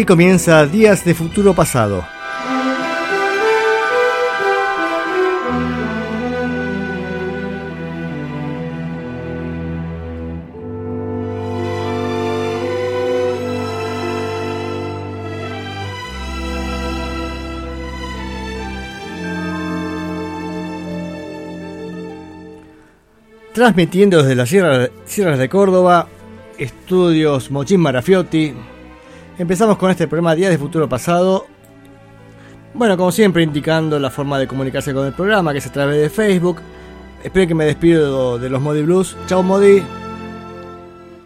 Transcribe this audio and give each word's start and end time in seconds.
Aquí 0.00 0.06
comienza 0.06 0.64
Días 0.64 1.04
de 1.04 1.12
Futuro 1.12 1.52
Pasado. 1.52 2.06
Transmitiendo 23.52 24.22
desde 24.22 24.34
las 24.34 24.48
Sierras 24.48 25.38
de 25.38 25.48
Córdoba, 25.50 26.08
estudios 26.56 27.50
Mochín 27.50 27.80
Marafiotti, 27.80 28.54
Empezamos 29.40 29.78
con 29.78 29.90
este 29.90 30.06
programa 30.06 30.34
Días 30.34 30.50
de 30.50 30.58
Futuro 30.58 30.86
Pasado. 30.86 31.46
Bueno, 32.74 32.98
como 32.98 33.10
siempre, 33.10 33.42
indicando 33.42 33.98
la 33.98 34.10
forma 34.10 34.38
de 34.38 34.46
comunicarse 34.46 34.92
con 34.92 35.06
el 35.06 35.14
programa, 35.14 35.52
que 35.52 35.60
es 35.60 35.66
a 35.66 35.72
través 35.72 35.98
de 35.98 36.10
Facebook. 36.10 36.58
Espero 37.24 37.48
que 37.48 37.54
me 37.54 37.64
despido 37.64 38.38
de 38.38 38.50
los 38.50 38.60
Modi 38.60 38.82
Blues. 38.82 39.16
Chao, 39.28 39.42
Modi. 39.42 39.82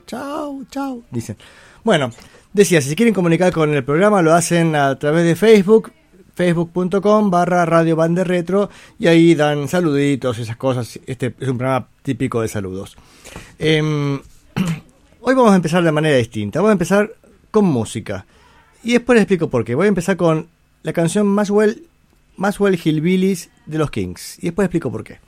Chao, 0.07 0.63
chao. 0.71 1.03
Dicen. 1.11 1.37
Bueno, 1.83 2.11
decía, 2.53 2.81
si 2.81 2.95
quieren 2.95 3.15
comunicar 3.15 3.53
con 3.53 3.75
el 3.75 3.83
programa, 3.83 4.23
lo 4.23 4.33
hacen 4.33 4.77
a 4.77 4.97
través 4.97 5.25
de 5.25 5.35
Facebook, 5.35 5.91
facebook.com 6.37 7.33
barra 7.33 7.67
Radio 7.67 7.97
Bande 7.97 8.23
Retro, 8.23 8.71
y 8.97 9.09
ahí 9.09 9.35
dan 9.35 9.67
saluditos, 9.67 10.39
esas 10.39 10.57
cosas. 10.57 11.01
Este 11.07 11.35
es 11.41 11.49
un 11.49 11.59
programa 11.59 11.89
típico 12.03 12.43
de 12.43 12.47
saludos. 12.47 12.97
Em, 13.59 14.21
hoy 15.21 15.35
vamos 15.35 15.51
a 15.51 15.57
empezar 15.57 15.83
de 15.83 15.91
manera 15.91 16.17
distinta. 16.17 16.61
Vamos 16.61 16.71
a 16.71 16.75
empezar 16.75 17.24
con 17.55 17.67
música. 17.67 18.27
Y 18.83 18.95
después 18.95 19.15
les 19.15 19.23
explico 19.23 19.49
por 19.49 19.65
qué. 19.65 19.77
Voy 19.77 19.87
a 19.87 19.89
empezar 19.89 20.17
con 20.17 20.49
la 20.83 20.93
canción 20.93 21.29
Maswell, 21.29 21.87
Maswell 22.37 22.75
Hillbillies 22.85 23.49
de 23.67 23.79
los 23.79 23.93
Kings. 23.93 24.39
Y 24.41 24.47
después 24.47 24.67
explico 24.67 24.91
por 24.91 25.05
qué. 25.05 25.21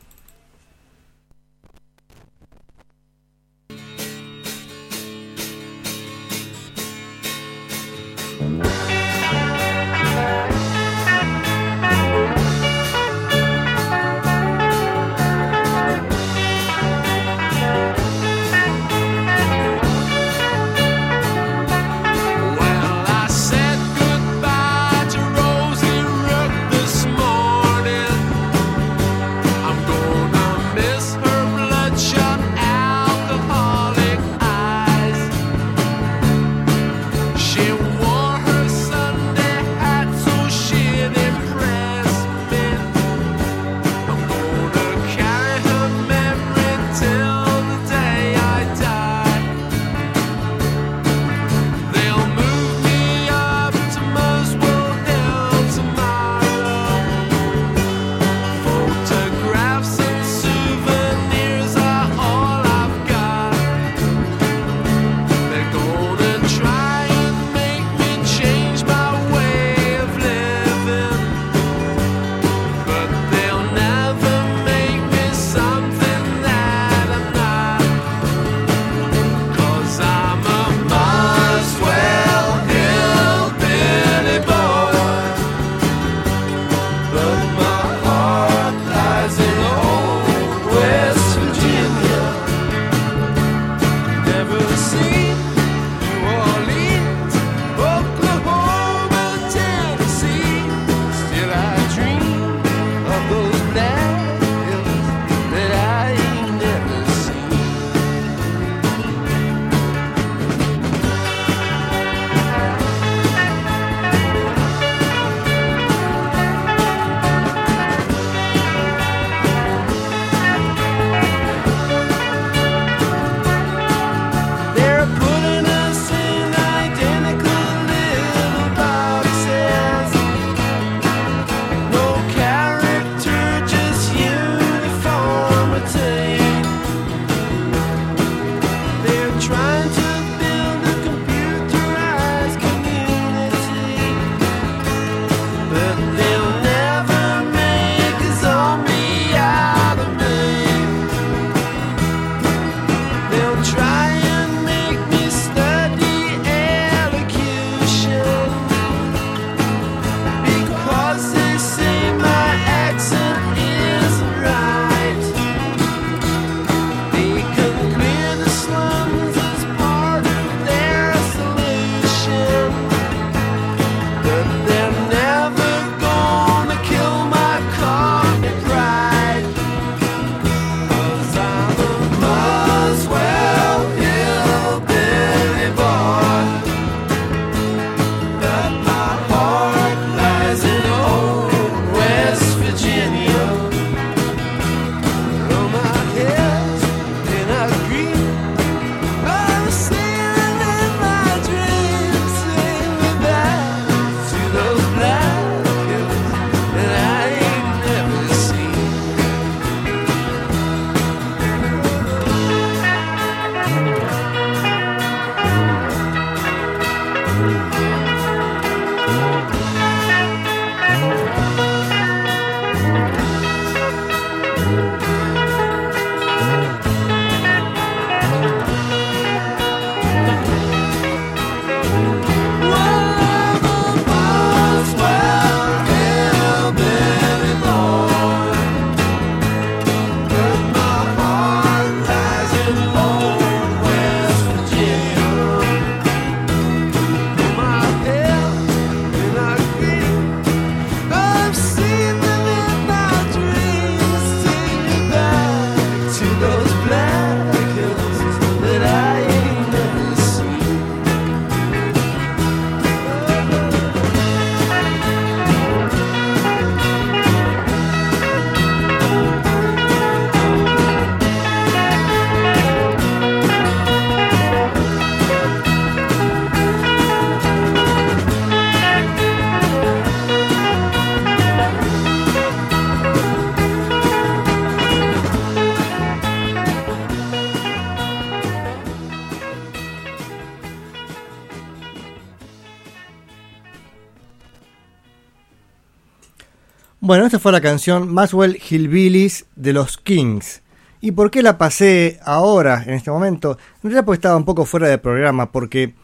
Bueno, 297.06 297.24
esta 297.24 297.38
fue 297.38 297.52
la 297.52 297.60
canción 297.60 298.12
Maxwell 298.12 298.58
Hillbillies 298.68 299.44
de 299.54 299.72
los 299.72 299.96
Kings. 299.96 300.62
¿Y 301.00 301.12
por 301.12 301.30
qué 301.30 301.40
la 301.40 301.56
pasé 301.56 302.18
ahora, 302.24 302.82
en 302.84 302.94
este 302.94 303.12
momento? 303.12 303.58
En 303.76 303.82
realidad 303.90 304.04
porque 304.04 304.16
estaba 304.16 304.36
un 304.36 304.44
poco 304.44 304.64
fuera 304.64 304.88
de 304.88 304.98
programa, 304.98 305.52
porque 305.52 305.94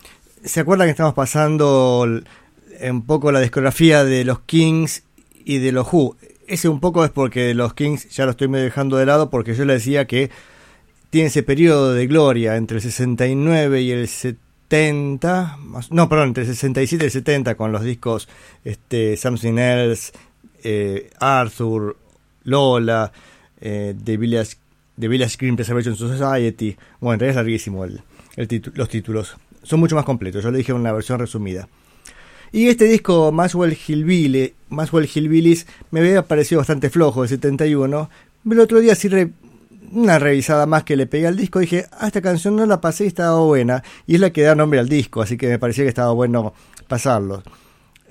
se 0.44 0.60
acuerdan 0.60 0.86
que 0.86 0.92
estamos 0.92 1.12
pasando 1.14 2.06
un 2.88 3.02
poco 3.04 3.32
la 3.32 3.40
discografía 3.40 4.04
de 4.04 4.24
los 4.24 4.42
Kings 4.42 5.02
y 5.44 5.58
de 5.58 5.72
los 5.72 5.92
Who. 5.92 6.14
Ese 6.46 6.68
un 6.68 6.78
poco 6.78 7.04
es 7.04 7.10
porque 7.10 7.52
los 7.52 7.74
Kings 7.74 8.08
ya 8.10 8.24
lo 8.24 8.30
estoy 8.30 8.46
dejando 8.46 8.96
de 8.96 9.06
lado, 9.06 9.28
porque 9.28 9.56
yo 9.56 9.64
le 9.64 9.72
decía 9.72 10.06
que 10.06 10.30
tiene 11.10 11.26
ese 11.26 11.42
periodo 11.42 11.94
de 11.94 12.06
gloria 12.06 12.54
entre 12.54 12.76
el 12.76 12.80
69 12.80 13.82
y 13.82 13.90
el 13.90 14.06
70, 14.06 15.58
no, 15.90 16.08
perdón, 16.08 16.28
entre 16.28 16.44
el 16.44 16.50
67 16.50 17.04
y 17.04 17.06
el 17.06 17.10
70 17.10 17.56
con 17.56 17.72
los 17.72 17.82
discos 17.82 18.28
este, 18.62 19.16
Something 19.16 19.58
Else, 19.58 20.12
eh, 20.62 21.10
Arthur, 21.18 21.96
Lola, 22.44 23.12
eh, 23.60 23.94
The, 24.02 24.16
Village, 24.16 24.56
The 24.98 25.08
Village 25.08 25.54
Preservation 25.54 25.96
Society. 25.96 26.76
Bueno, 27.00 27.14
en 27.14 27.20
realidad 27.20 27.30
es 27.30 27.36
larguísimo 27.36 27.84
el, 27.84 28.02
los 28.74 28.88
títulos. 28.88 29.36
Son 29.62 29.80
mucho 29.80 29.94
más 29.94 30.04
completos, 30.04 30.42
yo 30.42 30.50
le 30.50 30.58
dije 30.58 30.72
una 30.72 30.92
versión 30.92 31.18
resumida. 31.18 31.68
Y 32.50 32.68
este 32.68 32.84
disco, 32.84 33.32
Maxwell 33.32 33.76
Hillbilly, 33.86 34.52
Maxwell 34.68 35.08
Hillbillies, 35.12 35.66
me 35.90 36.00
había 36.00 36.22
parecido 36.26 36.58
bastante 36.58 36.90
flojo, 36.90 37.22
de 37.22 37.28
71. 37.28 38.10
Pero 38.42 38.54
el 38.54 38.60
otro 38.60 38.80
día 38.80 38.94
sí 38.94 39.08
una 39.92 40.18
revisada 40.18 40.66
más 40.66 40.84
que 40.84 40.96
le 40.96 41.06
pegué 41.06 41.26
al 41.26 41.36
disco, 41.36 41.58
dije, 41.58 41.86
ah, 41.92 42.06
esta 42.06 42.22
canción 42.22 42.56
no 42.56 42.66
la 42.66 42.80
pasé 42.80 43.04
y 43.04 43.08
estaba 43.08 43.40
buena. 43.40 43.82
Y 44.06 44.14
es 44.14 44.20
la 44.20 44.30
que 44.30 44.42
da 44.42 44.54
nombre 44.54 44.80
al 44.80 44.88
disco, 44.88 45.22
así 45.22 45.36
que 45.36 45.48
me 45.48 45.58
parecía 45.58 45.84
que 45.84 45.88
estaba 45.88 46.12
bueno 46.12 46.52
pasarlo. 46.88 47.42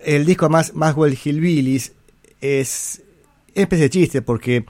El 0.03 0.25
disco 0.25 0.49
más 0.49 0.73
Maxwell 0.73 1.17
Hillbillies 1.23 1.93
es 2.41 3.03
especie 3.53 3.85
de 3.85 3.89
chiste 3.89 4.21
porque 4.21 4.65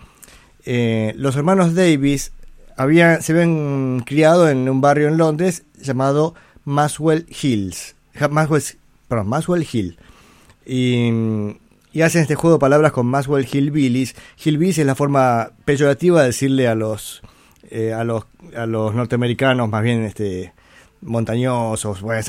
eh, 0.66 1.14
los 1.16 1.36
hermanos 1.36 1.74
Davis 1.74 2.34
habían, 2.78 3.22
se 3.22 3.32
habían 3.34 4.02
criado 4.06 4.50
en 4.50 4.70
un 4.70 4.82
barrio 4.82 5.08
en 5.08 5.18
Londres 5.18 5.64
llamado 5.82 6.36
Maxwell 6.66 7.26
Hills. 7.30 7.96
Maxwell, 8.30 8.64
perdón, 9.08 9.30
Maxwell 9.30 9.68
Hill. 9.72 9.98
Y, 10.66 11.10
hacen 12.02 12.22
este 12.22 12.36
juego 12.36 12.58
de 12.58 12.60
palabras 12.60 12.92
con 12.92 13.08
Maxwell 13.08 13.48
Hillbillies. 13.52 14.16
Hillbillies 14.44 14.78
es 14.78 14.86
la 14.86 14.96
forma 14.96 15.52
peyorativa 15.66 16.22
de 16.22 16.28
decirle 16.28 16.68
a 16.68 16.76
los, 16.76 17.22
eh, 17.70 17.94
a 17.94 18.04
los, 18.04 18.26
a 18.56 18.66
los 18.66 18.94
norteamericanos, 18.96 19.70
más 19.70 19.84
bien 19.84 20.04
este, 20.04 20.54
montañosos. 21.02 22.02
Bueno, 22.02 22.22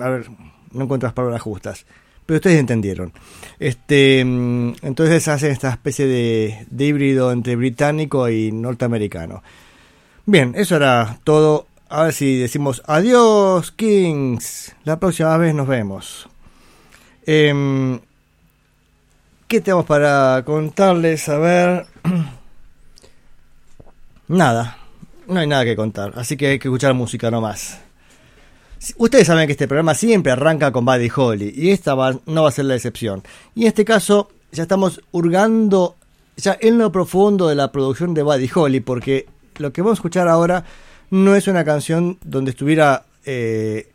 a 0.00 0.08
ver, 0.08 0.26
no 0.72 0.84
encuentro 0.84 1.06
las 1.06 1.14
palabras 1.14 1.40
justas 1.42 1.86
pero 2.26 2.36
ustedes 2.36 2.58
entendieron. 2.58 3.12
Este, 3.58 4.22
mm, 4.24 4.74
entonces 4.82 5.26
hacen 5.28 5.52
esta 5.52 5.70
especie 5.70 6.06
de, 6.06 6.84
híbrido 6.84 7.32
entre 7.32 7.56
británico 7.56 8.28
y 8.28 8.52
norteamericano. 8.52 9.42
Bien, 10.26 10.52
eso 10.56 10.76
era 10.76 11.18
todo. 11.24 11.66
A 11.88 12.02
ver 12.02 12.12
si 12.12 12.36
decimos 12.36 12.82
adiós, 12.86 13.70
Kings. 13.70 14.74
La 14.84 14.98
próxima 14.98 15.36
vez 15.38 15.54
nos 15.54 15.68
vemos. 15.68 16.28
Em, 17.24 18.00
¿Qué 19.46 19.60
tenemos 19.60 19.86
para 19.86 20.42
contarles? 20.44 21.28
A 21.28 21.38
ver. 21.38 21.86
nada. 24.28 24.78
No 25.28 25.38
hay 25.38 25.46
nada 25.46 25.64
que 25.64 25.76
contar. 25.76 26.12
Así 26.16 26.36
que 26.36 26.48
hay 26.48 26.58
que 26.58 26.68
escuchar 26.68 26.94
música 26.94 27.30
nomás. 27.30 27.85
Ustedes 28.98 29.26
saben 29.26 29.46
que 29.46 29.52
este 29.52 29.68
programa 29.68 29.94
siempre 29.94 30.32
arranca 30.32 30.70
con 30.70 30.84
Buddy 30.84 31.10
Holly 31.14 31.52
y 31.56 31.70
esta 31.70 31.94
no 32.26 32.42
va 32.42 32.48
a 32.48 32.52
ser 32.52 32.66
la 32.66 32.74
excepción. 32.74 33.22
Y 33.54 33.62
en 33.62 33.68
este 33.68 33.84
caso 33.84 34.28
ya 34.52 34.62
estamos 34.62 35.00
hurgando 35.12 35.96
ya 36.36 36.56
en 36.60 36.78
lo 36.78 36.92
profundo 36.92 37.48
de 37.48 37.54
la 37.54 37.72
producción 37.72 38.14
de 38.14 38.22
Buddy 38.22 38.50
Holly 38.54 38.80
porque 38.80 39.26
lo 39.56 39.72
que 39.72 39.80
vamos 39.80 39.98
a 39.98 40.00
escuchar 40.00 40.28
ahora 40.28 40.64
no 41.10 41.34
es 41.34 41.48
una 41.48 41.64
canción 41.64 42.18
donde 42.22 42.50
estuviera 42.50 43.04
eh, 43.24 43.90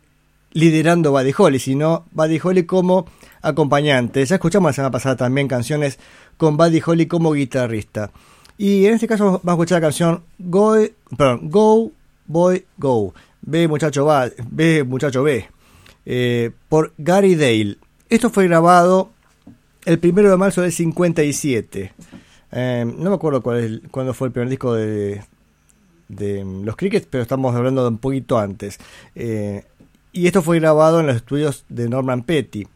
liderando 0.52 1.12
Buddy 1.12 1.32
Holly, 1.36 1.58
sino 1.58 2.04
Buddy 2.10 2.40
Holly 2.42 2.64
como 2.64 3.06
acompañante. 3.40 4.24
Ya 4.24 4.36
escuchamos 4.36 4.70
la 4.70 4.72
semana 4.72 4.90
pasada 4.90 5.16
también 5.16 5.46
canciones 5.46 5.98
con 6.36 6.56
Buddy 6.56 6.82
Holly 6.84 7.06
como 7.06 7.32
guitarrista. 7.32 8.10
Y 8.58 8.86
en 8.86 8.94
este 8.94 9.06
caso 9.06 9.40
vamos 9.42 9.46
a 9.46 9.52
escuchar 9.52 9.76
la 9.76 9.86
canción 9.86 10.22
Go, 10.38 10.76
perdón, 11.16 11.50
Go 11.50 11.92
Boy 12.26 12.64
Go 12.76 13.14
B 13.42 13.68
muchacho 13.68 14.04
va, 14.04 14.30
B 14.50 14.84
muchacho 14.84 15.22
B, 15.22 15.48
eh, 16.06 16.50
por 16.68 16.92
Gary 16.98 17.34
Dale. 17.34 17.76
Esto 18.08 18.30
fue 18.30 18.46
grabado 18.46 19.10
el 19.84 19.98
primero 19.98 20.30
de 20.30 20.36
marzo 20.36 20.62
del 20.62 20.72
57. 20.72 21.92
Eh, 22.52 22.84
no 22.98 23.10
me 23.10 23.16
acuerdo 23.16 23.42
cuál 23.42 23.82
cuándo 23.90 24.14
fue 24.14 24.28
el 24.28 24.32
primer 24.32 24.48
disco 24.48 24.74
de, 24.74 25.22
de 26.08 26.44
los 26.44 26.76
Crickets, 26.76 27.06
pero 27.10 27.22
estamos 27.22 27.54
hablando 27.54 27.82
de 27.82 27.88
un 27.88 27.98
poquito 27.98 28.38
antes. 28.38 28.78
Eh, 29.14 29.64
y 30.12 30.26
esto 30.26 30.42
fue 30.42 30.60
grabado 30.60 31.00
en 31.00 31.06
los 31.06 31.16
estudios 31.16 31.64
de 31.68 31.88
Norman 31.88 32.22
Petty. 32.22 32.66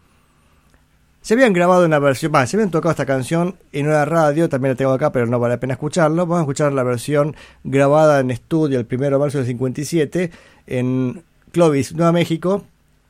Se 1.26 1.34
habían 1.34 1.52
grabado 1.52 1.84
una 1.84 1.98
versión, 1.98 2.30
más, 2.30 2.48
se 2.48 2.56
habían 2.56 2.70
tocado 2.70 2.92
esta 2.92 3.04
canción 3.04 3.56
en 3.72 3.88
una 3.88 4.04
radio, 4.04 4.48
también 4.48 4.74
la 4.74 4.76
tengo 4.76 4.92
acá, 4.92 5.10
pero 5.10 5.26
no 5.26 5.40
vale 5.40 5.54
la 5.54 5.58
pena 5.58 5.72
escucharlo. 5.72 6.24
Vamos 6.24 6.38
a 6.38 6.42
escuchar 6.42 6.72
la 6.72 6.84
versión 6.84 7.34
grabada 7.64 8.20
en 8.20 8.30
estudio 8.30 8.78
el 8.78 8.86
1 8.88 9.10
de 9.10 9.18
marzo 9.18 9.38
del 9.38 9.46
57 9.48 10.30
en 10.68 11.24
Clovis, 11.50 11.96
Nueva 11.96 12.12
México, 12.12 12.64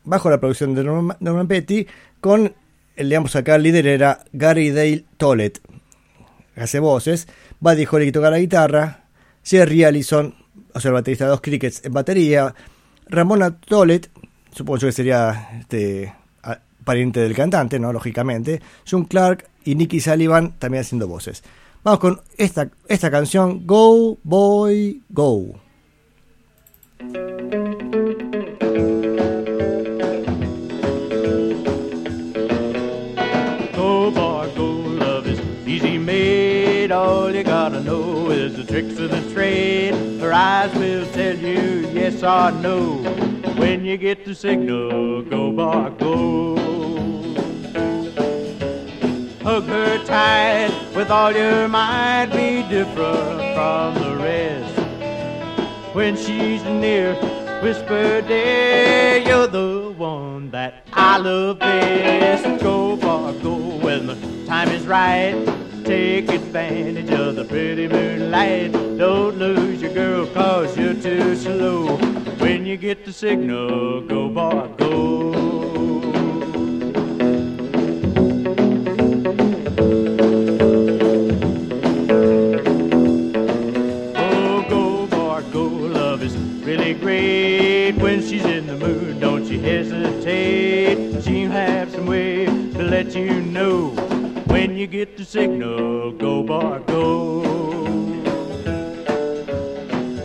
bajo 0.04 0.30
la 0.30 0.40
producción 0.40 0.74
de 0.74 0.84
Norman, 0.84 1.46
Petty, 1.46 1.86
con, 2.22 2.54
el, 2.96 3.08
digamos 3.10 3.36
acá, 3.36 3.56
el 3.56 3.64
líder 3.64 3.86
era 3.86 4.24
Gary 4.32 4.70
Dale 4.70 5.04
Tollett, 5.18 5.60
hace 6.56 6.78
voces, 6.78 7.28
Buddy 7.60 7.84
Holly 7.84 8.12
toca 8.12 8.30
la 8.30 8.38
guitarra, 8.38 9.04
Jerry 9.44 9.84
Allison, 9.84 10.34
o 10.72 10.80
sea, 10.80 10.88
el 10.88 10.94
baterista 10.94 11.24
de 11.24 11.30
dos 11.32 11.42
crickets 11.42 11.84
en 11.84 11.92
batería, 11.92 12.54
Ramona 13.10 13.58
Tollett, 13.58 14.08
supongo 14.52 14.78
yo 14.78 14.88
que 14.88 14.92
sería 14.92 15.50
este 15.60 16.14
pariente 16.86 17.20
del 17.20 17.34
cantante, 17.34 17.78
¿no? 17.78 17.92
Lógicamente. 17.92 18.62
John 18.88 19.04
Clark 19.04 19.46
y 19.64 19.74
Nicky 19.74 20.00
Sullivan 20.00 20.54
también 20.58 20.82
haciendo 20.82 21.08
voces. 21.08 21.42
Vamos 21.84 22.00
con 22.00 22.20
esta, 22.38 22.70
esta 22.88 23.10
canción, 23.10 23.66
Go 23.66 24.18
Boy 24.22 25.02
Go. 25.10 25.65
Is 38.46 38.56
the 38.56 38.64
tricks 38.64 38.96
of 39.00 39.10
the 39.10 39.34
trade. 39.34 39.92
Her 40.20 40.32
eyes 40.32 40.72
will 40.74 41.04
tell 41.12 41.36
you 41.36 41.88
yes 41.92 42.22
or 42.22 42.52
no. 42.52 42.98
When 43.58 43.84
you 43.84 43.96
get 43.96 44.24
the 44.24 44.36
signal, 44.36 45.22
go 45.22 45.50
boy, 45.50 45.90
go 45.98 46.56
hug 49.42 49.64
her 49.64 50.04
tight 50.04 50.70
with 50.94 51.10
all 51.10 51.32
your 51.32 51.66
might, 51.66 52.26
be 52.26 52.62
different 52.68 53.40
from 53.56 53.94
the 53.94 54.16
rest. 54.22 54.78
When 55.92 56.16
she's 56.16 56.62
near, 56.62 57.14
whisper, 57.62 58.22
dear, 58.22 59.18
you're 59.26 59.48
the 59.48 59.92
one 59.96 60.52
that 60.52 60.86
I 60.92 61.18
love 61.18 61.58
best. 61.58 62.62
Go, 62.62 62.96
far, 62.98 63.32
go 63.32 63.56
when 63.78 64.06
the 64.06 64.46
time 64.46 64.68
is 64.68 64.86
right. 64.86 65.65
Take 65.86 66.28
advantage 66.30 67.12
of 67.12 67.36
the 67.36 67.44
pretty 67.44 67.86
moonlight. 67.86 68.72
Don't 68.72 69.38
lose 69.38 69.80
your 69.80 69.94
girl, 69.94 70.26
cause 70.26 70.76
you're 70.76 70.94
too 70.94 71.36
slow. 71.36 71.96
When 72.38 72.66
you 72.66 72.76
get 72.76 73.04
the 73.04 73.12
signal, 73.12 74.00
go, 74.00 74.28
boy, 74.28 74.68
go. 74.78 75.32
Oh, 84.16 84.66
go, 84.68 85.06
bar, 85.06 85.42
go, 85.42 85.66
love, 85.68 86.24
is 86.24 86.36
really 86.66 86.94
great 86.94 87.92
when 87.92 88.22
she's 88.22 88.44
in 88.44 88.66
the 88.66 88.76
mood. 88.76 89.20
Don't 89.20 89.44
you 89.44 89.60
hesitate. 89.60 91.22
She'll 91.22 91.52
have 91.52 91.92
some 91.92 92.06
way 92.06 92.46
to 92.46 92.82
let 92.82 93.14
you 93.14 93.40
know 93.40 93.94
when 94.56 94.74
you 94.74 94.86
get 94.86 95.18
the 95.18 95.24
signal. 95.24 96.12
Go, 96.12 96.42
boy, 96.42 96.80
go. 96.86 97.42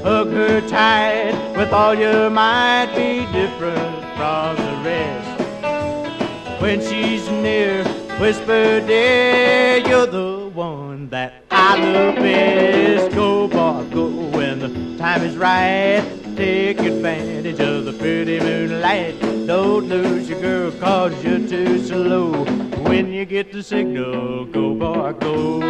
Hug 0.03 0.29
her 0.31 0.61
tight 0.69 1.35
with 1.57 1.73
all 1.73 1.93
your 1.93 2.29
might. 2.29 2.89
Be 2.95 3.25
different 3.33 3.97
from 4.17 4.55
the 4.55 4.73
rest. 4.89 6.61
When 6.61 6.79
she's 6.79 7.27
near, 7.29 7.83
whisper, 8.21 8.79
dear, 8.87 9.77
you're 9.85 10.07
the 10.07 10.49
one 10.53 11.09
that 11.09 11.43
I 11.51 11.77
love 11.91 12.15
best. 12.15 13.13
Go, 13.13 13.49
boy, 13.49 13.83
go 13.93 14.07
when 14.37 14.59
the 14.59 14.97
time 14.97 15.23
is 15.23 15.35
right 15.35 16.20
take 16.35 16.79
advantage 16.79 17.59
of 17.59 17.85
the 17.85 17.93
pretty 17.93 18.39
moonlight. 18.39 19.19
Don't 19.47 19.87
lose 19.87 20.29
your 20.29 20.41
girl 20.41 20.71
cause 20.79 21.23
you're 21.23 21.47
too 21.47 21.83
slow. 21.83 22.45
When 22.89 23.11
you 23.13 23.25
get 23.25 23.51
the 23.51 23.63
signal, 23.63 24.45
go 24.45 24.73
boy, 24.75 25.13
go. 25.13 25.61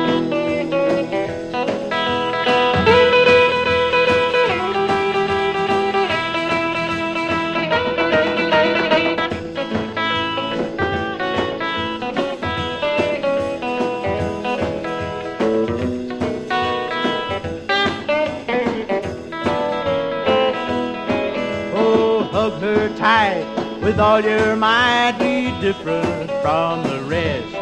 With 23.92 24.00
all 24.00 24.22
your 24.22 24.56
might. 24.56 25.18
Be 25.20 25.52
different 25.60 26.32
from 26.42 26.82
the 26.84 27.02
rest. 27.04 27.54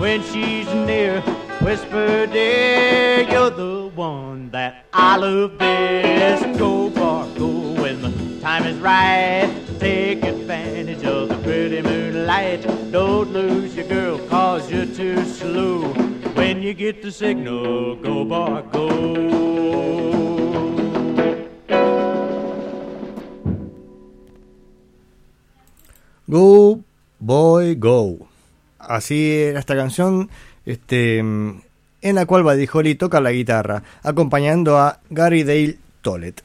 When 0.00 0.22
she's 0.22 0.66
near, 0.72 1.20
whisper, 1.60 2.26
dear, 2.26 3.20
you're 3.30 3.50
the 3.50 3.90
one 3.94 4.50
that 4.50 4.86
I 4.94 5.16
love 5.18 5.58
best. 5.58 6.58
Go, 6.58 6.88
bar, 6.88 7.28
go 7.36 7.50
when 7.82 8.00
the 8.00 8.40
time 8.40 8.64
is 8.64 8.78
right. 8.78 9.52
Take 9.78 10.24
advantage 10.24 11.04
of 11.04 11.28
the 11.28 11.36
pretty 11.42 11.82
moonlight. 11.82 12.62
Don't 12.90 13.30
lose 13.30 13.76
your 13.76 13.86
girl, 13.86 14.18
cause 14.28 14.70
you're 14.70 14.86
too 14.86 15.22
slow. 15.26 15.82
When 16.38 16.62
you 16.62 16.72
get 16.72 17.02
the 17.02 17.12
signal, 17.12 17.96
go, 17.96 18.24
bar, 18.24 18.62
go. 18.62 20.33
Go 26.34 26.80
Boy 27.20 27.76
Go. 27.76 28.26
Así 28.80 29.30
era 29.34 29.60
esta 29.60 29.76
canción, 29.76 30.28
este, 30.66 31.18
en 31.20 31.62
la 32.02 32.26
cual 32.26 32.44
Holly 32.44 32.96
toca 32.96 33.20
la 33.20 33.30
guitarra, 33.30 33.84
acompañando 34.02 34.76
a 34.76 34.98
Gary 35.10 35.44
Dale 35.44 35.78
Tollett. 36.02 36.42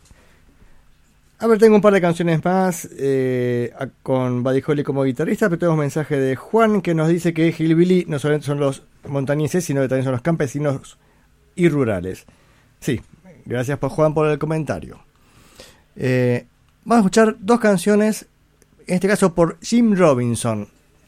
A 1.39 1.48
ver, 1.48 1.58
tengo 1.58 1.75
un 1.75 1.81
par 1.81 1.93
de 1.93 2.01
canciones 2.01 2.46
más 2.46 2.88
eh, 3.00 3.74
con 4.03 4.43
Buddy 4.43 4.62
Holly 4.63 4.84
como 4.84 5.05
guitarrista, 5.05 5.50
pero 5.50 5.58
tenemos 5.58 5.74
un 5.74 5.79
mensaje 5.79 6.19
de 6.19 6.36
Juan 6.36 6.84
que 6.84 6.93
nos 6.93 7.08
dice 7.08 7.34
que 7.34 7.48
Hillbilly 7.48 8.05
no 8.08 8.19
solamente 8.19 8.46
son 8.46 8.60
los 8.60 8.84
montañeses, 9.08 9.65
sino 9.65 9.81
que 9.81 9.88
también 9.88 10.03
son 10.03 10.12
los 10.12 10.22
campesinos 10.22 11.00
y 11.55 11.67
rurales. 11.67 12.27
Sí, 12.79 13.01
gracias 13.43 13.79
por 13.79 13.89
Juan 13.89 14.13
por 14.13 14.27
el 14.27 14.38
comentario. 14.38 15.00
Eh, 15.96 16.46
vamos 16.86 16.98
a 16.98 17.08
escuchar 17.08 17.38
dos 17.39 17.60
canciones 17.60 18.27
en 18.89 18.96
este 18.96 19.08
caso 19.08 19.34
por 19.34 19.58
Jim 19.62 19.96
Robinson. 19.96 20.67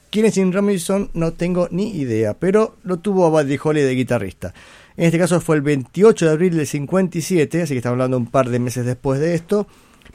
¿Quién 0.09 0.25
es 0.25 0.33
Jim 0.35 0.51
Robinson? 0.51 1.09
No 1.13 1.33
tengo 1.33 1.67
ni 1.71 1.89
idea, 1.97 2.33
pero 2.33 2.75
lo 2.83 2.97
tuvo 2.97 3.25
a 3.25 3.29
Buddy 3.29 3.57
Holly 3.61 3.81
de 3.81 3.95
guitarrista. 3.95 4.53
En 4.97 5.05
este 5.05 5.17
caso 5.17 5.39
fue 5.39 5.55
el 5.55 5.61
28 5.61 6.25
de 6.25 6.31
abril 6.31 6.57
del 6.57 6.67
57, 6.67 7.61
así 7.61 7.73
que 7.73 7.77
estamos 7.77 7.93
hablando 7.95 8.17
un 8.17 8.27
par 8.27 8.49
de 8.49 8.59
meses 8.59 8.85
después 8.85 9.19
de 9.19 9.35
esto. 9.35 9.67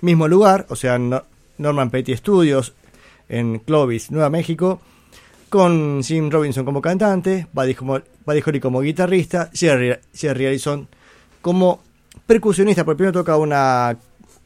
Mismo 0.03 0.29
lugar, 0.29 0.67
o 0.69 0.77
sea, 0.77 0.99
No- 0.99 1.25
Norman 1.59 1.91
Petty 1.91 2.15
Studios 2.17 2.75
en 3.29 3.59
Clovis, 3.61 4.11
Nueva 4.11 4.29
México, 4.29 4.81
con 5.49 6.03
Jim 6.03 6.31
Robinson 6.31 6.65
como 6.67 6.83
cantante, 6.83 7.47
Buddy, 7.53 7.75
como, 7.75 8.01
Buddy 8.27 8.43
Holly 8.45 8.61
como 8.61 8.81
guitarrista, 8.83 9.51
Jerry, 9.55 9.97
Jerry 10.15 10.47
Harrison 10.47 10.87
como 11.41 11.81
percusionista, 12.27 12.85
porque 12.85 12.99
primero 12.99 13.21
toca 13.21 13.37
una, 13.39 13.97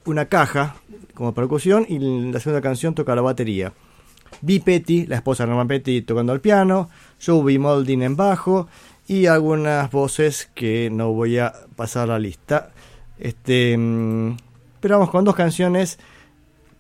una 0.05 0.27
caja 0.27 0.77
como 1.21 1.35
percusión 1.35 1.85
y 1.87 1.99
la 2.33 2.41
segunda 2.41 2.63
canción 2.63 2.95
toca 2.95 3.15
la 3.15 3.21
batería. 3.21 3.75
B. 4.41 4.63
Petty, 4.65 5.05
la 5.07 5.17
esposa 5.17 5.43
de 5.45 5.49
Norman 5.51 5.69
Petty, 5.69 6.01
tocando 6.01 6.33
el 6.33 6.41
piano, 6.41 6.89
Joe 7.23 7.45
B. 7.45 7.59
Molding 7.59 8.01
en 8.03 8.17
bajo 8.17 8.69
y 9.07 9.27
algunas 9.27 9.91
voces 9.91 10.51
que 10.55 10.89
no 10.91 11.13
voy 11.13 11.37
a 11.37 11.53
pasar 11.77 12.09
la 12.09 12.19
lista. 12.19 12.71
Este, 13.19 13.77
mm, 13.77 14.35
pero 14.81 14.95
vamos 14.99 15.11
con 15.11 15.27
dos 15.27 15.35
canciones 15.35 15.99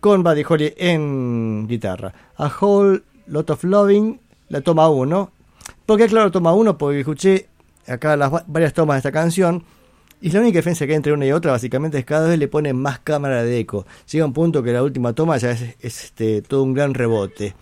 con 0.00 0.22
Buddy 0.22 0.42
Holly 0.48 0.72
en 0.78 1.66
guitarra. 1.68 2.14
A 2.38 2.50
Whole 2.60 3.02
Lot 3.26 3.50
of 3.50 3.62
Loving, 3.64 4.20
la 4.48 4.62
toma 4.62 4.88
1. 4.88 5.30
¿Por 5.84 5.98
qué 5.98 6.06
claro 6.06 6.30
toma 6.30 6.54
1? 6.54 6.78
Porque 6.78 7.00
escuché 7.00 7.48
acá 7.86 8.16
las 8.16 8.32
va- 8.32 8.44
varias 8.46 8.72
tomas 8.72 8.94
de 8.94 8.98
esta 9.00 9.12
canción. 9.12 9.64
Y 10.22 10.30
la 10.30 10.40
única 10.40 10.58
diferencia 10.58 10.86
que 10.86 10.92
hay 10.92 10.96
entre 10.96 11.12
una 11.12 11.24
y 11.26 11.32
otra 11.32 11.52
básicamente 11.52 11.98
es 11.98 12.04
que 12.04 12.08
cada 12.08 12.28
vez 12.28 12.38
le 12.38 12.48
ponen 12.48 12.76
más 12.76 12.98
cámara 12.98 13.42
de 13.42 13.58
eco. 13.58 13.86
Llega 14.10 14.26
un 14.26 14.32
punto 14.32 14.62
que 14.62 14.72
la 14.72 14.82
última 14.82 15.12
toma 15.14 15.38
ya 15.38 15.50
es, 15.52 15.62
es, 15.80 16.04
este, 16.04 16.42
todo 16.42 16.62
un 16.62 16.74
gran 16.74 16.92
rebote. 16.94 17.54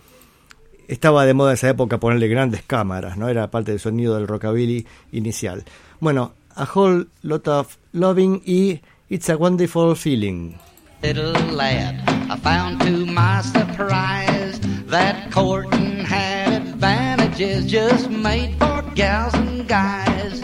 Estaba 0.87 1.25
de 1.25 1.33
moda 1.33 1.51
en 1.51 1.53
esa 1.53 1.69
época 1.69 1.99
ponerle 1.99 2.27
grandes 2.27 2.63
cámaras, 2.63 3.15
¿no? 3.17 3.29
Era 3.29 3.49
parte 3.51 3.71
del 3.71 3.79
sonido 3.79 4.15
del 4.15 4.27
rockabilly 4.27 4.85
inicial. 5.11 5.63
Bueno, 5.99 6.33
A 6.55 6.67
Whole 6.73 7.05
Lot 7.21 7.47
of 7.47 7.77
Loving 7.93 8.41
y 8.45 8.81
It's 9.07 9.29
a 9.29 9.37
Wonderful 9.37 9.95
Feeling. 9.95 10.55
little 11.01 11.31
lad. 11.55 11.95
I 12.29 12.35
found 12.35 12.81
to 12.81 13.05
my 13.05 13.41
surprise 13.41 14.59
that 14.87 15.31
courting 15.31 15.99
had 16.03 16.61
advantages 16.61 17.65
just 17.65 18.09
made 18.09 18.55
for 18.59 18.81
gals 18.95 19.33
and 19.33 19.65
guys. 19.67 20.43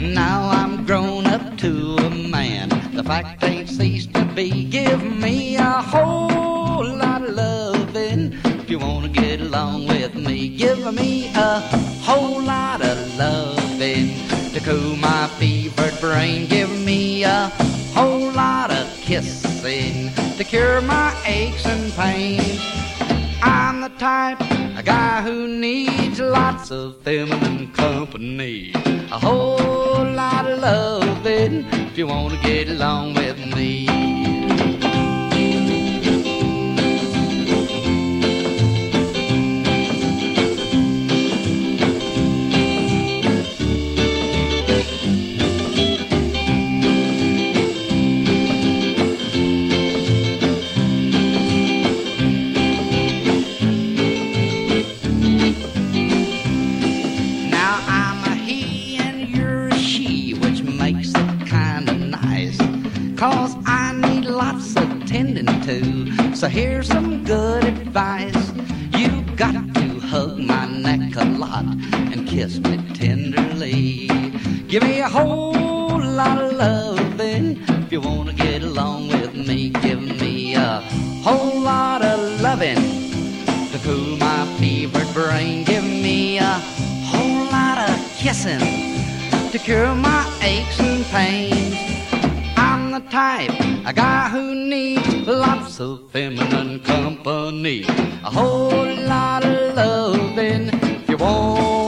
Now 0.00 0.48
I'm 0.48 0.59
grown 0.90 1.24
up 1.24 1.56
to 1.56 1.94
a 1.98 2.10
man. 2.10 2.68
The 2.96 3.04
fact 3.04 3.44
ain't 3.44 3.68
ceased 3.68 4.12
to 4.14 4.24
be. 4.34 4.64
Give 4.64 5.00
me 5.04 5.54
a 5.54 5.80
whole 5.92 6.84
lot 6.84 7.22
of 7.22 7.32
loving 7.32 8.32
if 8.42 8.68
you 8.68 8.80
wanna 8.80 9.08
get 9.08 9.40
along 9.40 9.86
with 9.86 10.16
me. 10.16 10.48
Give 10.48 10.92
me 10.92 11.30
a 11.36 11.60
whole 12.02 12.42
lot 12.42 12.82
of 12.82 12.98
loving 13.16 14.16
to 14.52 14.58
cool 14.64 14.96
my 14.96 15.28
fevered 15.38 15.96
brain. 16.00 16.48
Give 16.48 16.72
me 16.80 17.22
a 17.22 17.52
whole 17.94 18.32
lot 18.32 18.72
of 18.72 18.88
kissing 19.00 20.10
to 20.38 20.42
cure 20.42 20.80
my 20.80 21.14
aches 21.24 21.66
and 21.66 21.92
pains. 21.92 22.79
The 23.80 23.88
type 23.96 24.38
a 24.76 24.82
guy 24.82 25.22
who 25.22 25.48
needs 25.48 26.20
lots 26.20 26.70
of 26.70 27.00
feminine 27.00 27.72
company. 27.72 28.72
A 29.10 29.18
whole 29.18 30.04
lot 30.04 30.44
of 30.44 30.58
loving 30.58 31.64
if 31.88 31.96
you 31.96 32.06
want 32.06 32.34
to 32.34 32.40
get 32.40 32.68
along 32.68 33.14
with 33.14 33.38
me. 33.56 33.89
So 66.40 66.48
here's 66.48 66.88
some 66.88 67.22
good 67.22 67.64
advice. 67.64 68.52
You 68.96 69.20
got 69.36 69.52
to 69.74 70.00
hug 70.00 70.38
my 70.38 70.64
neck 70.64 71.14
a 71.16 71.24
lot 71.26 71.66
and 71.66 72.26
kiss 72.26 72.58
me 72.60 72.78
tenderly. 72.94 74.06
Give 74.66 74.82
me 74.82 75.00
a 75.00 75.08
whole 75.10 76.00
lot 76.00 76.38
of 76.38 76.54
loving 76.54 77.62
if 77.68 77.92
you 77.92 78.00
wanna 78.00 78.32
get 78.32 78.62
along 78.62 79.08
with 79.08 79.34
me. 79.34 79.68
Give 79.68 80.00
me 80.00 80.54
a 80.54 80.80
whole 81.22 81.60
lot 81.60 82.00
of 82.02 82.40
loving 82.40 82.80
to 83.72 83.78
cool 83.84 84.16
my 84.16 84.46
fevered 84.58 85.12
brain. 85.12 85.64
Give 85.64 85.84
me 85.84 86.38
a 86.38 86.54
whole 87.12 87.50
lot 87.52 87.86
of 87.86 87.94
kissing 88.16 88.64
to 89.50 89.58
cure 89.58 89.94
my 89.94 90.24
aches 90.40 90.80
and 90.80 91.04
pains. 91.04 91.89
The 92.90 92.98
type, 93.08 93.52
a 93.86 93.92
guy 93.92 94.28
who 94.30 94.52
needs 94.52 95.06
lots 95.24 95.78
of 95.78 96.10
feminine 96.10 96.80
company. 96.80 97.84
A 98.24 98.30
whole 98.30 98.94
lot 99.06 99.44
of 99.44 99.76
loving 99.76 100.70
if 100.72 101.08
you 101.08 101.16
want 101.16 101.79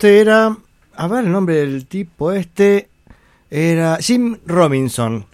este 0.00 0.20
era. 0.20 0.56
A 0.96 1.08
ver, 1.08 1.26
el 1.26 1.30
nombre 1.30 1.56
del 1.56 1.84
tipo 1.84 2.32
este. 2.32 2.88
Era 3.50 3.98
Jim 4.00 4.38
Robinson. 4.46 5.26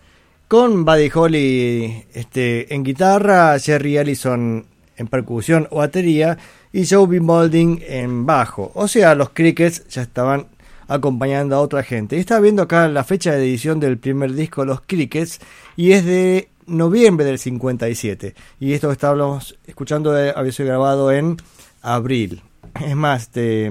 Con 0.48 0.84
Buddy 0.84 1.08
Holly 1.14 2.04
este, 2.12 2.74
en 2.74 2.82
guitarra, 2.82 3.60
Jerry 3.60 3.96
Allison 3.96 4.66
en 4.96 5.06
percusión 5.06 5.68
o 5.70 5.76
batería 5.76 6.36
y 6.72 6.84
Joe 6.84 7.06
B. 7.06 7.20
Molding 7.20 7.78
en 7.86 8.26
bajo. 8.26 8.72
O 8.74 8.88
sea, 8.88 9.14
los 9.14 9.30
Crickets 9.30 9.86
ya 9.86 10.02
estaban 10.02 10.48
acompañando 10.88 11.54
a 11.54 11.60
otra 11.60 11.84
gente. 11.84 12.16
Y 12.16 12.20
estaba 12.20 12.40
viendo 12.40 12.62
acá 12.62 12.88
la 12.88 13.04
fecha 13.04 13.34
de 13.34 13.44
edición 13.44 13.78
del 13.78 13.98
primer 13.98 14.32
disco 14.32 14.64
Los 14.64 14.80
Crickets 14.80 15.38
y 15.76 15.92
es 15.92 16.04
de 16.04 16.48
noviembre 16.66 17.24
del 17.24 17.38
57. 17.38 18.34
Y 18.58 18.72
esto 18.72 18.88
que 18.88 18.94
estábamos 18.94 19.56
escuchando 19.64 20.18
eh, 20.18 20.32
había 20.34 20.50
sido 20.50 20.70
grabado 20.70 21.12
en 21.12 21.36
abril. 21.82 22.42
Es 22.84 22.96
más, 22.96 23.22
este, 23.22 23.70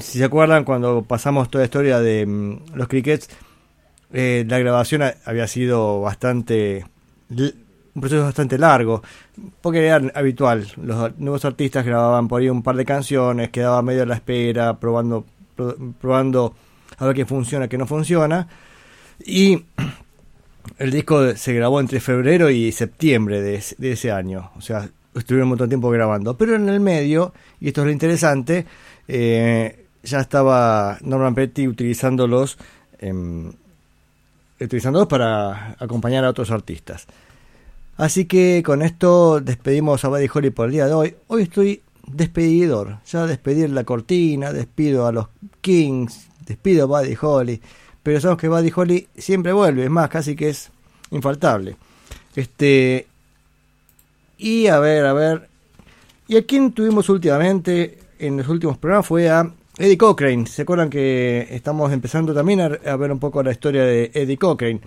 si 0.00 0.18
se 0.18 0.24
acuerdan 0.24 0.64
cuando 0.64 1.02
pasamos 1.02 1.48
toda 1.50 1.62
la 1.62 1.66
historia 1.66 2.00
de 2.00 2.26
mm, 2.26 2.74
los 2.74 2.88
crickets, 2.88 3.28
eh, 4.12 4.44
la 4.48 4.58
grabación 4.58 5.02
había 5.24 5.46
sido 5.46 6.00
bastante 6.00 6.84
un 7.30 8.00
proceso 8.00 8.22
bastante 8.24 8.58
largo, 8.58 9.02
porque 9.60 9.86
era 9.86 10.00
habitual, 10.14 10.66
los 10.82 11.18
nuevos 11.18 11.44
artistas 11.44 11.84
grababan 11.84 12.28
por 12.28 12.40
ahí 12.40 12.48
un 12.48 12.62
par 12.62 12.76
de 12.76 12.84
canciones, 12.84 13.48
quedaba 13.50 13.80
medio 13.82 14.02
a 14.02 14.06
la 14.06 14.14
espera, 14.16 14.78
probando, 14.78 15.24
pro- 15.56 15.76
probando 16.00 16.54
a 16.98 17.06
ver 17.06 17.16
qué 17.16 17.24
funciona, 17.26 17.68
qué 17.68 17.78
no 17.78 17.86
funciona, 17.86 18.48
y 19.24 19.64
el 20.78 20.90
disco 20.90 21.34
se 21.36 21.54
grabó 21.54 21.80
entre 21.80 22.00
febrero 22.00 22.50
y 22.50 22.70
septiembre 22.72 23.40
de, 23.40 23.56
ese- 23.56 23.76
de 23.78 23.92
ese 23.92 24.12
año, 24.12 24.50
o 24.56 24.60
sea, 24.60 24.88
estuvieron 25.14 25.44
un 25.46 25.50
montón 25.50 25.68
de 25.68 25.72
tiempo 25.72 25.90
grabando, 25.90 26.36
pero 26.36 26.54
en 26.56 26.68
el 26.68 26.80
medio, 26.80 27.32
y 27.60 27.68
esto 27.68 27.80
es 27.80 27.86
lo 27.86 27.92
interesante, 27.92 28.66
eh, 29.08 29.86
ya 30.02 30.20
estaba 30.20 30.98
Norman 31.02 31.34
Petty 31.34 31.68
utilizándolos, 31.68 32.58
em, 32.98 33.52
utilizándolos 34.60 35.08
para 35.08 35.76
acompañar 35.78 36.24
a 36.24 36.30
otros 36.30 36.50
artistas. 36.50 37.06
Así 37.96 38.26
que 38.26 38.62
con 38.64 38.82
esto 38.82 39.40
despedimos 39.40 40.04
a 40.04 40.08
Buddy 40.08 40.28
Holly 40.32 40.50
por 40.50 40.66
el 40.66 40.72
día 40.72 40.86
de 40.86 40.92
hoy. 40.92 41.16
Hoy 41.28 41.42
estoy 41.42 41.82
despedidor, 42.06 42.98
ya 43.06 43.26
despedir 43.26 43.70
la 43.70 43.84
cortina, 43.84 44.52
despido 44.52 45.06
a 45.06 45.12
los 45.12 45.28
Kings, 45.60 46.28
despido 46.46 46.84
a 46.84 46.86
Buddy 46.86 47.16
Holly, 47.20 47.60
pero 48.02 48.20
sabemos 48.20 48.40
que 48.40 48.48
Buddy 48.48 48.72
Holly 48.74 49.08
siempre 49.16 49.52
vuelve, 49.52 49.84
es 49.84 49.90
más, 49.90 50.08
casi 50.08 50.36
que 50.36 50.50
es 50.50 50.70
infaltable. 51.10 51.76
Este 52.34 53.06
y 54.38 54.66
a 54.66 54.78
ver, 54.78 55.06
a 55.06 55.12
ver, 55.14 55.48
y 56.28 56.36
a 56.36 56.44
quién 56.44 56.72
tuvimos 56.72 57.08
últimamente 57.08 57.98
en 58.18 58.36
los 58.36 58.48
últimos 58.48 58.78
programas 58.78 59.06
fue 59.06 59.28
a 59.28 59.50
Eddie 59.78 59.98
Cochrane. 59.98 60.46
¿Se 60.46 60.62
acuerdan 60.62 60.90
que 60.90 61.46
estamos 61.50 61.92
empezando 61.92 62.32
también 62.34 62.60
a, 62.60 62.96
ver 62.96 63.12
un 63.12 63.18
poco 63.18 63.42
la 63.42 63.52
historia 63.52 63.84
de 63.84 64.10
Eddie 64.14 64.36
Cochrane? 64.38 64.80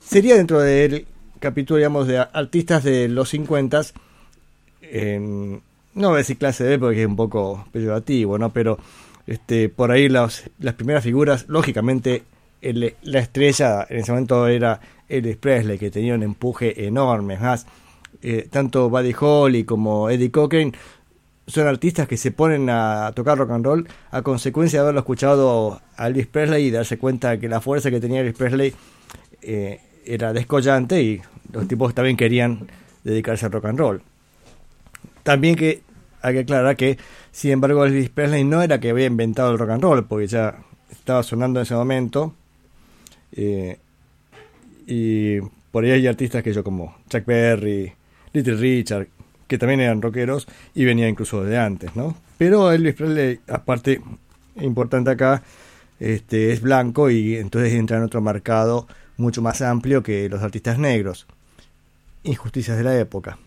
Sería 0.00 0.36
dentro 0.36 0.60
del 0.60 1.06
capítulo, 1.38 1.78
digamos, 1.78 2.06
de 2.06 2.18
artistas 2.18 2.82
de 2.84 3.08
los 3.08 3.28
50 3.30 3.82
en- 4.82 5.60
no 5.94 6.08
voy 6.08 6.16
a 6.16 6.18
decir 6.18 6.38
clase 6.38 6.64
B 6.64 6.78
porque 6.78 7.02
es 7.02 7.06
un 7.06 7.16
poco 7.16 7.66
peyorativo, 7.72 8.38
¿no? 8.38 8.50
Pero 8.50 8.78
este, 9.26 9.68
por 9.68 9.90
ahí 9.90 10.08
las, 10.08 10.48
las 10.58 10.74
primeras 10.74 11.04
figuras, 11.04 11.46
lógicamente, 11.48 12.22
el- 12.62 12.94
la 13.02 13.18
estrella 13.18 13.86
en 13.88 13.98
ese 13.98 14.12
momento 14.12 14.46
era 14.46 14.80
Elvis 15.08 15.36
Presley, 15.36 15.78
que 15.78 15.90
tenía 15.90 16.14
un 16.14 16.22
empuje 16.22 16.86
enorme. 16.86 17.36
Más, 17.38 17.66
eh, 18.22 18.48
tanto 18.50 18.88
Buddy 18.88 19.14
Holly 19.18 19.64
como 19.64 20.08
Eddie 20.10 20.30
Cochrane 20.30 20.72
son 21.48 21.66
artistas 21.66 22.06
que 22.06 22.16
se 22.16 22.30
ponen 22.30 22.68
a 22.70 23.10
tocar 23.16 23.36
rock 23.38 23.50
and 23.50 23.64
roll 23.64 23.88
a 24.10 24.22
consecuencia 24.22 24.78
de 24.78 24.82
haberlo 24.82 25.00
escuchado 25.00 25.80
a 25.96 26.06
Elvis 26.06 26.26
Presley 26.26 26.66
y 26.66 26.70
darse 26.70 26.98
cuenta 26.98 27.38
que 27.38 27.48
la 27.48 27.60
fuerza 27.60 27.90
que 27.90 28.00
tenía 28.00 28.20
Elvis 28.20 28.36
Presley 28.36 28.74
eh, 29.42 29.80
era 30.04 30.32
descollante 30.32 31.02
y 31.02 31.20
los 31.52 31.66
tipos 31.66 31.94
también 31.94 32.16
querían 32.16 32.68
dedicarse 33.02 33.46
al 33.46 33.52
rock 33.52 33.64
and 33.64 33.78
roll. 33.78 34.02
También 35.22 35.56
que 35.56 35.82
hay 36.20 36.34
que 36.34 36.40
aclarar 36.40 36.76
que, 36.76 36.98
sin 37.32 37.52
embargo, 37.52 37.84
Elvis 37.84 38.10
Presley 38.10 38.44
no 38.44 38.62
era 38.62 38.78
que 38.78 38.90
había 38.90 39.06
inventado 39.06 39.50
el 39.50 39.58
rock 39.58 39.70
and 39.70 39.82
roll, 39.82 40.04
porque 40.06 40.26
ya 40.26 40.58
estaba 40.90 41.22
sonando 41.22 41.60
en 41.60 41.64
ese 41.64 41.74
momento. 41.74 42.34
eh, 43.32 43.78
y 44.86 45.40
por 45.70 45.84
ahí 45.84 45.90
hay 45.90 46.06
artistas 46.06 46.42
que 46.42 46.52
yo 46.52 46.64
como 46.64 46.96
Chuck 47.10 47.26
Berry, 47.26 47.92
Little 48.32 48.56
Richard, 48.56 49.08
que 49.48 49.58
también 49.58 49.80
eran 49.80 50.00
rockeros 50.00 50.46
y 50.74 50.84
venía 50.84 51.08
incluso 51.08 51.42
de 51.42 51.58
antes, 51.58 51.96
¿no? 51.96 52.14
Pero 52.36 52.70
Elvis 52.70 52.94
Presley, 52.94 53.40
aparte, 53.48 54.00
importante 54.56 55.10
acá, 55.10 55.42
este, 55.98 56.52
es 56.52 56.60
blanco 56.60 57.10
y 57.10 57.36
entonces 57.36 57.72
entra 57.72 57.96
en 57.96 58.04
otro 58.04 58.20
mercado 58.20 58.86
mucho 59.16 59.42
más 59.42 59.62
amplio 59.62 60.02
que 60.02 60.28
los 60.28 60.42
artistas 60.42 60.78
negros. 60.78 61.26
Injusticias 62.22 62.76
de 62.76 62.84
la 62.84 62.96
época. 62.98 63.38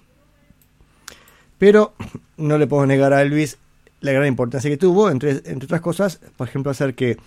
Pero 1.58 1.94
no 2.38 2.58
le 2.58 2.68
puedo 2.68 2.86
negar 2.86 3.14
a 3.14 3.22
Elvis 3.22 3.58
la 4.02 4.12
gran 4.12 4.28
importancia 4.28 4.70
que 4.70 4.78
tuvo, 4.78 5.10
entre, 5.10 5.32
entre 5.32 5.66
otras 5.66 5.82
cosas, 5.82 6.20
por 6.36 6.48
ejemplo, 6.48 6.72
hacer 6.72 6.96
que 6.96 7.18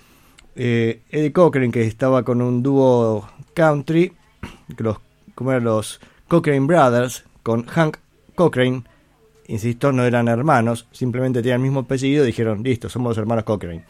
eh, 0.56 1.02
Eddie 1.10 1.32
Cochran, 1.32 1.70
que 1.70 1.86
estaba 1.86 2.24
con 2.24 2.42
un 2.42 2.62
dúo 2.62 3.28
country, 3.54 4.12
los, 4.76 4.98
como 5.34 5.52
eran 5.52 5.64
los 5.64 6.00
Cochrane 6.28 6.66
Brothers, 6.66 7.24
con 7.42 7.64
Hank 7.66 7.98
Cochrane, 8.34 8.84
insisto, 9.46 9.92
no 9.92 10.04
eran 10.04 10.28
hermanos, 10.28 10.86
simplemente 10.92 11.40
tenían 11.40 11.60
el 11.60 11.62
mismo 11.62 11.80
apellido 11.80 12.24
y 12.24 12.28
dijeron, 12.28 12.62
listo, 12.62 12.88
somos 12.88 13.10
los 13.10 13.18
hermanos 13.18 13.44
Cochrane. 13.44 13.84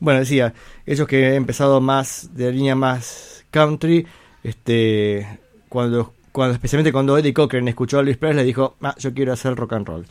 Bueno, 0.00 0.20
decía, 0.20 0.52
ellos 0.86 1.06
que 1.06 1.26
han 1.26 1.34
empezado 1.34 1.80
más 1.80 2.30
de 2.34 2.52
línea 2.52 2.74
más 2.74 3.44
country, 3.50 4.06
este, 4.42 5.38
cuando, 5.68 6.12
cuando 6.32 6.54
especialmente 6.54 6.92
cuando 6.92 7.16
Eddie 7.16 7.32
Cochran 7.32 7.66
escuchó 7.68 7.98
a 7.98 8.02
Luis 8.02 8.16
Presley, 8.16 8.44
dijo, 8.44 8.76
ah, 8.82 8.94
yo 8.98 9.14
quiero 9.14 9.32
hacer 9.32 9.54
rock 9.54 9.72
and 9.74 9.86
roll. 9.86 10.06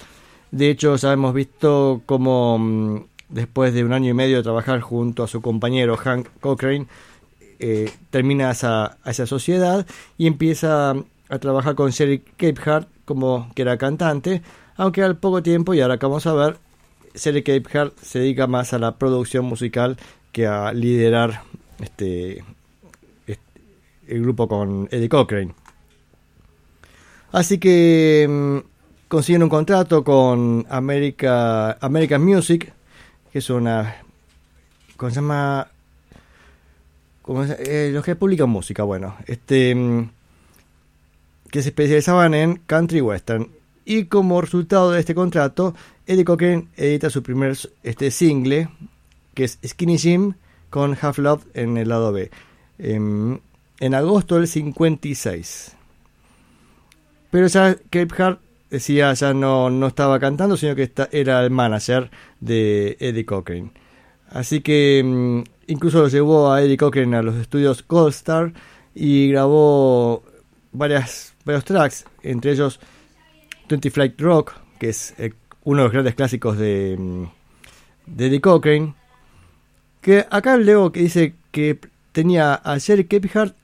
De 0.52 0.70
hecho, 0.70 0.96
ya 0.96 1.14
hemos 1.14 1.34
visto 1.34 2.02
como 2.06 2.58
mm, 2.58 3.06
después 3.30 3.74
de 3.74 3.84
un 3.84 3.94
año 3.94 4.10
y 4.10 4.14
medio 4.14 4.38
de 4.38 4.44
trabajar 4.44 4.82
junto 4.82 5.24
a 5.24 5.28
su 5.28 5.42
compañero 5.42 5.98
Hank 5.98 6.28
Cochrane, 6.40 6.88
eh, 7.60 7.92
termina 8.10 8.52
esa, 8.52 8.98
esa 9.06 9.26
sociedad 9.26 9.86
y 10.18 10.28
empieza 10.28 10.96
a 11.30 11.40
trabajar 11.40 11.76
con 11.76 11.92
Sherry 11.92 12.20
Capehart 12.20 12.88
como 13.06 13.50
que 13.56 13.62
era 13.64 13.78
cantante, 13.78 14.42
aunque 14.76 15.04
al 15.04 15.18
poco 15.18 15.44
tiempo, 15.44 15.74
y 15.74 15.82
ahora 15.82 15.98
que 15.98 16.06
vamos 16.06 16.26
a 16.28 16.34
ver, 16.34 16.58
Sherry 17.16 17.44
Capehart 17.44 17.98
se 18.00 18.20
dedica 18.20 18.48
más 18.48 18.74
a 18.74 18.80
la 18.80 18.96
producción 18.98 19.46
musical 19.46 19.98
que 20.32 20.48
a 20.48 20.74
liderar 20.74 21.44
este, 21.80 22.44
este 23.28 23.62
el 24.08 24.22
grupo 24.24 24.48
con 24.48 24.88
Eddie 24.92 25.10
Cochrane. 25.10 25.54
Así 27.32 27.58
que 27.58 28.28
mm, 28.30 28.58
consiguen 29.08 29.44
un 29.44 29.50
contrato 29.50 30.04
con 30.04 30.66
America, 30.70 31.74
American 31.82 32.24
Music, 32.24 32.72
que 33.32 33.40
es 33.40 33.50
una. 33.50 33.96
¿Cómo 34.98 35.10
se 35.10 35.16
llama? 35.16 35.68
¿Cómo 37.24 37.46
se- 37.46 37.88
eh, 37.88 37.92
los 37.92 38.04
que 38.06 38.16
publican 38.16 38.50
música, 38.50 38.84
bueno. 38.84 39.16
Este. 39.26 39.74
mm, 39.76 40.10
que 41.54 41.62
se 41.62 41.70
especializaban 41.70 42.34
en 42.34 42.56
country 42.66 43.00
western. 43.00 43.48
Y 43.86 44.06
como 44.06 44.42
resultado 44.42 44.90
de 44.90 45.00
este 45.00 45.14
contrato, 45.14 45.76
Eddie 46.08 46.26
Cochran 46.26 46.70
edita 46.76 47.12
su 47.12 47.22
primer 47.22 47.56
este, 47.84 48.10
single, 48.10 48.70
que 49.36 49.44
es 49.44 49.60
Skinny 49.64 50.00
Jim, 50.00 50.34
con 50.72 50.98
Half 51.00 51.20
Love 51.20 51.46
en 51.54 51.78
el 51.78 51.90
lado 51.90 52.12
B. 52.12 52.32
em, 52.80 53.40
en 53.80 53.94
agosto 53.94 54.38
del 54.38 54.48
56. 54.48 55.76
Pero 57.30 57.46
ya 57.46 57.76
Capehart 57.92 58.40
decía 58.72 59.14
ya 59.14 59.36
no, 59.36 59.70
no 59.70 59.86
estaba 59.86 60.20
cantando, 60.20 60.58
sino 60.58 60.74
que 60.74 60.92
era 61.12 61.44
el 61.44 61.52
manager 61.52 62.10
de 62.40 62.98
Eddie 63.00 63.26
Cochran. 63.26 63.72
Así 64.32 64.62
que 64.62 65.04
mm, 65.06 65.44
incluso 65.68 66.02
lo 66.02 66.08
llevó 66.08 66.52
a 66.52 66.64
Eddie 66.64 66.78
Cochran 66.78 67.14
a 67.14 67.22
los 67.22 67.36
estudios 67.36 67.86
Gold 67.88 68.10
Star 68.10 68.54
y 68.96 69.30
grabó 69.30 70.24
varias, 70.72 71.33
varios 71.46 71.64
tracks, 71.66 72.06
entre 72.22 72.52
ellos 72.52 72.80
20 73.70 73.90
Flight 73.92 74.20
Rock, 74.22 74.54
que 74.80 74.90
es 74.90 75.14
eh, 75.18 75.34
uno 75.64 75.80
de 75.80 75.84
los 75.86 75.92
grandes 75.94 76.16
clásicos 76.16 76.58
de, 76.58 76.96
mm, 77.00 77.24
de 78.08 78.28
Eddie 78.28 78.42
Cochran. 78.42 78.96
Que 80.02 80.26
acá 80.30 80.58
leo 80.58 80.92
que 80.92 81.00
dice 81.02 81.36
que 81.52 81.80
tenía 82.12 82.56
a 82.56 82.78
Jerry 82.80 83.06
Capehart 83.06 83.56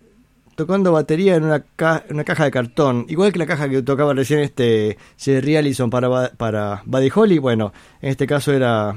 tocando 0.55 0.91
batería 0.91 1.35
en 1.35 1.43
una, 1.43 1.63
ca- 1.75 2.03
una 2.09 2.23
caja 2.23 2.45
de 2.45 2.51
cartón, 2.51 3.05
igual 3.09 3.31
que 3.31 3.39
la 3.39 3.45
caja 3.45 3.69
que 3.69 3.81
tocaba 3.81 4.13
recién 4.13 4.39
este 4.39 4.97
Jerry 5.17 5.55
Allison 5.57 5.89
para, 5.89 6.31
para 6.31 6.81
Buddy 6.85 7.09
Holly, 7.13 7.37
bueno, 7.39 7.71
en 8.01 8.09
este 8.09 8.27
caso 8.27 8.51
era 8.53 8.95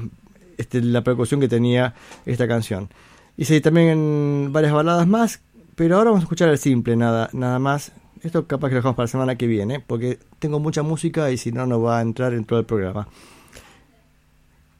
este, 0.57 0.81
la 0.81 1.03
percusión 1.03 1.39
que 1.39 1.47
tenía 1.47 1.93
esta 2.25 2.47
canción. 2.47 2.89
Hice 3.37 3.59
también 3.61 4.49
varias 4.51 4.73
baladas 4.73 5.07
más, 5.07 5.41
pero 5.75 5.97
ahora 5.97 6.11
vamos 6.11 6.23
a 6.23 6.25
escuchar 6.25 6.49
el 6.49 6.57
simple, 6.57 6.95
nada, 6.95 7.29
nada 7.33 7.59
más. 7.59 7.91
Esto 8.23 8.47
capaz 8.47 8.69
que 8.69 8.75
lo 8.75 8.79
dejamos 8.79 8.95
para 8.95 9.03
la 9.03 9.11
semana 9.11 9.35
que 9.35 9.47
viene, 9.47 9.81
porque 9.81 10.17
tengo 10.39 10.59
mucha 10.59 10.81
música 10.81 11.29
y 11.29 11.37
si 11.37 11.51
no, 11.51 11.67
no 11.67 11.81
va 11.81 11.99
a 11.99 12.01
entrar 12.01 12.33
en 12.33 12.45
todo 12.45 12.59
el 12.59 12.65
programa. 12.65 13.07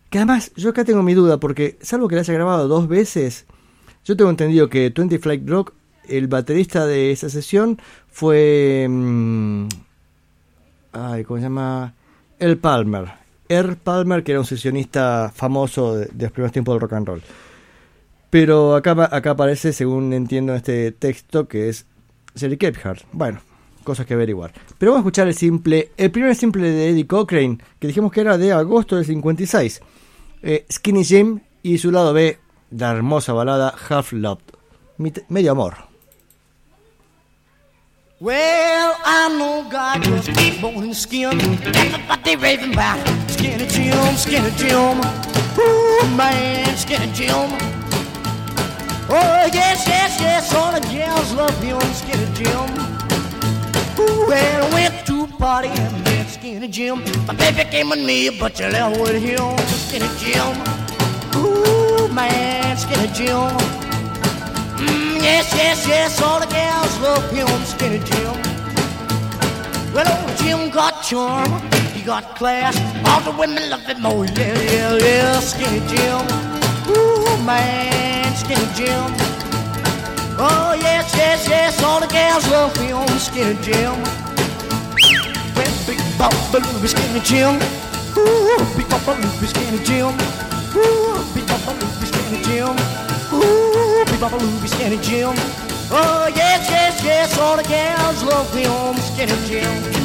Que 0.09 0.19
además, 0.19 0.51
yo 0.55 0.69
acá 0.69 0.85
tengo 0.85 1.03
mi 1.03 1.13
duda, 1.13 1.39
porque 1.39 1.77
salvo 1.81 2.07
que 2.07 2.15
la 2.15 2.21
haya 2.21 2.33
grabado 2.33 2.67
dos 2.69 2.87
veces, 2.87 3.45
yo 4.05 4.15
tengo 4.15 4.29
entendido 4.29 4.69
que 4.69 4.89
20 4.89 5.19
Flight 5.19 5.49
Rock, 5.49 5.73
el 6.07 6.27
baterista 6.27 6.85
de 6.85 7.11
esa 7.11 7.29
sesión 7.29 7.79
fue. 8.07 8.87
mm, 8.89 9.67
ay, 10.93 11.23
¿cómo 11.25 11.39
se 11.39 11.43
llama? 11.43 11.93
El 12.39 12.57
Palmer. 12.57 13.23
Earl 13.49 13.75
Palmer, 13.75 14.23
que 14.23 14.31
era 14.31 14.39
un 14.39 14.45
sesionista 14.45 15.31
famoso 15.33 15.95
de, 15.95 16.09
los 16.17 16.31
primeros 16.31 16.51
tiempos 16.51 16.73
del 16.73 16.81
rock 16.81 16.93
and 16.93 17.07
roll. 17.07 17.21
Pero 18.29 18.75
acá, 18.75 19.09
acá 19.11 19.31
aparece, 19.31 19.73
según 19.73 20.13
entiendo 20.13 20.53
en 20.53 20.57
este 20.57 20.91
texto, 20.91 21.47
que 21.47 21.69
es 21.69 21.85
Jerry 22.35 22.57
Capehart. 22.57 23.03
Bueno, 23.11 23.39
cosas 23.83 24.05
que 24.05 24.13
averiguar. 24.13 24.53
Pero 24.77 24.91
vamos 24.91 25.01
a 25.01 25.07
escuchar 25.07 25.27
el 25.27 25.35
simple, 25.35 25.91
el 25.97 26.11
primer 26.11 26.35
simple 26.35 26.69
de 26.69 26.89
Eddie 26.89 27.07
Cochrane, 27.07 27.57
que 27.79 27.87
dijimos 27.87 28.11
que 28.11 28.21
era 28.21 28.37
de 28.37 28.51
agosto 28.51 28.95
del 28.95 29.05
56. 29.05 29.81
Eh, 30.41 30.65
Skinny 30.71 31.03
Jim 31.03 31.39
y 31.61 31.77
su 31.77 31.91
lado 31.91 32.13
B, 32.13 32.37
la 32.71 32.91
hermosa 32.91 33.33
balada 33.33 33.73
Half 33.89 34.13
Loved. 34.13 34.43
Medio 35.29 35.51
amor. 35.51 35.93
Well, 38.19 38.93
I 39.03 39.35
know 39.37 39.67
God 39.69 40.05
born 40.61 40.85
in 40.85 40.93
skin. 40.93 41.39
Everybody 41.75 42.35
raving 42.37 42.73
about 42.73 43.05
Skinny 43.29 43.67
Jim, 43.67 44.15
Skinny 44.15 44.49
Jim. 44.51 45.01
Ooh, 45.59 46.15
man, 46.15 46.77
Skinny 46.77 47.11
Jim. 47.11 47.82
Oh, 49.15 49.45
yes, 49.53 49.85
yes, 49.87 50.19
yes, 50.19 50.55
all 50.55 50.71
the 50.73 50.79
gals 50.87 51.33
love 51.33 51.55
him, 51.61 51.79
Skinny 51.93 52.25
Jim. 52.33 52.65
Ooh, 53.99 54.25
well, 54.27 54.65
I 54.65 54.73
went 54.73 55.05
to 55.05 55.25
a 55.25 55.27
party 55.37 55.67
and 55.69 56.03
met 56.03 56.27
Skinny 56.29 56.67
Jim. 56.67 57.03
My 57.27 57.35
baby 57.35 57.63
came 57.69 57.89
with 57.89 57.99
me, 57.99 58.31
but 58.39 58.59
you 58.59 58.69
left 58.69 58.99
with 58.99 59.21
him, 59.21 59.55
Skinny 59.85 60.09
Jim. 60.17 60.57
Ooh, 61.37 62.07
man, 62.11 62.75
Skinny 62.75 63.07
Jim. 63.13 63.53
Mm, 64.81 65.21
yes, 65.21 65.53
yes, 65.53 65.87
yes, 65.87 66.19
all 66.19 66.39
the 66.39 66.47
gals 66.47 66.99
love 67.01 67.29
him, 67.29 67.47
Skinny 67.65 67.99
Jim. 67.99 68.33
Well, 69.93 70.09
old 70.09 70.37
Jim 70.39 70.71
got 70.71 71.03
charm, 71.03 71.61
he 71.93 72.01
got 72.01 72.35
class. 72.35 72.75
All 73.05 73.21
the 73.21 73.37
women 73.37 73.69
love 73.69 73.85
him, 73.85 74.03
oh 74.07 74.23
yeah, 74.23 74.59
yeah, 74.59 74.97
yeah, 74.97 75.39
Skinny 75.39 75.81
Jim. 75.85 76.25
Ooh, 76.89 77.43
man, 77.45 78.12
Skinny 78.43 78.67
Jim. 78.75 79.07
Oh, 80.37 80.75
yes, 80.75 81.15
yes, 81.15 81.47
yes, 81.47 81.81
all 81.81 82.01
the 82.01 82.07
gals 82.07 82.45
love 82.49 82.75
him, 82.75 83.07
Skinny 83.17 83.55
Jim. 83.61 83.95
Well, 85.55 85.73
big 85.87 85.99
Bubba 86.19 86.59
Looby, 86.59 86.87
Skinny 86.89 87.21
Jim. 87.21 87.55
Ooh, 88.17 88.59
big 88.75 88.87
Bubba 88.87 89.15
Looby, 89.15 89.47
Skinny 89.47 89.79
Jim. 89.85 90.11
Ooh, 90.75 91.23
big 91.33 91.45
Bubba 91.45 91.71
Looby, 91.79 92.05
Skinny 92.05 92.43
Jim. 92.43 92.75
Ooh, 93.31 94.03
big 94.05 94.19
Bubba 94.19 94.37
Looby, 94.37 94.67
Skinny 94.67 94.97
Jim. 94.97 95.35
Oh, 95.89 96.29
yes, 96.35 96.69
yes, 96.69 97.01
yes, 97.01 97.39
all 97.39 97.55
the 97.55 97.63
gals 97.63 98.23
love 98.23 98.53
him, 98.53 98.97
Skinny 98.97 99.37
Jim. 99.47 100.03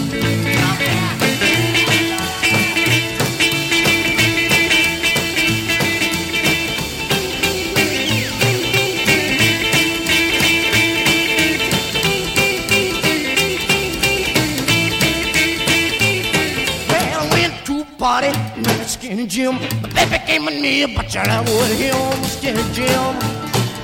Party 18.09 18.33
with 18.57 18.89
Skinny 18.89 19.27
Jim. 19.27 19.55
My 19.83 19.89
baby 19.97 20.19
came 20.27 20.45
with 20.47 20.59
me, 20.65 20.75
but 20.97 21.15
you 21.15 21.23
know 21.29 21.43
with 21.61 21.79
him, 21.79 22.25
Skinny 22.35 22.65
Jim. 22.77 23.13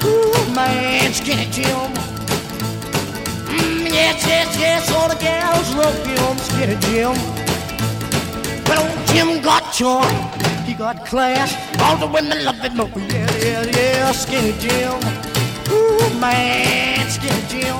Ooh, 0.09 0.55
man, 0.57 1.13
Skinny 1.13 1.45
Jim. 1.57 1.89
Mm, 3.53 3.85
yes, 3.99 4.25
yes, 4.33 4.51
yes, 4.65 4.91
all 4.97 5.09
the 5.13 5.19
gals 5.27 5.69
love 5.75 5.99
him, 6.07 6.35
Skinny 6.49 6.77
Jim. 6.87 7.13
Well, 8.67 8.81
old 8.85 9.07
Jim 9.09 9.43
got 9.43 9.63
charm, 9.75 10.15
he 10.65 10.73
got 10.73 11.05
class. 11.05 11.51
All 11.83 11.99
the 11.99 12.07
women 12.07 12.47
love 12.47 12.61
him, 12.65 12.81
oh 12.81 12.91
yeah, 13.13 13.31
yeah, 13.45 13.63
yeah, 13.77 14.13
Skinny 14.13 14.55
Jim. 14.63 14.97
Ooh, 15.71 16.09
man, 16.19 17.11
Skinny 17.11 17.45
Jim. 17.53 17.77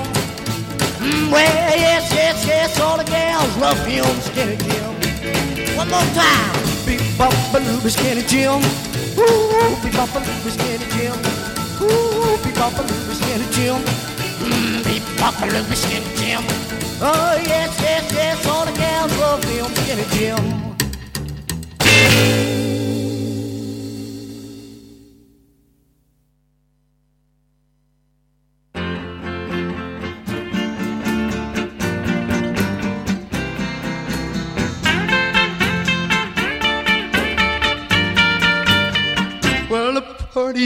Mm, 1.01 1.33
well, 1.33 1.79
yes, 1.87 2.13
yes, 2.13 2.47
yes, 2.47 2.81
all 2.81 2.99
the 2.99 3.05
gals 3.05 3.57
love 3.57 3.83
him, 3.87 4.05
Skinny 4.29 4.59
Jim. 4.59 4.94
One 5.77 5.91
more 5.91 6.09
time. 6.15 6.55
Beep 6.87 7.03
bop 7.19 7.35
a 7.55 7.59
looby 7.59 7.91
skinny 7.91 8.23
Jim. 8.23 8.63
Ooh, 9.19 9.77
beep 9.83 9.95
bop 9.95 10.15
a 10.15 10.19
looby 10.19 10.51
skinny 10.51 10.87
Jim. 10.95 11.19
Ooh, 11.83 12.39
beep 12.45 12.55
bop 12.55 12.79
a 12.79 12.83
looby 12.83 13.15
skinny 13.15 13.47
Jim. 13.51 13.83
Mm, 14.39 14.85
beep 14.85 15.03
bop 15.19 15.35
a 15.43 15.47
looby 15.47 15.75
skinny 15.75 16.07
Jim. 16.17 16.43
Oh 17.01 17.35
yes, 17.45 17.79
yes, 17.81 18.13
yes, 18.13 18.47
all 18.47 18.65
the 18.65 18.73
gals 18.73 19.19
love 19.19 19.43
him, 19.45 19.67
skinny 19.75 20.05
Jim. 20.15 20.65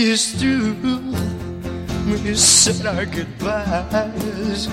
Is 0.04 0.32
through. 0.32 0.74
We 2.06 2.34
said 2.34 2.86
our 2.86 3.04
goodbyes. 3.04 4.68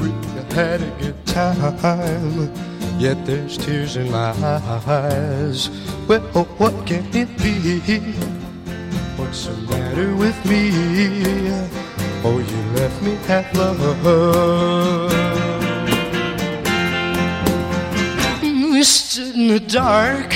We 0.00 0.10
had 0.54 0.82
a 0.82 0.90
good 1.00 1.26
time. 1.26 2.52
Yet 2.98 3.24
there's 3.26 3.56
tears 3.56 3.96
in 3.96 4.10
my 4.10 4.32
eyes. 4.86 5.70
Well, 6.08 6.20
what 6.58 6.86
can 6.86 7.04
it 7.14 7.28
be? 7.38 7.78
What's 9.16 9.46
the 9.46 9.56
matter 9.68 10.14
with 10.16 10.44
me? 10.46 10.70
Oh, 12.24 12.38
you 12.38 12.60
left 12.78 13.02
me 13.02 13.14
half 13.26 13.54
love. 13.54 13.80
We 18.42 18.82
stood 18.82 19.34
in 19.34 19.48
the 19.48 19.60
dark 19.60 20.34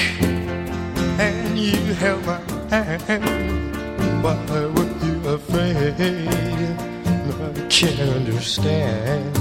and 1.18 1.58
you 1.58 1.76
held 1.94 2.24
my 2.26 2.40
hand. 2.70 3.43
Why 4.24 4.40
were 4.48 4.88
you 5.04 5.16
afraid? 5.28 6.00
I 6.00 7.68
can't 7.68 8.00
understand. 8.00 9.36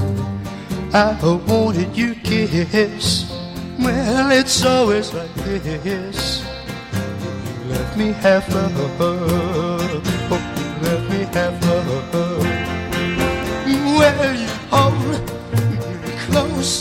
I 0.93 1.15
wanted 1.47 1.95
your 1.95 2.15
kiss. 2.15 3.31
Well, 3.79 4.31
it's 4.31 4.65
always 4.65 5.13
like 5.13 5.33
this. 5.35 6.43
You 6.43 7.71
left 7.71 7.97
me 7.97 8.11
half 8.11 8.53
love. 8.53 8.99
Oh, 8.99 9.79
you 10.03 10.71
left 10.85 11.09
me 11.09 11.19
half 11.31 11.55
love. 11.65 12.13
Well, 13.97 14.35
you 14.35 14.51
hold 14.69 14.99
me 15.71 16.11
close. 16.25 16.71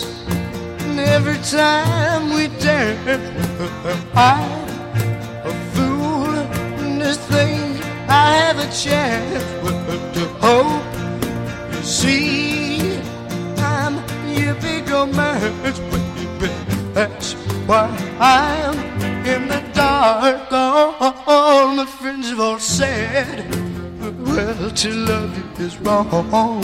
And 0.87 0.99
every 0.99 1.38
time 1.38 2.35
we 2.35 2.49
dance, 2.59 3.07
I'm 4.17 4.69
a 5.47 5.53
fool 5.73 6.35
to 6.99 7.15
think 7.31 7.62
I 8.12 8.35
have 8.44 8.59
a 8.59 8.68
chance 8.85 9.42
to 10.16 10.22
hope. 10.44 10.85
You 11.72 11.83
see, 11.83 12.98
I'm 13.57 13.94
your 14.29 14.55
big 14.57 14.90
romance, 14.90 15.79
baby. 15.90 16.53
That's 16.92 17.33
why 17.66 17.88
I'm 18.20 18.77
in 19.25 19.48
the 19.48 19.62
dark. 19.72 20.53
All 21.27 21.75
my 21.75 21.87
friends 21.87 22.29
have 22.29 22.40
all 22.40 22.59
said, 22.59 23.48
well, 24.20 24.70
to 24.70 24.90
love 24.92 25.33
you 25.38 25.64
is 25.64 25.79
wrong. 25.79 26.61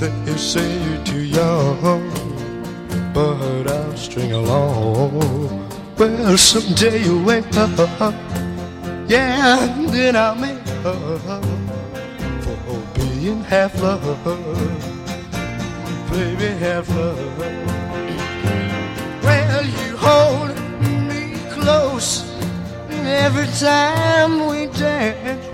They 0.00 0.36
say 0.36 0.68
you're 0.84 1.04
too 1.04 1.22
young, 1.22 2.10
but 3.14 3.68
I'll 3.68 3.96
string 3.96 4.32
along. 4.32 5.68
Well, 5.96 6.36
someday 6.36 7.04
you'll 7.04 7.22
wake 7.22 7.56
up, 7.56 7.78
yeah, 9.10 9.66
then 9.88 10.14
I'll 10.14 10.36
make 10.36 10.56
up 10.84 11.42
for 12.44 12.80
being 12.94 13.42
half 13.42 13.74
loved 13.82 14.24
baby, 16.10 16.46
half 16.64 16.88
love. 16.90 17.38
Well, 19.24 19.64
you 19.66 19.96
hold 19.96 20.54
me 21.08 21.34
close 21.50 22.22
every 22.88 23.48
time 23.58 24.46
we 24.46 24.66
dance. 24.78 25.44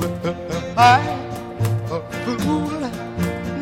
I'm 0.77 1.19
a 1.91 2.01
fool 2.25 2.69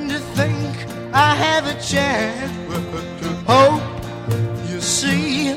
to 0.09 0.19
think 0.35 0.75
I 1.13 1.37
have 1.37 1.69
a 1.69 1.81
chance 1.81 2.53
to 3.21 3.29
hope 3.47 3.83
you 4.69 4.81
see 4.81 5.57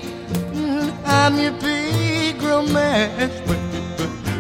I'm 1.06 1.40
your 1.40 1.54
big 1.54 2.40
romance. 2.44 3.67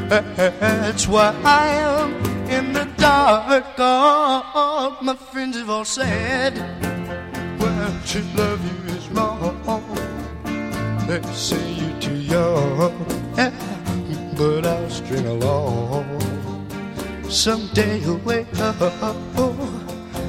That's 0.09 1.05
why 1.05 1.35
I 1.43 1.67
am 1.67 2.13
in 2.49 2.71
the 2.71 2.85
dark. 2.97 3.65
All 3.77 4.97
my 5.01 5.15
friends 5.15 5.57
have 5.57 5.69
all 5.69 5.83
said, 5.83 6.55
Well, 7.59 7.93
to 8.07 8.21
love 8.35 8.61
you 8.63 8.95
is 8.95 9.09
wrong. 9.09 9.83
They 11.07 11.21
say 11.33 11.73
you're 11.73 11.99
too 11.99 12.15
young, 12.15 12.93
but 14.37 14.65
I'll 14.65 14.89
string 14.89 15.25
along. 15.25 16.05
Someday 17.29 17.99
you'll 17.99 18.17
wake 18.19 18.57
up, 18.59 18.77
oh, 18.79 19.15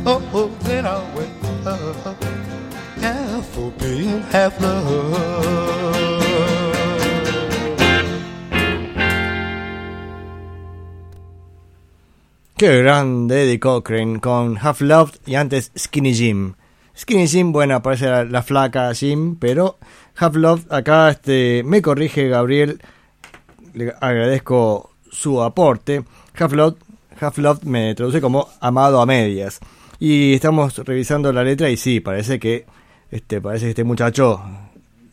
oh, 0.07 0.31
oh 0.35 0.49
then 0.63 0.87
I'll 0.87 1.17
wake 1.17 1.31
up, 1.65 2.17
yeah, 3.01 3.41
for 3.43 3.71
being 3.73 4.23
half 4.23 4.61
loved. 4.61 6.18
Qué 12.59 12.83
grande 12.83 13.45
Eddie 13.45 13.61
Cochran 13.61 14.19
con 14.19 14.59
Half 14.61 14.81
Loved 14.81 15.15
y 15.27 15.37
antes 15.37 15.71
Skinny 15.79 16.13
Jim. 16.13 16.55
Skinny 16.99 17.29
Jim, 17.29 17.53
bueno, 17.53 17.81
parece 17.81 18.07
la, 18.07 18.25
la 18.25 18.43
flaca 18.43 18.93
Jim, 18.95 19.37
pero 19.37 19.79
Half 20.17 20.35
Loved, 20.35 20.73
acá 20.73 21.09
este, 21.09 21.63
me 21.65 21.81
corrige 21.81 22.29
Gabriel, 22.29 22.83
le 23.75 23.95
agradezco 24.01 24.91
su 25.09 25.41
aporte. 25.41 26.03
Half 26.37 26.53
Loved, 26.55 26.77
Half 27.21 27.39
Loved 27.39 27.63
me 27.63 27.95
traduce 27.95 28.21
como 28.21 28.49
amado 28.59 29.01
a 29.01 29.07
medias. 29.07 29.61
Y 30.01 30.35
estamos 30.35 30.79
revisando 30.79 31.33
la 31.33 31.45
letra 31.45 31.71
y 31.71 31.77
sí, 31.77 32.01
parece 32.01 32.41
que 32.41 32.67
este, 33.13 33.41
parece 33.41 33.67
que 33.67 33.71
este 33.71 33.85
muchacho 33.85 34.43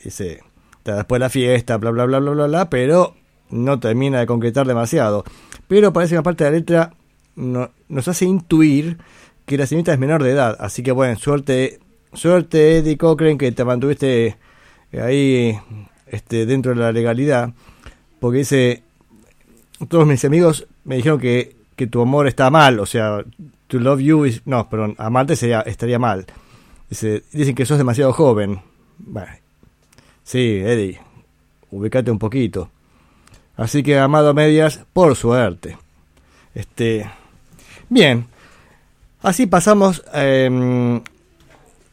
dice, 0.04 0.42
después 0.84 1.20
de 1.20 1.26
la 1.26 1.30
fiesta, 1.30 1.78
bla 1.78 1.92
bla 1.92 2.06
bla 2.06 2.18
bla 2.18 2.32
bla 2.32 2.48
bla, 2.48 2.70
pero 2.72 3.14
no 3.52 3.80
termina 3.80 4.20
de 4.20 4.26
concretar 4.26 4.66
demasiado. 4.66 5.24
Pero 5.68 5.94
parece 5.94 6.14
que 6.14 6.18
una 6.18 6.24
parte 6.24 6.44
de 6.44 6.50
la 6.50 6.58
letra 6.58 6.94
no- 7.36 7.72
nos 7.90 8.08
hace 8.08 8.26
intuir 8.26 8.98
que 9.46 9.58
la 9.58 9.68
señorita 9.68 9.94
es 9.94 10.00
menor 10.00 10.24
de 10.24 10.32
edad. 10.32 10.58
Así 10.60 10.84
que 10.84 10.92
bueno, 10.92 11.18
suerte, 11.18 11.80
suerte 12.14 12.78
Eddie 12.78 12.98
Cochran 12.98 13.38
que 13.38 13.52
te 13.52 13.64
mantuviste 13.66 14.38
ahí 14.94 15.58
este, 16.08 16.46
dentro 16.46 16.74
de 16.74 16.80
la 16.80 16.92
legalidad. 16.92 17.54
Porque 18.20 18.40
dice, 18.40 18.84
todos 19.88 20.08
mis 20.08 20.24
amigos 20.26 20.68
me 20.84 20.96
dijeron 20.96 21.20
que, 21.20 21.56
que 21.76 21.88
tu 21.88 22.02
amor 22.02 22.28
está 22.28 22.50
mal. 22.50 22.80
O 22.80 22.86
sea, 22.86 23.24
to 23.68 23.80
love 23.80 24.00
you 24.00 24.26
is... 24.26 24.42
No, 24.46 24.70
perdón, 24.70 24.96
amarte 24.98 25.36
sería, 25.36 25.62
estaría 25.62 26.00
mal. 26.00 26.26
Dice, 26.90 27.24
dicen 27.32 27.56
que 27.56 27.66
sos 27.66 27.78
demasiado 27.78 28.14
joven. 28.14 28.62
Bueno, 28.98 29.32
sí, 30.24 30.40
Eddie, 30.64 31.00
ubicate 31.72 32.10
un 32.10 32.20
poquito. 32.20 32.70
Así 33.58 33.84
que, 33.84 33.98
amado 34.00 34.34
medias, 34.34 34.86
por 34.94 35.16
suerte. 35.16 35.78
Este, 36.54 37.10
bien, 37.90 38.28
así 39.22 39.46
pasamos 39.48 40.04
em, 40.14 41.02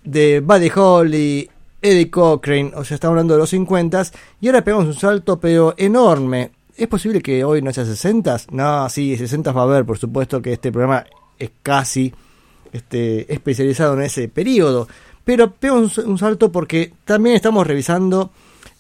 de 0.04 0.40
Buddy 0.40 0.70
Holly, 0.74 1.50
Eddie 1.80 2.10
Cochran, 2.10 2.72
o 2.74 2.84
sea, 2.84 2.94
estamos 2.94 3.12
hablando 3.12 3.34
de 3.34 3.40
los 3.40 3.50
50 3.50 4.02
y 4.40 4.46
ahora 4.46 4.62
pegamos 4.62 4.86
un 4.86 4.94
salto, 4.94 5.38
pero 5.40 5.74
enorme. 5.76 6.52
¿Es 6.76 6.88
posible 6.88 7.20
que 7.20 7.44
hoy 7.44 7.60
no 7.60 7.72
sea 7.72 7.84
60? 7.84 8.42
No, 8.50 8.88
sí, 8.88 9.16
60 9.16 9.52
va 9.52 9.62
a 9.62 9.64
haber, 9.64 9.84
por 9.84 9.98
supuesto 9.98 10.40
que 10.40 10.54
este 10.54 10.72
programa 10.72 11.04
es 11.38 11.50
casi 11.62 12.12
este, 12.72 13.32
especializado 13.32 13.94
en 13.94 14.02
ese 14.02 14.28
periodo. 14.28 14.88
Pero 15.24 15.52
pegamos 15.52 15.98
un, 15.98 16.10
un 16.10 16.18
salto 16.18 16.50
porque 16.50 16.92
también 17.04 17.36
estamos 17.36 17.66
revisando 17.66 18.30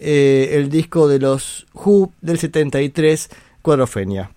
eh, 0.04 0.56
el 0.58 0.68
disco 0.68 1.06
de 1.06 1.20
los 1.20 1.66
Who 1.74 2.12
del 2.20 2.38
73, 2.38 3.30
Cuadrofenia. 3.62 4.32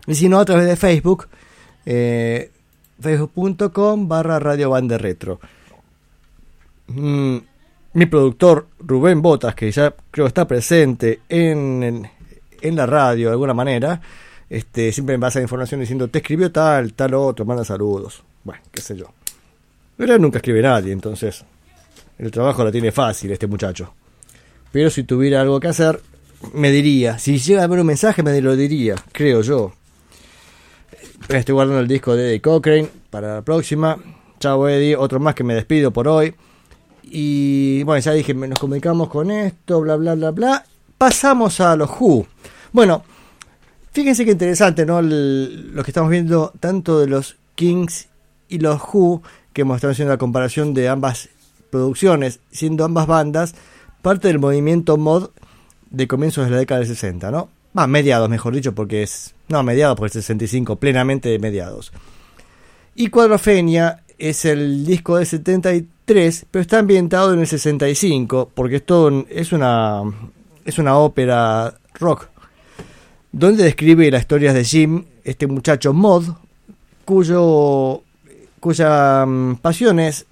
Y 0.07 0.15
si 0.15 0.29
no, 0.29 0.39
a 0.39 0.45
través 0.45 0.67
de 0.67 0.75
Facebook, 0.75 1.27
eh, 1.85 2.51
facebook.com 2.99 4.07
barra 4.07 4.39
Radio 4.39 4.69
Bande 4.69 4.97
Retro. 4.97 5.39
Mm, 6.87 7.37
mi 7.93 8.05
productor 8.05 8.67
Rubén 8.79 9.21
Botas, 9.21 9.55
que 9.55 9.71
ya 9.71 9.93
creo 10.11 10.27
está 10.27 10.47
presente 10.47 11.21
en, 11.27 11.83
en, 11.83 12.09
en 12.61 12.75
la 12.75 12.85
radio 12.85 13.27
de 13.27 13.31
alguna 13.33 13.53
manera, 13.53 14.01
este, 14.49 14.91
siempre 14.91 15.17
me 15.17 15.21
pasa 15.21 15.41
información 15.41 15.79
diciendo, 15.79 16.07
te 16.07 16.19
escribió 16.19 16.51
tal, 16.51 16.93
tal 16.93 17.13
otro, 17.13 17.45
manda 17.45 17.65
saludos. 17.65 18.23
Bueno, 18.43 18.61
qué 18.71 18.81
sé 18.81 18.95
yo. 18.95 19.07
Pero 19.97 20.17
nunca 20.19 20.37
escribe 20.37 20.61
nadie, 20.61 20.91
entonces 20.91 21.43
el 22.17 22.31
trabajo 22.31 22.63
la 22.63 22.71
tiene 22.71 22.91
fácil 22.91 23.31
este 23.31 23.47
muchacho. 23.47 23.93
Pero 24.71 24.89
si 24.89 25.03
tuviera 25.03 25.41
algo 25.41 25.59
que 25.59 25.69
hacer, 25.69 26.01
me 26.53 26.71
diría. 26.71 27.17
Si 27.17 27.37
llega 27.37 27.63
a 27.63 27.67
ver 27.67 27.79
un 27.79 27.87
mensaje, 27.87 28.23
me 28.23 28.39
lo 28.41 28.55
diría, 28.55 28.95
creo 29.11 29.41
yo. 29.41 29.73
Estoy 31.29 31.53
guardando 31.53 31.79
el 31.79 31.87
disco 31.87 32.15
de 32.15 32.29
Eddie 32.29 32.41
Cochran 32.41 32.89
para 33.09 33.35
la 33.35 33.41
próxima. 33.41 33.97
Chao 34.39 34.67
Eddie, 34.67 34.95
otro 34.95 35.19
más 35.19 35.33
que 35.33 35.43
me 35.43 35.55
despido 35.55 35.91
por 35.91 36.07
hoy. 36.07 36.35
Y 37.03 37.83
bueno, 37.83 38.01
ya 38.01 38.11
dije, 38.11 38.33
nos 38.33 38.59
comunicamos 38.59 39.09
con 39.09 39.31
esto, 39.31 39.81
bla, 39.81 39.95
bla, 39.95 40.15
bla, 40.15 40.31
bla. 40.31 40.65
Pasamos 40.97 41.59
a 41.59 41.75
los 41.75 41.89
Who. 41.99 42.25
Bueno, 42.71 43.03
Fíjense 43.91 44.25
que 44.25 44.31
interesante, 44.31 44.85
¿no? 44.85 44.99
El- 44.99 45.73
lo 45.73 45.81
que 45.81 45.91
estamos 45.91 46.09
viendo 46.11 46.51
tanto 46.59 46.99
de 46.99 47.07
los 47.07 47.37
Kings 47.55 48.09
y 48.49 48.59
los 48.59 48.81
Who, 48.93 49.21
que 49.53 49.61
hemos 49.61 49.77
estado 49.77 49.93
haciendo 49.93 50.13
la 50.13 50.17
comparación 50.17 50.73
de 50.73 50.89
ambas 50.89 51.29
producciones, 51.69 52.41
siendo 52.51 52.83
ambas 52.83 53.07
bandas 53.07 53.55
parte 54.01 54.27
del 54.27 54.39
movimiento 54.39 54.97
mod 54.97 55.29
de 55.91 56.09
comienzos 56.09 56.43
de 56.43 56.51
la 56.51 56.57
década 56.57 56.79
del 56.81 56.89
60, 56.89 57.31
¿no? 57.31 57.47
Va, 57.77 57.87
mediados, 57.87 58.27
mejor 58.29 58.53
dicho, 58.53 58.75
porque 58.75 59.01
es. 59.01 59.33
No, 59.47 59.63
mediados, 59.63 59.95
porque 59.95 60.07
es 60.19 60.25
65, 60.25 60.75
plenamente 60.75 61.39
mediados. 61.39 61.93
Y 62.95 63.07
Cuadrofenia 63.07 64.03
es 64.17 64.43
el 64.43 64.85
disco 64.85 65.15
del 65.15 65.25
73, 65.25 66.47
pero 66.51 66.61
está 66.61 66.79
ambientado 66.79 67.33
en 67.33 67.39
el 67.39 67.47
65, 67.47 68.51
porque 68.53 68.75
es 68.75 68.85
todo 68.85 69.25
es 69.29 69.53
una 69.53 70.01
es 70.65 70.79
una 70.79 70.97
ópera 70.97 71.79
rock 71.93 72.27
donde 73.31 73.63
describe 73.63 74.09
las 74.11 74.21
historias 74.21 74.53
de 74.53 74.63
Jim, 74.63 75.05
este 75.23 75.45
muchacho 75.45 75.93
mod, 75.93 76.23
cuyo 77.03 78.01
cuya 78.61 79.25
mm, 79.25 79.57
pasión 79.57 79.99
es, 79.99 80.25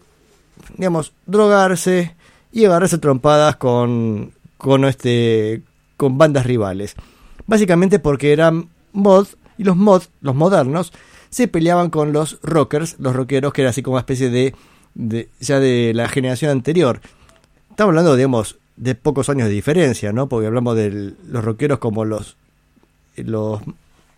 digamos, 0.77 1.11
drogarse 1.25 2.15
y 2.51 2.65
agarrarse 2.65 2.97
trompadas 2.97 3.57
con 3.57 4.31
con 4.57 4.85
este 4.85 5.61
con 5.97 6.17
bandas 6.17 6.45
rivales. 6.45 6.95
Básicamente 7.45 7.99
porque 7.99 8.31
eran 8.31 8.69
mod 8.93 9.27
y 9.57 9.65
los 9.65 9.75
mod, 9.75 10.03
los 10.21 10.33
modernos, 10.33 10.93
se 11.29 11.49
peleaban 11.49 11.89
con 11.89 12.13
los 12.13 12.39
rockers, 12.41 12.95
los 12.99 13.13
rockeros 13.15 13.51
que 13.51 13.61
era 13.61 13.71
así 13.71 13.83
como 13.83 13.95
una 13.95 14.01
especie 14.01 14.29
de, 14.29 14.55
de 14.93 15.29
ya 15.41 15.59
de 15.59 15.91
la 15.93 16.07
generación 16.07 16.51
anterior. 16.51 17.01
Estamos 17.69 17.91
hablando, 17.91 18.15
digamos, 18.15 18.57
de 18.75 18.95
pocos 18.95 19.29
años 19.29 19.47
de 19.47 19.53
diferencia, 19.53 20.11
¿no? 20.11 20.27
Porque 20.27 20.47
hablamos 20.47 20.75
de 20.75 21.13
los 21.27 21.43
rockeros 21.43 21.79
como 21.79 22.05
los 22.05 22.37
los 23.15 23.61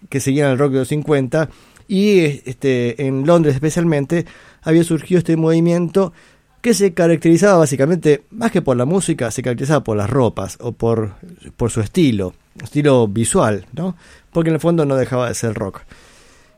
que 0.09 0.19
seguían 0.19 0.51
el 0.51 0.57
rock 0.57 0.71
de 0.71 0.79
los 0.79 0.87
50 0.87 1.49
y 1.87 2.19
este 2.45 3.05
en 3.05 3.25
Londres 3.25 3.55
especialmente 3.55 4.25
había 4.61 4.83
surgido 4.83 5.19
este 5.19 5.35
movimiento 5.37 6.13
que 6.61 6.73
se 6.73 6.93
caracterizaba 6.93 7.59
básicamente 7.59 8.23
más 8.31 8.51
que 8.51 8.61
por 8.61 8.77
la 8.77 8.85
música 8.85 9.31
se 9.31 9.43
caracterizaba 9.43 9.83
por 9.83 9.97
las 9.97 10.09
ropas 10.09 10.57
o 10.61 10.71
por, 10.71 11.13
por 11.57 11.71
su 11.71 11.81
estilo 11.81 12.33
estilo 12.63 13.07
visual 13.07 13.65
no 13.73 13.95
porque 14.31 14.49
en 14.49 14.55
el 14.55 14.61
fondo 14.61 14.85
no 14.85 14.95
dejaba 14.95 15.27
de 15.27 15.35
ser 15.35 15.53
rock 15.53 15.81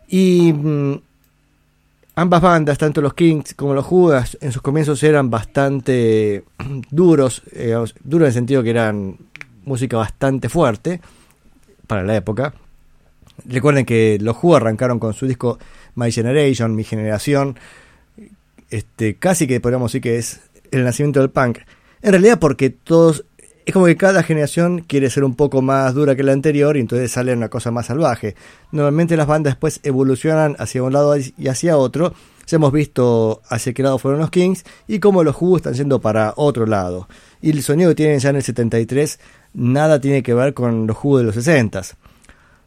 y 0.07 0.53
mm, 0.53 1.01
ambas 2.17 2.41
bandas 2.41 2.79
tanto 2.79 2.99
los 2.99 3.13
Kings 3.13 3.53
como 3.53 3.75
los 3.75 3.85
Judas 3.85 4.39
en 4.41 4.51
sus 4.51 4.63
comienzos 4.63 5.03
eran 5.03 5.29
bastante 5.29 6.43
duros 6.89 7.43
eh, 7.51 7.75
duros 8.03 8.25
en 8.25 8.27
el 8.27 8.33
sentido 8.33 8.63
que 8.63 8.71
eran 8.71 9.17
música 9.65 9.97
bastante 9.97 10.49
fuerte 10.49 10.99
para 11.85 12.03
la 12.03 12.15
época. 12.15 12.55
Recuerden 13.45 13.85
que 13.85 14.17
los 14.19 14.35
Who 14.41 14.55
arrancaron 14.55 14.97
con 14.97 15.13
su 15.13 15.27
disco 15.27 15.59
My 15.93 16.11
Generation, 16.11 16.75
Mi 16.75 16.83
Generación, 16.83 17.59
este, 18.71 19.15
casi 19.17 19.45
que 19.45 19.59
podríamos 19.59 19.91
decir 19.91 20.01
que 20.01 20.17
es 20.17 20.41
el 20.71 20.83
nacimiento 20.83 21.19
del 21.19 21.29
punk. 21.29 21.59
En 22.01 22.11
realidad 22.11 22.39
porque 22.39 22.71
todos, 22.71 23.25
es 23.67 23.73
como 23.73 23.85
que 23.85 23.97
cada 23.97 24.23
generación 24.23 24.79
quiere 24.87 25.09
ser 25.09 25.25
un 25.25 25.35
poco 25.35 25.61
más 25.61 25.93
dura 25.93 26.15
que 26.15 26.23
la 26.23 26.31
anterior 26.31 26.77
y 26.77 26.79
entonces 26.79 27.11
sale 27.11 27.33
una 27.33 27.49
cosa 27.49 27.69
más 27.69 27.87
salvaje. 27.87 28.33
Normalmente 28.71 29.17
las 29.17 29.27
bandas 29.27 29.55
después 29.55 29.81
evolucionan 29.83 30.55
hacia 30.57 30.81
un 30.81 30.93
lado 30.93 31.17
y 31.17 31.47
hacia 31.49 31.77
otro. 31.77 32.13
Ya 32.47 32.55
hemos 32.55 32.71
visto 32.71 33.41
hacia 33.49 33.73
qué 33.73 33.83
lado 33.83 33.97
fueron 33.99 34.21
los 34.21 34.29
Kings 34.29 34.63
y 34.87 34.99
cómo 34.99 35.21
los 35.21 35.35
Who 35.37 35.57
están 35.57 35.73
yendo 35.73 35.99
para 35.99 36.31
otro 36.37 36.65
lado. 36.65 37.09
Y 37.41 37.49
el 37.49 37.61
sonido 37.61 37.89
que 37.89 37.95
tienen 37.95 38.19
ya 38.19 38.29
en 38.29 38.37
el 38.37 38.43
73 38.43 39.19
nada 39.55 39.99
tiene 39.99 40.23
que 40.23 40.33
ver 40.33 40.53
con 40.53 40.87
los 40.87 40.95
Who 41.03 41.17
de 41.17 41.25
los 41.25 41.35
60s. 41.35 41.95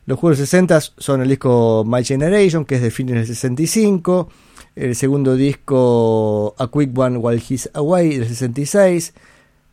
Los 0.04 0.22
Who 0.22 0.28
de 0.28 0.32
los 0.32 0.38
60 0.38 0.80
son 0.98 1.22
el 1.22 1.30
disco 1.30 1.82
My 1.86 2.04
Generation, 2.04 2.66
que 2.66 2.74
es 2.74 2.82
de 2.82 2.90
fines 2.90 3.14
del 3.14 3.26
65, 3.26 4.28
el 4.76 4.94
segundo 4.94 5.34
disco 5.34 6.54
A 6.58 6.70
Quick 6.70 6.98
One 6.98 7.16
While 7.16 7.42
He's 7.48 7.70
Away 7.72 8.18
del 8.18 8.28
66, 8.28 9.14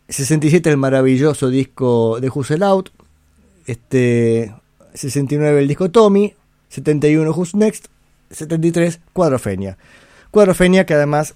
67 0.09 0.69
el 0.69 0.77
maravilloso 0.77 1.49
disco 1.49 2.19
de 2.19 2.29
Who's 2.29 2.51
Out, 2.51 2.89
este 3.65 4.53
69 4.93 5.61
el 5.61 5.67
disco 5.67 5.91
Tommy, 5.91 6.33
71 6.69 7.31
Who's 7.31 7.55
Next, 7.55 7.87
73 8.31 8.99
Cuadrofenia. 9.13 9.77
Cuadrofenia 10.31 10.85
que 10.85 10.93
además 10.93 11.33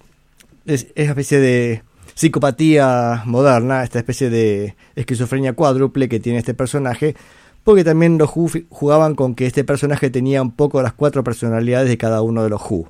es, 0.66 0.88
es 0.96 1.04
una 1.04 1.12
especie 1.12 1.40
de 1.40 1.84
psicopatía 2.16 3.24
moderna, 3.26 3.84
esta 3.84 4.00
especie 4.00 4.30
de 4.30 4.76
esquizofrenia 4.96 5.54
cuádruple 5.54 6.08
que 6.08 6.20
tiene 6.20 6.40
este 6.40 6.54
personaje, 6.54 7.16
porque 7.64 7.84
también 7.84 8.18
los 8.18 8.30
Who 8.36 8.50
jugaban 8.70 9.16
con 9.16 9.36
que 9.36 9.46
este 9.46 9.64
personaje 9.64 10.10
tenía 10.10 10.42
un 10.42 10.52
poco 10.52 10.82
las 10.82 10.94
cuatro 10.94 11.24
personalidades 11.24 11.90
de 11.90 11.98
cada 11.98 12.22
uno 12.22 12.44
de 12.44 12.50
los 12.50 12.62
Who. 12.62 12.90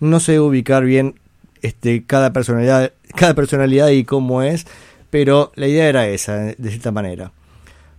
No 0.00 0.20
sé 0.20 0.40
ubicar 0.40 0.84
bien 0.84 1.14
este, 1.62 2.04
cada, 2.04 2.32
personalidad, 2.32 2.92
cada 3.14 3.34
personalidad 3.34 3.88
y 3.88 4.04
cómo 4.04 4.42
es, 4.42 4.66
pero 5.12 5.52
la 5.56 5.66
idea 5.68 5.88
era 5.90 6.08
esa, 6.08 6.36
de 6.36 6.70
cierta 6.70 6.90
manera. 6.90 7.30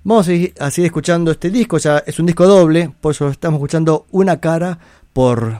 Vamos 0.03 0.27
a 0.27 0.31
seguir, 0.71 0.87
escuchando 0.87 1.29
este 1.29 1.51
disco, 1.51 1.77
ya 1.77 1.99
es 1.99 2.17
un 2.17 2.25
disco 2.25 2.47
doble, 2.47 2.91
por 2.99 3.11
eso 3.11 3.29
estamos 3.29 3.59
escuchando 3.59 4.07
una 4.09 4.39
cara 4.39 4.79
por, 5.13 5.59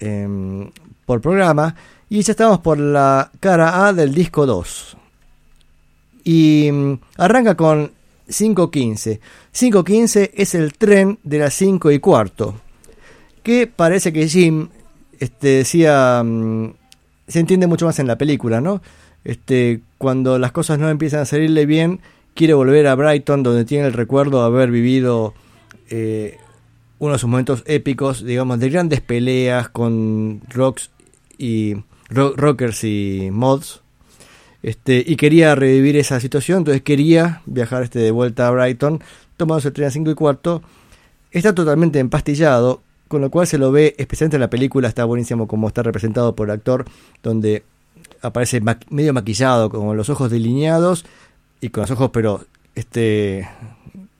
eh, 0.00 0.68
por 1.06 1.20
programa. 1.20 1.72
Y 2.08 2.22
ya 2.22 2.32
estamos 2.32 2.58
por 2.58 2.80
la 2.80 3.30
cara 3.38 3.86
A 3.86 3.92
del 3.92 4.12
disco 4.12 4.44
2. 4.44 4.96
Y 6.24 6.68
mm, 6.72 6.94
arranca 7.16 7.54
con 7.54 7.92
5.15. 8.28 9.20
5.15 9.54 10.30
es 10.34 10.56
el 10.56 10.72
tren 10.74 11.20
de 11.22 11.38
las 11.38 11.54
5 11.54 11.92
y 11.92 12.00
cuarto. 12.00 12.60
Que 13.44 13.68
parece 13.68 14.12
que 14.12 14.26
Jim 14.26 14.68
este, 15.20 15.58
decía. 15.58 16.24
mm, 16.24 16.72
se 17.28 17.38
entiende 17.38 17.68
mucho 17.68 17.86
más 17.86 18.00
en 18.00 18.08
la 18.08 18.18
película, 18.18 18.60
¿no? 18.60 18.82
Este, 19.24 19.80
cuando 20.02 20.36
las 20.40 20.50
cosas 20.50 20.80
no 20.80 20.88
empiezan 20.90 21.20
a 21.20 21.24
salirle 21.24 21.64
bien, 21.64 22.00
quiere 22.34 22.54
volver 22.54 22.88
a 22.88 22.96
Brighton, 22.96 23.44
donde 23.44 23.64
tiene 23.64 23.86
el 23.86 23.92
recuerdo 23.92 24.40
de 24.40 24.46
haber 24.46 24.72
vivido 24.72 25.32
eh, 25.90 26.38
uno 26.98 27.12
de 27.12 27.18
sus 27.20 27.30
momentos 27.30 27.62
épicos, 27.66 28.24
digamos, 28.24 28.58
de 28.58 28.68
grandes 28.68 29.00
peleas 29.00 29.68
con 29.68 30.40
rocks 30.48 30.90
y 31.38 31.76
ro- 32.08 32.34
rockers 32.36 32.82
y 32.82 33.28
mods. 33.30 33.80
Este, 34.64 35.04
y 35.06 35.14
quería 35.14 35.54
revivir 35.54 35.96
esa 35.96 36.18
situación, 36.18 36.58
entonces 36.58 36.82
quería 36.82 37.42
viajar 37.46 37.84
este, 37.84 38.00
de 38.00 38.10
vuelta 38.10 38.48
a 38.48 38.50
Brighton, 38.50 39.00
tomándose 39.36 39.68
el 39.68 39.74
tren 39.74 39.86
a 39.86 39.90
5 39.92 40.10
y 40.10 40.14
cuarto. 40.16 40.62
Está 41.30 41.54
totalmente 41.54 42.00
empastillado, 42.00 42.82
con 43.06 43.20
lo 43.20 43.30
cual 43.30 43.46
se 43.46 43.56
lo 43.56 43.70
ve, 43.70 43.94
especialmente 43.98 44.36
en 44.36 44.40
la 44.40 44.50
película, 44.50 44.88
está 44.88 45.04
buenísimo 45.04 45.46
como 45.46 45.68
está 45.68 45.84
representado 45.84 46.34
por 46.34 46.48
el 46.48 46.54
actor, 46.54 46.86
donde 47.22 47.62
aparece 48.22 48.60
medio 48.90 49.12
maquillado, 49.12 49.68
con 49.68 49.96
los 49.96 50.08
ojos 50.08 50.30
delineados 50.30 51.04
y 51.60 51.68
con 51.68 51.82
los 51.82 51.90
ojos, 51.90 52.10
pero 52.12 52.44
este, 52.74 53.48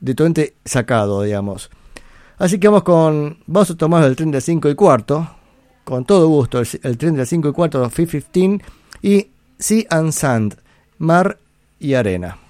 de 0.00 0.14
totalmente 0.14 0.54
sacado, 0.64 1.22
digamos. 1.22 1.70
Así 2.38 2.58
que 2.58 2.68
vamos 2.68 2.82
con, 2.82 3.38
vamos 3.46 3.70
a 3.70 3.76
tomar 3.76 4.04
el 4.04 4.16
tren 4.16 4.30
de 4.30 4.40
5 4.40 4.68
y 4.68 4.74
cuarto, 4.74 5.28
con 5.84 6.04
todo 6.04 6.28
gusto, 6.28 6.58
el, 6.58 6.68
el 6.82 6.98
tren 6.98 7.12
de 7.14 7.20
las 7.20 7.28
5 7.28 7.48
y 7.48 7.52
cuarto, 7.52 7.88
515 7.88 8.64
y 9.02 9.28
Sea 9.58 9.86
and 9.90 10.12
Sand, 10.12 10.56
mar 10.98 11.38
y 11.78 11.94
arena. 11.94 12.41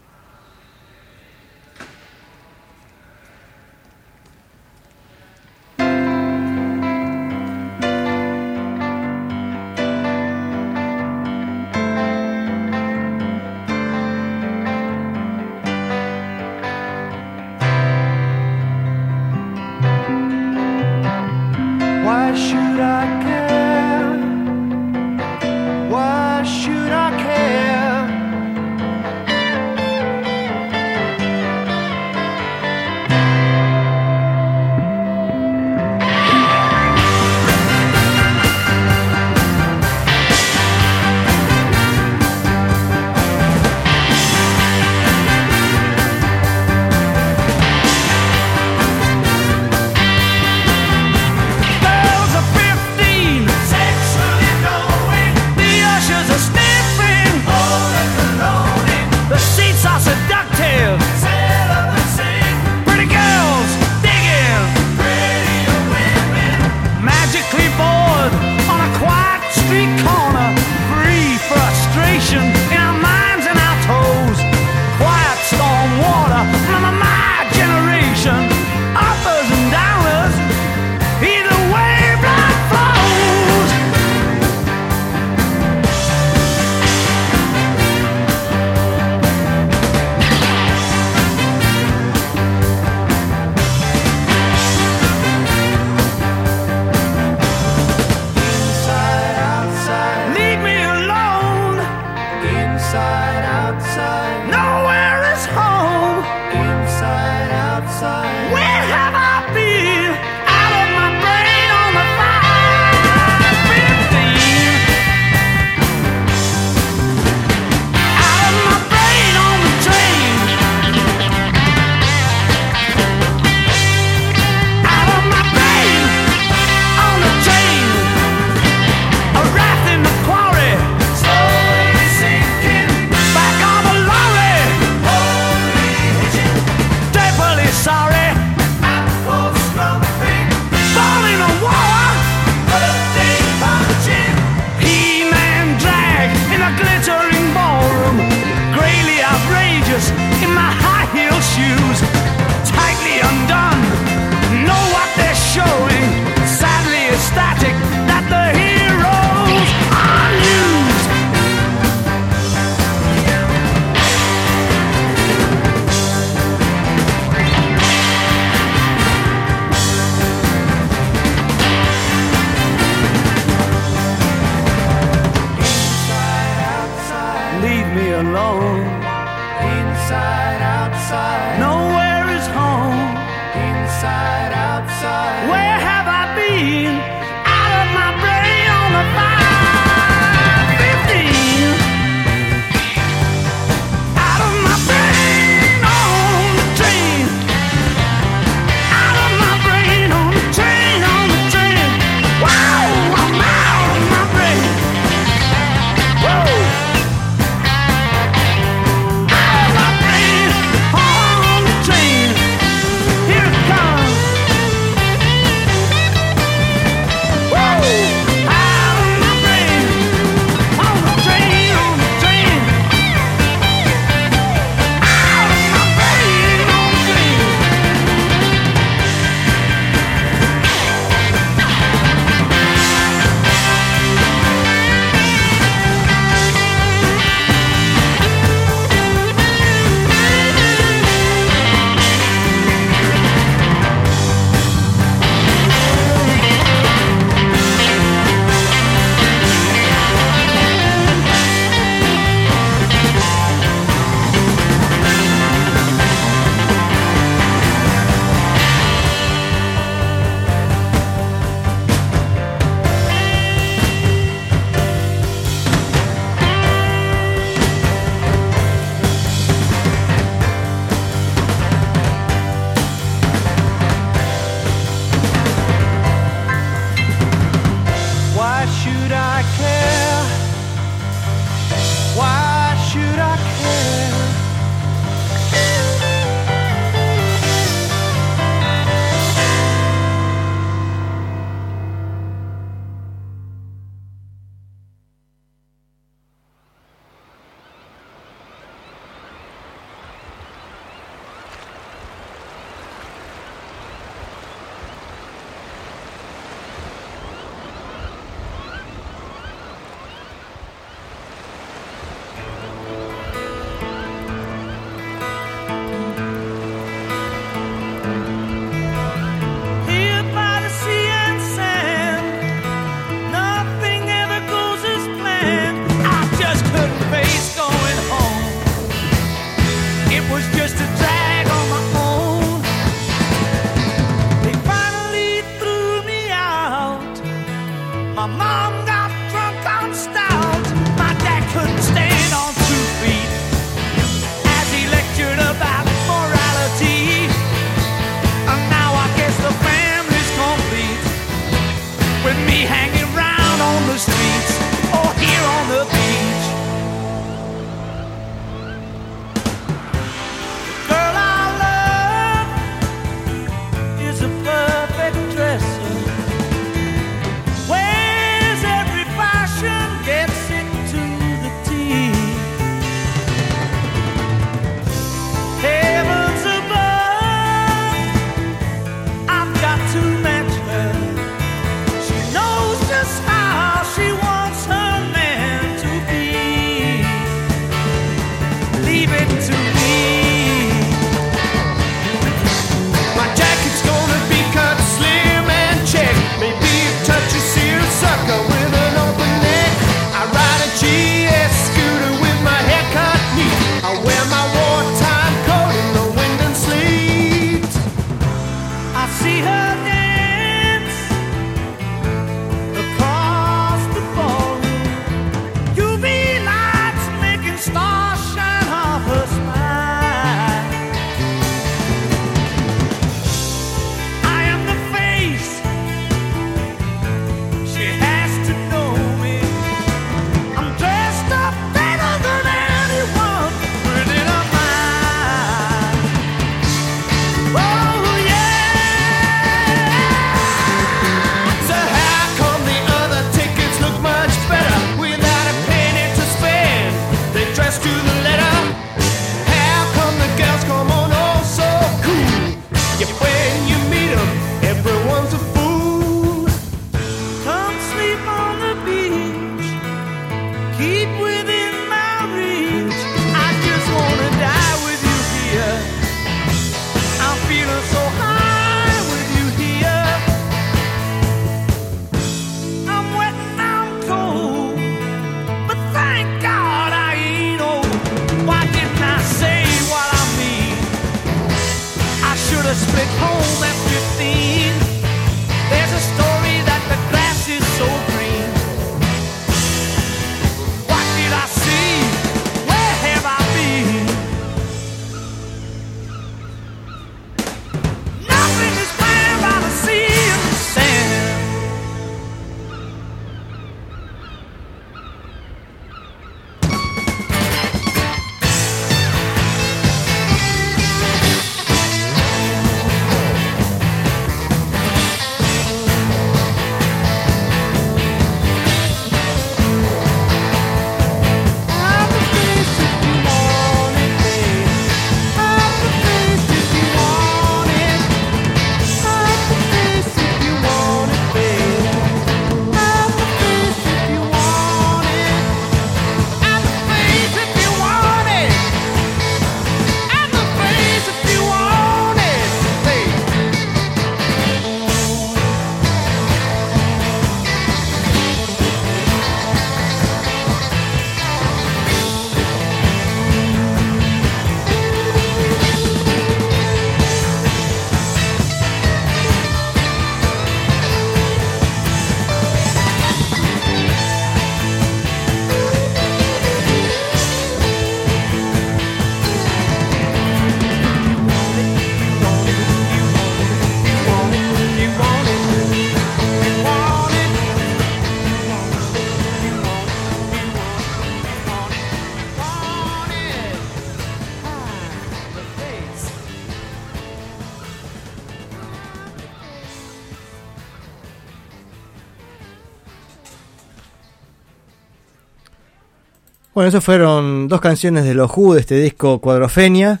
Bueno, 596.62 596.68
eso 596.68 596.80
fueron 596.80 597.48
dos 597.48 597.60
canciones 597.60 598.04
de 598.04 598.14
los 598.14 598.30
Who 598.30 598.54
de 598.54 598.60
este 598.60 598.76
disco 598.76 599.20
Cuadrofenia, 599.20 600.00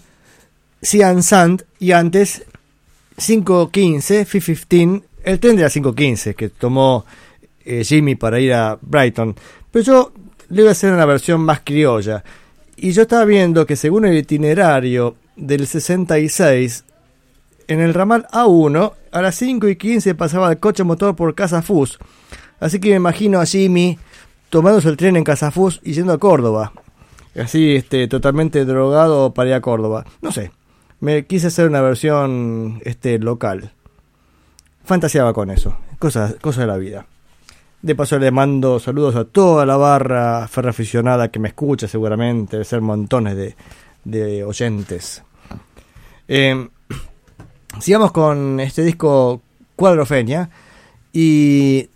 Cian 0.80 1.24
Sand 1.24 1.64
y 1.80 1.90
antes 1.90 2.44
515, 3.16 4.24
515, 4.26 5.04
el 5.24 5.40
tren 5.40 5.56
de 5.56 5.62
la 5.62 5.70
515 5.70 6.36
que 6.36 6.50
tomó 6.50 7.04
eh, 7.64 7.82
Jimmy 7.82 8.14
para 8.14 8.38
ir 8.38 8.52
a 8.52 8.78
Brighton. 8.80 9.34
Pero 9.72 9.84
yo 9.84 10.12
le 10.50 10.62
voy 10.62 10.68
a 10.68 10.70
hacer 10.70 10.92
una 10.92 11.04
versión 11.04 11.40
más 11.40 11.62
criolla. 11.64 12.22
Y 12.76 12.92
yo 12.92 13.02
estaba 13.02 13.24
viendo 13.24 13.66
que 13.66 13.74
según 13.74 14.04
el 14.04 14.16
itinerario 14.16 15.16
del 15.34 15.66
66, 15.66 16.84
en 17.66 17.80
el 17.80 17.92
ramal 17.92 18.28
A1, 18.30 18.92
a 19.10 19.20
las 19.20 19.34
5 19.34 19.66
y 19.66 19.74
15 19.74 20.14
pasaba 20.14 20.52
el 20.52 20.58
coche 20.58 20.84
motor 20.84 21.16
por 21.16 21.34
Casa 21.34 21.60
Fus. 21.60 21.98
Así 22.60 22.78
que 22.78 22.90
me 22.90 22.94
imagino 22.94 23.40
a 23.40 23.46
Jimmy 23.46 23.98
tomándose 24.52 24.90
el 24.90 24.98
tren 24.98 25.16
en 25.16 25.24
Casafús 25.24 25.80
y 25.82 25.94
yendo 25.94 26.12
a 26.12 26.18
Córdoba. 26.18 26.74
Así, 27.34 27.74
este, 27.76 28.06
totalmente 28.06 28.66
drogado 28.66 29.32
para 29.32 29.48
ir 29.48 29.54
a 29.54 29.62
Córdoba. 29.62 30.04
No 30.20 30.30
sé. 30.30 30.52
Me 31.00 31.24
quise 31.24 31.46
hacer 31.46 31.66
una 31.66 31.80
versión 31.80 32.78
este, 32.84 33.18
local. 33.18 33.72
Fantaseaba 34.84 35.32
con 35.32 35.50
eso. 35.50 35.78
Cosas, 35.98 36.34
cosas 36.42 36.60
de 36.60 36.66
la 36.66 36.76
vida. 36.76 37.06
De 37.80 37.94
paso 37.94 38.18
le 38.18 38.30
mando 38.30 38.78
saludos 38.78 39.16
a 39.16 39.24
toda 39.24 39.64
la 39.64 39.78
barra 39.78 40.46
ferraficionada 40.48 41.30
que 41.30 41.38
me 41.38 41.48
escucha 41.48 41.88
seguramente. 41.88 42.56
Debe 42.56 42.66
ser 42.66 42.82
montones 42.82 43.34
de, 43.34 43.56
de 44.04 44.44
oyentes. 44.44 45.22
Eh, 46.28 46.68
sigamos 47.80 48.12
con 48.12 48.60
este 48.60 48.82
disco 48.82 49.40
Cuadrofenia. 49.76 50.50
Y 51.10 51.88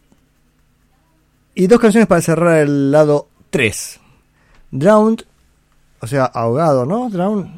y 1.56 1.66
dos 1.66 1.80
canciones 1.80 2.06
para 2.06 2.20
cerrar 2.20 2.58
el 2.58 2.92
lado 2.92 3.28
3. 3.50 3.98
Drowned, 4.70 5.22
o 6.00 6.06
sea, 6.06 6.26
ahogado, 6.26 6.84
¿no? 6.84 7.08
Drowned. 7.08 7.48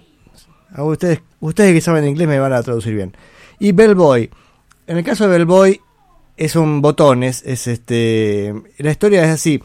Ustedes, 0.78 1.20
ustedes 1.40 1.74
que 1.74 1.80
saben 1.80 2.07
inglés 2.07 2.28
me 2.28 2.38
van 2.38 2.53
a 2.53 2.62
traducir 2.62 2.94
bien. 2.94 3.14
Y 3.59 3.72
Bellboy. 3.72 4.30
En 4.86 4.99
el 4.99 5.05
caso 5.05 5.24
de 5.24 5.30
Bellboy 5.30 5.80
es 6.36 6.55
un 6.55 6.80
botones, 6.80 7.42
es 7.44 7.66
este 7.66 8.55
la 8.78 8.92
historia 8.92 9.24
es 9.24 9.30
así. 9.30 9.61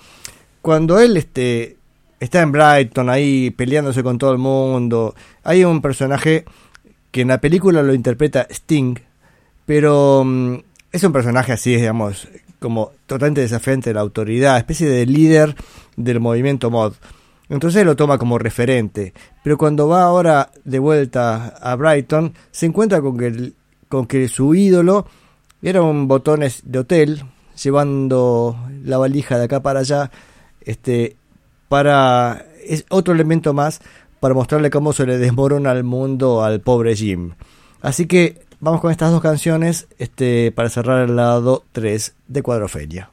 Cuando 0.63 0.99
él 0.99 1.15
este 1.15 1.77
está 2.19 2.41
en 2.41 2.51
Brighton 2.51 3.09
ahí 3.09 3.51
peleándose 3.51 4.01
con 4.01 4.17
todo 4.17 4.31
el 4.31 4.39
mundo, 4.39 5.13
hay 5.43 5.63
un 5.63 5.79
personaje 5.79 6.45
que 7.11 7.21
en 7.21 7.27
la 7.27 7.39
película 7.39 7.83
lo 7.83 7.93
interpreta 7.93 8.47
Sting, 8.49 8.95
pero 9.67 10.23
mm, 10.25 10.55
es 10.91 11.03
un 11.03 11.13
personaje 11.13 11.51
así, 11.51 11.75
digamos, 11.75 12.27
como 12.63 12.91
totalmente 13.07 13.41
desafiante 13.41 13.89
de 13.89 13.95
la 13.95 13.99
autoridad, 13.99 14.57
especie 14.57 14.87
de 14.87 15.05
líder 15.05 15.53
del 15.97 16.21
movimiento 16.21 16.71
mod. 16.71 16.93
Entonces 17.49 17.85
lo 17.85 17.97
toma 17.97 18.17
como 18.17 18.39
referente. 18.39 19.13
Pero 19.43 19.57
cuando 19.57 19.89
va 19.89 20.03
ahora 20.03 20.49
de 20.63 20.79
vuelta 20.79 21.57
a 21.61 21.75
Brighton, 21.75 22.33
se 22.51 22.65
encuentra 22.65 23.01
con 23.01 23.17
que, 23.17 23.51
con 23.89 24.07
que 24.07 24.29
su 24.29 24.55
ídolo 24.55 25.05
era 25.61 25.81
un 25.81 26.07
botones 26.07 26.61
de 26.63 26.79
hotel, 26.79 27.23
llevando 27.61 28.55
la 28.85 28.97
valija 28.97 29.37
de 29.37 29.43
acá 29.43 29.61
para 29.61 29.81
allá, 29.81 30.09
este, 30.61 31.17
para 31.67 32.45
es 32.65 32.85
otro 32.87 33.13
elemento 33.13 33.53
más 33.53 33.81
para 34.21 34.33
mostrarle 34.33 34.69
cómo 34.69 34.93
se 34.93 35.05
le 35.05 35.17
desmorona 35.17 35.73
el 35.73 35.83
mundo 35.83 36.45
al 36.45 36.61
pobre 36.61 36.95
Jim. 36.95 37.33
Así 37.81 38.05
que 38.05 38.41
vamos 38.63 38.79
con 38.79 38.91
estas 38.91 39.11
dos 39.11 39.21
canciones 39.21 39.87
este, 39.99 40.51
para 40.51 40.69
cerrar 40.69 41.07
el 41.07 41.17
lado 41.17 41.63
3 41.73 42.15
de 42.27 42.41
Cuadroferia. 42.41 43.11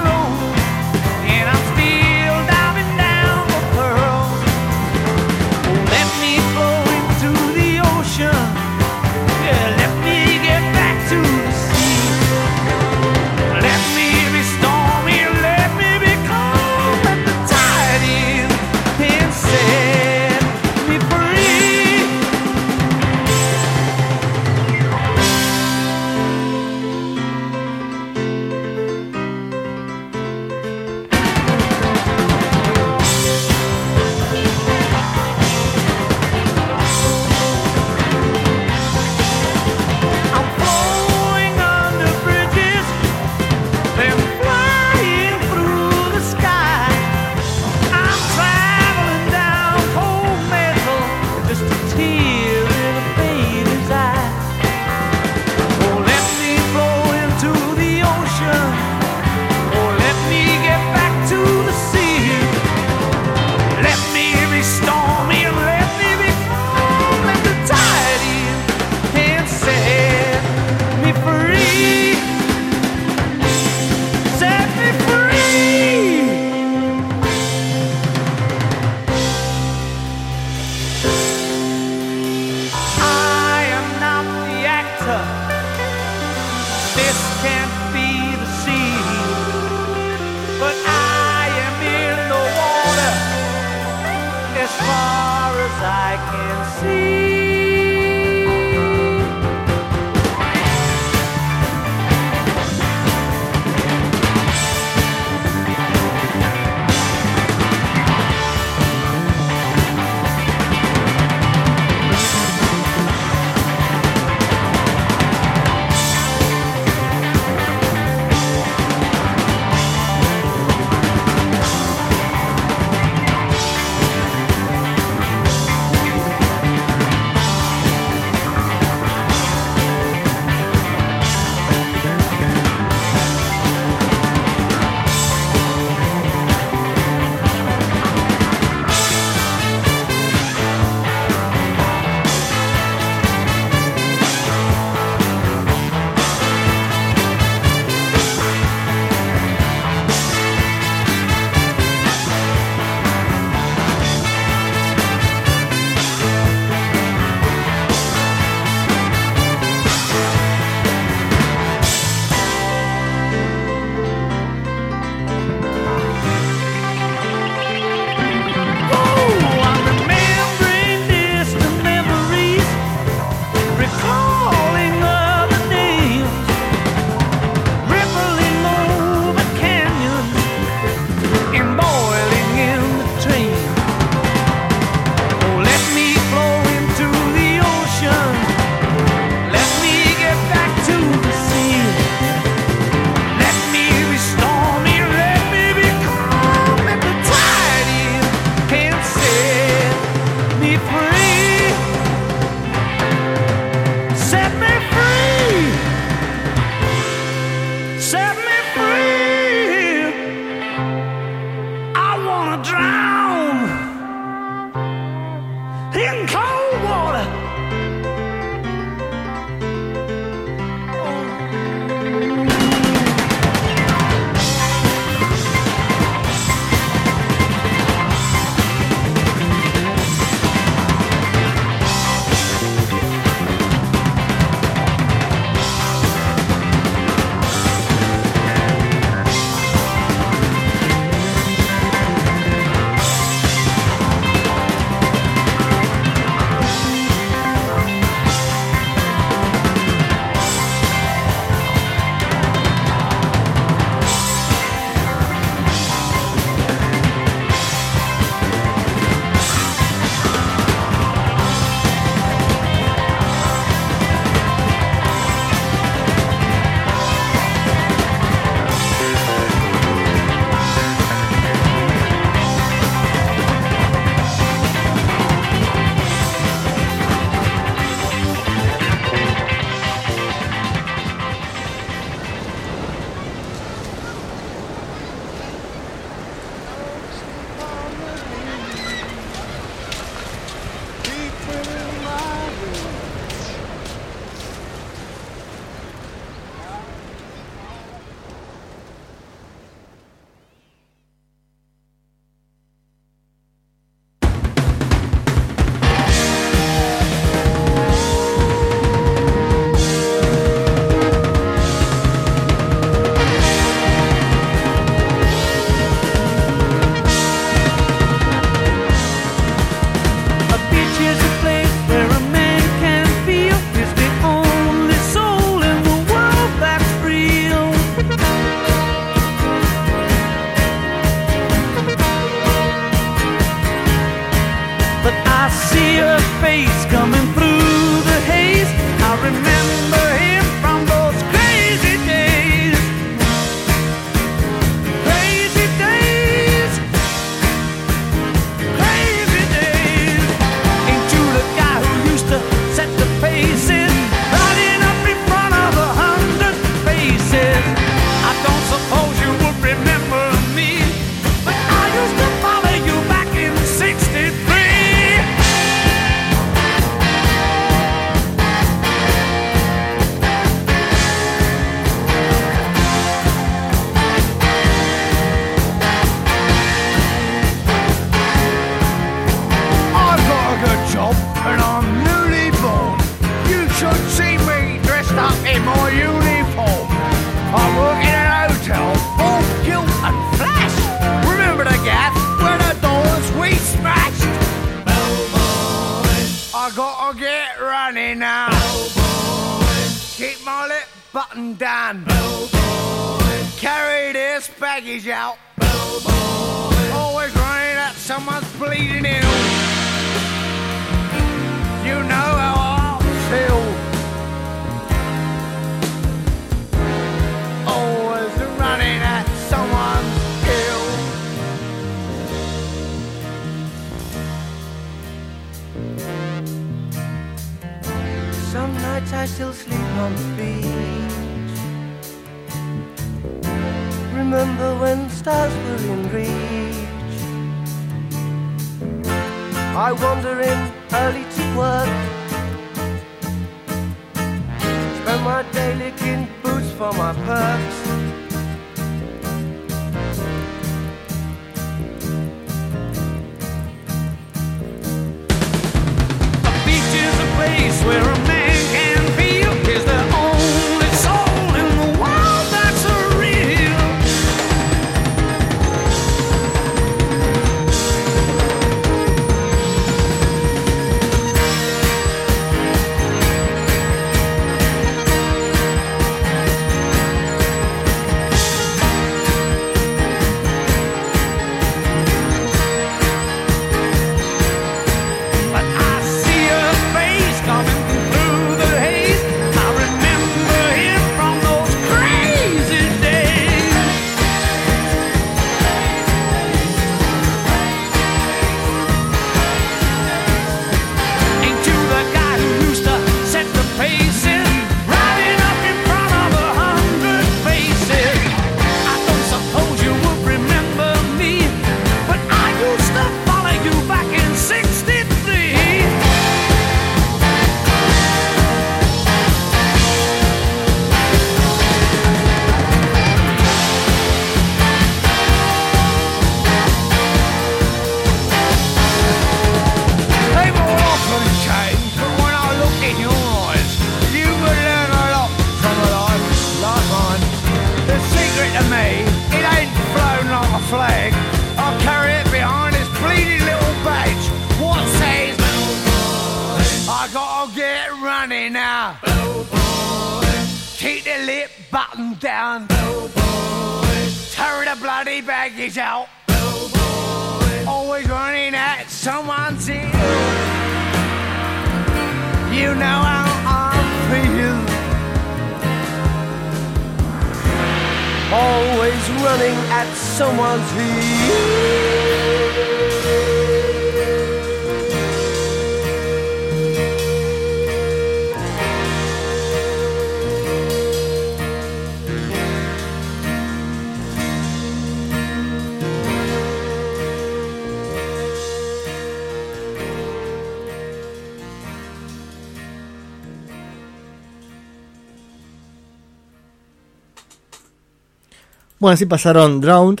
Bueno, 598.82 598.94
así 598.94 599.06
pasaron 599.06 599.60
Drowned, 599.60 600.00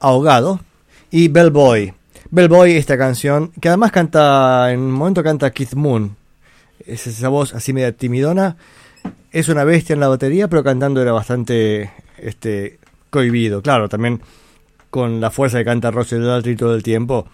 Ahogado 0.00 0.60
y 1.10 1.28
Bellboy. 1.28 1.94
Bellboy, 2.30 2.72
esta 2.72 2.98
canción, 2.98 3.52
que 3.58 3.68
además 3.68 3.90
canta, 3.90 4.70
en 4.70 4.80
un 4.80 4.90
momento 4.90 5.22
canta 5.22 5.50
Keith 5.50 5.72
Moon. 5.72 6.14
Es 6.86 7.06
esa 7.06 7.30
voz 7.30 7.54
así 7.54 7.72
media 7.72 7.92
timidona. 7.92 8.58
Es 9.32 9.48
una 9.48 9.64
bestia 9.64 9.94
en 9.94 10.00
la 10.00 10.08
batería, 10.08 10.46
pero 10.46 10.62
cantando 10.62 11.00
era 11.00 11.12
bastante 11.12 11.90
este, 12.18 12.78
cohibido. 13.08 13.62
Claro, 13.62 13.88
también 13.88 14.20
con 14.90 15.22
la 15.22 15.30
fuerza 15.30 15.56
que 15.56 15.64
canta 15.64 15.90
Russell 15.90 16.22
Daltrey 16.22 16.54
todo 16.54 16.74
el 16.74 16.82
tiempo, 16.82 17.26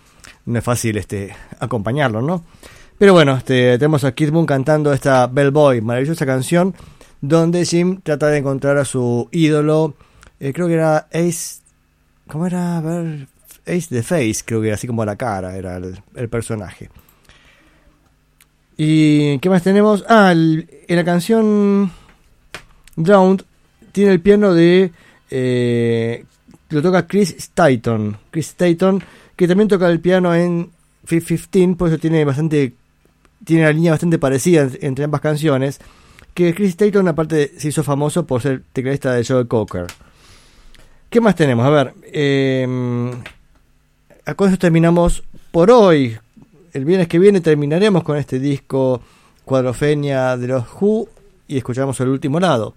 no 0.46 0.60
es 0.60 0.64
fácil 0.64 0.96
este, 0.96 1.34
acompañarlo, 1.58 2.22
¿no? 2.22 2.44
Pero 2.98 3.14
bueno, 3.14 3.36
este, 3.36 3.78
tenemos 3.78 4.04
a 4.04 4.12
Keith 4.12 4.30
Moon 4.30 4.46
cantando 4.46 4.92
esta 4.92 5.26
Bellboy, 5.26 5.80
maravillosa 5.80 6.24
canción, 6.24 6.72
donde 7.20 7.64
Jim 7.64 8.00
trata 8.00 8.28
de 8.28 8.38
encontrar 8.38 8.78
a 8.78 8.84
su 8.84 9.28
ídolo, 9.32 9.96
eh, 10.40 10.52
creo 10.52 10.66
que 10.68 10.74
era 10.74 11.08
Ace, 11.12 11.60
¿cómo 12.28 12.46
era? 12.46 12.78
A 12.78 12.80
ver, 12.80 13.26
Ace 13.66 13.86
the 13.88 14.02
Face, 14.02 14.42
creo 14.44 14.60
que 14.60 14.68
era 14.68 14.74
así 14.76 14.86
como 14.86 15.04
la 15.04 15.16
cara, 15.16 15.56
era 15.56 15.76
el, 15.76 16.28
personaje. 16.28 16.90
¿Y 18.76 19.38
qué 19.38 19.48
más 19.48 19.62
tenemos? 19.62 20.04
Ah, 20.08 20.32
el- 20.32 20.68
en 20.88 20.96
la 20.96 21.04
canción 21.04 21.92
Drowned 22.96 23.42
tiene 23.92 24.12
el 24.12 24.20
piano 24.20 24.52
de... 24.52 24.90
eh, 25.30 26.24
lo 26.70 26.82
toca 26.82 27.06
Chris 27.06 27.30
Staton. 27.38 28.16
Chris 28.30 28.48
Staton, 28.48 29.02
que 29.36 29.46
también 29.46 29.68
toca 29.68 29.88
el 29.88 30.00
piano 30.00 30.34
en 30.34 30.70
Fifth 31.04 31.48
15, 31.50 31.76
por 31.76 31.88
eso 31.88 31.98
tiene 31.98 32.24
bastante... 32.24 32.74
Tiene 33.44 33.62
una 33.62 33.72
línea 33.72 33.92
bastante 33.92 34.18
parecida 34.18 34.62
en- 34.62 34.78
entre 34.80 35.04
ambas 35.04 35.20
canciones. 35.20 35.78
Que 36.34 36.52
Chris 36.52 36.70
Staton 36.70 37.06
aparte 37.06 37.52
se 37.58 37.68
hizo 37.68 37.84
famoso 37.84 38.26
por 38.26 38.42
ser 38.42 38.62
tecladista 38.72 39.12
de 39.14 39.24
Joe 39.24 39.46
Cocker. 39.46 39.86
¿Qué 41.14 41.20
más 41.20 41.36
tenemos? 41.36 41.64
A 41.64 41.70
ver, 41.70 41.94
eh, 42.06 42.66
con 44.34 44.48
eso 44.48 44.58
terminamos 44.58 45.22
por 45.52 45.70
hoy. 45.70 46.18
El 46.72 46.84
viernes 46.84 47.06
que 47.06 47.20
viene 47.20 47.40
terminaremos 47.40 48.02
con 48.02 48.16
este 48.16 48.40
disco 48.40 49.00
Cuadrofenia 49.44 50.36
de 50.36 50.48
los 50.48 50.64
Who 50.80 51.06
y 51.46 51.56
escuchamos 51.56 52.00
el 52.00 52.08
último 52.08 52.40
lado. 52.40 52.74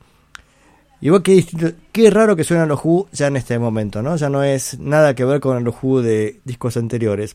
Que 1.02 1.32
distinto, 1.32 1.72
qué 1.92 2.12
raro 2.12 2.36
que 2.36 2.44
suenan 2.44 2.68
los 2.68 2.80
Who 2.86 3.08
ya 3.12 3.26
en 3.26 3.38
este 3.38 3.58
momento, 3.58 4.04
¿no? 4.04 4.16
Ya 4.18 4.30
no 4.30 4.44
es 4.44 4.78
nada 4.78 5.16
que 5.16 5.26
ver 5.26 5.40
con 5.40 5.64
los 5.64 5.74
Who 5.82 6.04
de 6.04 6.40
discos 6.46 6.78
anteriores. 6.78 7.34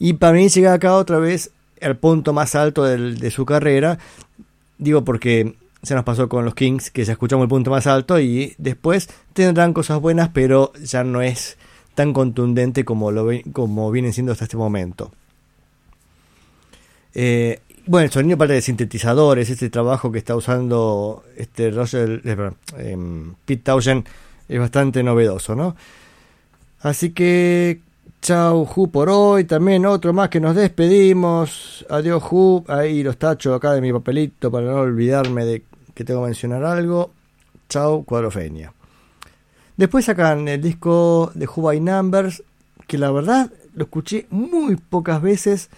Y 0.00 0.14
para 0.14 0.32
mí 0.32 0.48
llega 0.48 0.72
acá 0.72 0.96
otra 0.96 1.20
vez 1.20 1.52
al 1.80 1.96
punto 1.98 2.32
más 2.32 2.56
alto 2.56 2.82
de 2.82 3.30
su 3.30 3.46
carrera. 3.46 4.00
Digo 4.76 5.04
porque 5.04 5.54
se 5.84 5.94
nos 5.94 6.04
pasó 6.04 6.28
con 6.28 6.44
los 6.44 6.54
Kings, 6.54 6.90
que 6.90 7.04
ya 7.04 7.12
escuchamos 7.12 7.44
el 7.44 7.48
punto 7.48 7.70
más 7.70 7.86
alto 7.86 8.18
y 8.18 8.54
después 8.58 9.08
tendrán 9.32 9.72
cosas 9.72 10.00
buenas, 10.00 10.30
pero 10.32 10.72
ya 10.82 11.04
no 11.04 11.22
es 11.22 11.56
tan 11.94 12.12
contundente 12.12 12.84
como, 12.84 13.10
lo, 13.12 13.28
como 13.52 13.90
vienen 13.90 14.12
siendo 14.12 14.32
hasta 14.32 14.44
este 14.44 14.56
momento. 14.56 15.12
Eh, 17.14 17.60
bueno, 17.86 18.06
el 18.06 18.10
sonido 18.10 18.38
parte 18.38 18.54
de 18.54 18.62
sintetizadores, 18.62 19.50
este 19.50 19.70
trabajo 19.70 20.10
que 20.10 20.18
está 20.18 20.34
usando 20.34 21.22
este 21.36 21.70
Roger, 21.70 22.22
eh, 22.24 22.50
em, 22.78 23.34
Pete 23.44 23.62
Townshend 23.62 24.06
es 24.48 24.58
bastante 24.58 25.02
novedoso, 25.02 25.54
¿no? 25.54 25.76
Así 26.80 27.10
que 27.10 27.80
chau 28.22 28.64
Ju 28.64 28.90
por 28.90 29.10
hoy, 29.10 29.44
también 29.44 29.84
otro 29.84 30.12
más 30.14 30.30
que 30.30 30.40
nos 30.40 30.56
despedimos. 30.56 31.84
Adiós 31.90 32.22
Ju, 32.22 32.64
ahí 32.68 33.02
los 33.02 33.18
tacho 33.18 33.54
acá 33.54 33.72
de 33.72 33.82
mi 33.82 33.92
papelito 33.92 34.50
para 34.50 34.66
no 34.66 34.80
olvidarme 34.80 35.44
de 35.44 35.62
que 35.94 36.04
tengo 36.04 36.20
que 36.20 36.26
mencionar 36.26 36.64
algo. 36.64 37.10
Chau 37.68 38.04
Cuadrofenia. 38.04 38.72
Después 39.76 40.04
sacan 40.04 40.46
el 40.48 40.60
disco 40.60 41.32
de 41.34 41.46
Who 41.46 41.62
by 41.62 41.80
Numbers, 41.80 42.42
que 42.86 42.98
la 42.98 43.10
verdad 43.10 43.50
lo 43.74 43.84
escuché 43.84 44.26
muy 44.30 44.76
pocas 44.76 45.20
veces 45.20 45.70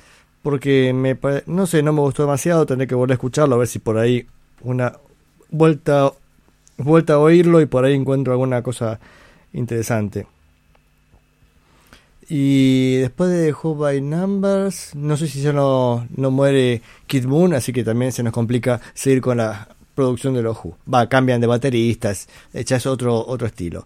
porque 0.43 0.93
me 0.93 1.19
no 1.47 1.67
sé, 1.67 1.83
no 1.83 1.93
me 1.93 2.01
gustó 2.01 2.23
demasiado, 2.23 2.67
tendré 2.67 2.87
que 2.87 2.95
volver 2.95 3.13
a 3.13 3.15
escucharlo 3.15 3.55
a 3.55 3.59
ver 3.59 3.69
si 3.69 3.79
por 3.79 3.99
ahí 3.99 4.27
una 4.63 4.93
vuelta 5.51 6.13
vuelta 6.77 7.15
a 7.15 7.19
oírlo 7.19 7.61
y 7.61 7.67
por 7.67 7.85
ahí 7.85 7.95
encuentro 7.95 8.33
alguna 8.33 8.63
cosa 8.63 9.01
interesante. 9.53 10.27
Y 12.29 12.97
después 12.97 13.31
de 13.31 13.53
Who 13.53 13.77
by 13.77 14.01
Numbers, 14.01 14.95
no 14.95 15.17
sé 15.17 15.29
si 15.29 15.41
ya 15.41 15.53
no, 15.53 16.07
no 16.17 16.31
muere 16.31 16.83
Kid 17.07 17.25
Moon, 17.25 17.55
así 17.55 17.73
que 17.73 17.85
también 17.85 18.13
se 18.13 18.23
nos 18.23 18.33
complica 18.33 18.81
seguir 18.95 19.21
con 19.21 19.39
la 19.39 19.69
producción 19.97 20.35
de 20.35 20.43
los 20.43 20.57
Who. 20.57 20.77
Va, 20.93 21.09
cambian 21.09 21.41
de 21.41 21.49
bateristas, 21.49 22.29
ya 22.53 22.77
es 22.77 22.87
otro, 22.87 23.27
otro 23.27 23.49
estilo. 23.49 23.85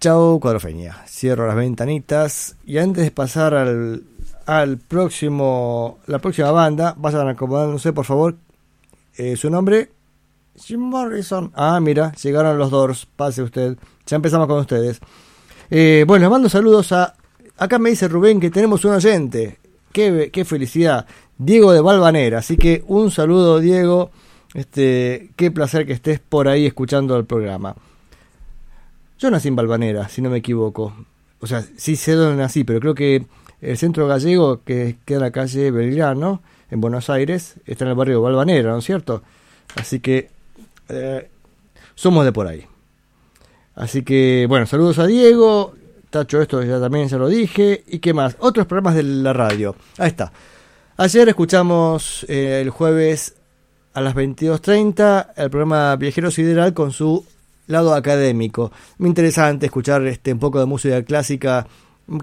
Chao, 0.00 0.40
Cuadrofeña. 0.40 1.04
Cierro 1.06 1.46
las 1.46 1.56
ventanitas. 1.56 2.56
Y 2.64 2.78
antes 2.78 3.04
de 3.04 3.10
pasar 3.10 3.52
al, 3.52 4.02
al 4.46 4.78
próximo, 4.78 5.98
la 6.06 6.18
próxima 6.20 6.50
banda, 6.52 6.94
vayan 6.96 7.28
acomodándose, 7.28 7.92
por 7.92 8.06
favor. 8.06 8.36
Eh, 9.16 9.36
su 9.36 9.50
nombre, 9.50 9.90
Jim 10.56 10.80
Morrison. 10.80 11.52
Ah, 11.54 11.78
mira, 11.80 12.12
llegaron 12.12 12.56
los 12.56 12.70
Doors. 12.70 13.06
Pase 13.14 13.42
usted. 13.42 13.76
Ya 14.06 14.16
empezamos 14.16 14.46
con 14.46 14.60
ustedes. 14.60 15.00
Eh, 15.70 16.04
bueno, 16.06 16.24
les 16.24 16.30
mando 16.30 16.48
saludos 16.48 16.92
a. 16.92 17.14
Acá 17.58 17.78
me 17.78 17.90
dice 17.90 18.08
Rubén 18.08 18.40
que 18.40 18.48
tenemos 18.48 18.82
un 18.86 18.92
oyente. 18.92 19.58
Qué, 19.92 20.30
qué 20.32 20.46
felicidad. 20.46 21.06
Diego 21.36 21.74
de 21.74 21.82
Valvanera. 21.82 22.38
Así 22.38 22.56
que 22.56 22.84
un 22.86 23.10
saludo, 23.10 23.60
Diego. 23.60 24.12
Este, 24.54 25.30
qué 25.36 25.50
placer 25.50 25.86
que 25.86 25.92
estés 25.92 26.18
por 26.18 26.48
ahí 26.48 26.66
escuchando 26.66 27.16
el 27.16 27.24
programa. 27.24 27.76
Yo 29.18 29.30
nací 29.30 29.48
en 29.48 29.56
Valvanera, 29.56 30.08
si 30.08 30.22
no 30.22 30.30
me 30.30 30.38
equivoco. 30.38 30.94
O 31.40 31.46
sea, 31.46 31.62
sí 31.76 31.96
sé 31.96 32.12
dónde 32.12 32.42
nací, 32.42 32.64
pero 32.64 32.80
creo 32.80 32.94
que 32.94 33.26
el 33.60 33.76
centro 33.76 34.06
gallego, 34.06 34.62
que 34.64 34.96
queda 35.04 35.18
en 35.18 35.24
la 35.24 35.30
calle 35.30 35.70
Belgrano, 35.70 36.42
en 36.70 36.80
Buenos 36.80 37.10
Aires, 37.10 37.56
está 37.66 37.84
en 37.84 37.90
el 37.90 37.96
barrio 37.96 38.16
de 38.16 38.22
Valvanera, 38.22 38.70
¿no 38.72 38.78
es 38.78 38.84
cierto? 38.84 39.22
Así 39.76 40.00
que 40.00 40.30
eh, 40.88 41.28
somos 41.94 42.24
de 42.24 42.32
por 42.32 42.46
ahí. 42.46 42.64
Así 43.74 44.02
que, 44.02 44.46
bueno, 44.48 44.66
saludos 44.66 44.98
a 44.98 45.06
Diego. 45.06 45.74
Tacho, 46.10 46.42
esto 46.42 46.62
ya 46.62 46.80
también 46.80 47.08
ya 47.08 47.18
lo 47.18 47.28
dije. 47.28 47.84
¿Y 47.86 48.00
qué 48.00 48.12
más? 48.12 48.36
Otros 48.40 48.66
programas 48.66 48.96
de 48.96 49.04
la 49.04 49.32
radio. 49.32 49.76
Ahí 49.98 50.08
está. 50.08 50.32
Ayer 50.96 51.28
escuchamos 51.28 52.26
eh, 52.28 52.60
el 52.60 52.70
jueves 52.70 53.36
a 53.92 54.00
las 54.00 54.14
22.30 54.14 55.28
el 55.36 55.50
programa 55.50 55.96
Viajero 55.96 56.30
Sideral 56.30 56.74
con 56.74 56.92
su 56.92 57.24
lado 57.66 57.94
académico. 57.94 58.70
Muy 58.98 59.08
interesante 59.08 59.66
escuchar 59.66 60.06
este 60.06 60.32
un 60.32 60.38
poco 60.38 60.60
de 60.60 60.66
música 60.66 61.02
clásica, 61.02 61.66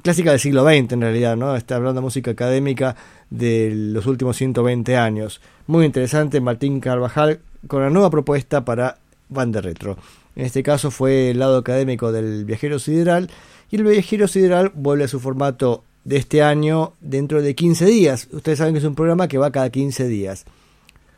clásica 0.01 0.31
del 0.31 0.39
siglo 0.39 0.63
XX 0.63 0.93
en 0.93 1.01
realidad, 1.01 1.35
¿no? 1.35 1.55
Está 1.55 1.75
hablando 1.75 2.01
de 2.01 2.05
música 2.05 2.31
académica 2.31 2.95
de 3.29 3.71
los 3.73 4.05
últimos 4.05 4.37
120 4.37 4.95
años. 4.95 5.41
Muy 5.67 5.85
interesante, 5.85 6.39
Martín 6.39 6.79
Carvajal 6.79 7.39
con 7.67 7.81
la 7.81 7.89
nueva 7.89 8.09
propuesta 8.09 8.63
para 8.63 8.97
Banda 9.29 9.61
Retro. 9.61 9.97
En 10.35 10.45
este 10.45 10.63
caso 10.63 10.91
fue 10.91 11.31
el 11.31 11.39
lado 11.39 11.57
académico 11.57 12.11
del 12.11 12.45
Viajero 12.45 12.79
Sideral 12.79 13.29
y 13.71 13.75
el 13.75 13.83
Viajero 13.83 14.27
Sideral 14.27 14.71
vuelve 14.73 15.05
a 15.05 15.07
su 15.09 15.19
formato 15.19 15.83
de 16.05 16.17
este 16.17 16.41
año 16.41 16.93
dentro 17.01 17.41
de 17.41 17.55
15 17.55 17.85
días. 17.85 18.27
Ustedes 18.31 18.59
saben 18.59 18.73
que 18.73 18.79
es 18.79 18.85
un 18.85 18.95
programa 18.95 19.27
que 19.27 19.37
va 19.37 19.51
cada 19.51 19.69
15 19.69 20.07
días. 20.07 20.45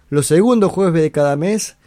Los 0.10 0.26
segundos 0.26 0.72
jueves 0.72 1.01
de 1.01 1.12
cada 1.12 1.36
mes 1.36 1.78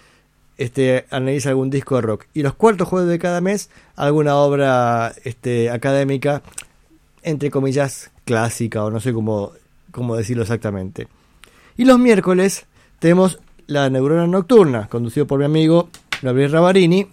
este, 0.58 1.06
analiza 1.10 1.48
algún 1.48 1.70
disco 1.70 1.96
de 1.96 2.02
rock. 2.02 2.26
Y 2.34 2.42
los 2.42 2.54
cuartos 2.54 2.88
jueves 2.88 3.08
de 3.08 3.18
cada 3.18 3.40
mes 3.40 3.68
alguna 3.96 4.36
obra 4.36 5.12
este, 5.24 5.70
académica, 5.70 6.42
entre 7.22 7.50
comillas, 7.50 8.10
clásica 8.24 8.84
o 8.84 8.90
no 8.90 9.00
sé 9.00 9.12
cómo, 9.12 9.52
cómo 9.90 10.16
decirlo 10.16 10.42
exactamente. 10.42 11.08
Y 11.76 11.84
los 11.84 11.98
miércoles 11.98 12.66
tenemos 12.98 13.40
La 13.66 13.90
Neurona 13.90 14.26
Nocturna, 14.26 14.88
conducido 14.88 15.26
por 15.26 15.38
mi 15.38 15.44
amigo 15.44 15.88
Gabriel 16.22 16.52
Ravarini. 16.52 17.08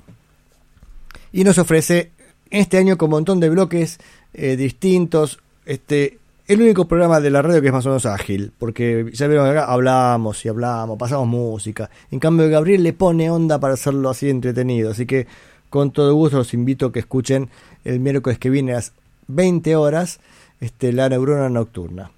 Y 1.32 1.43
nos 1.43 1.57
ofrece 1.57 2.12
este 2.49 2.78
año 2.78 2.97
con 2.97 3.07
un 3.07 3.12
montón 3.12 3.39
de 3.39 3.49
bloques 3.49 3.99
eh, 4.34 4.55
distintos. 4.55 5.39
Este, 5.66 6.20
el 6.50 6.64
único 6.64 6.88
programa 6.88 7.20
de 7.20 7.30
la 7.30 7.43
radio 7.43 7.62
que 7.62 7.68
es 7.68 7.74
más 7.74 7.86
o 7.86 7.89
menos 7.89 8.08
ágil, 8.08 8.52
porque 8.58 9.06
ya 9.14 9.28
vieron 9.28 9.47
acá, 9.47 9.66
hablamos 9.66 10.43
y 10.43 10.50
hablamos, 10.50 10.97
pasamos 10.97 11.28
música. 11.28 11.91
En 12.10 12.20
cambio, 12.20 12.50
Gabriel 12.50 12.82
le 12.82 12.91
pone 12.91 13.30
onda 13.30 13.60
para 13.60 13.76
hacerlo 13.76 14.10
así 14.10 14.32
entretenido. 14.32 14.89
Así 14.89 15.06
que 15.06 15.28
con 15.70 15.91
todo 15.91 16.16
gusto 16.16 16.38
los 16.38 16.56
invito 16.56 16.88
a 16.88 16.91
que 16.91 17.02
escuchen 17.02 17.52
el 17.86 18.00
miércoles 18.00 18.39
que 18.39 18.50
viene 18.50 18.72
a 18.72 18.78
las 18.78 18.93
20 19.28 19.76
horas 19.76 20.22
este, 20.60 20.91
La 20.91 21.08
Neurona 21.08 21.50
Nocturna. 21.50 22.10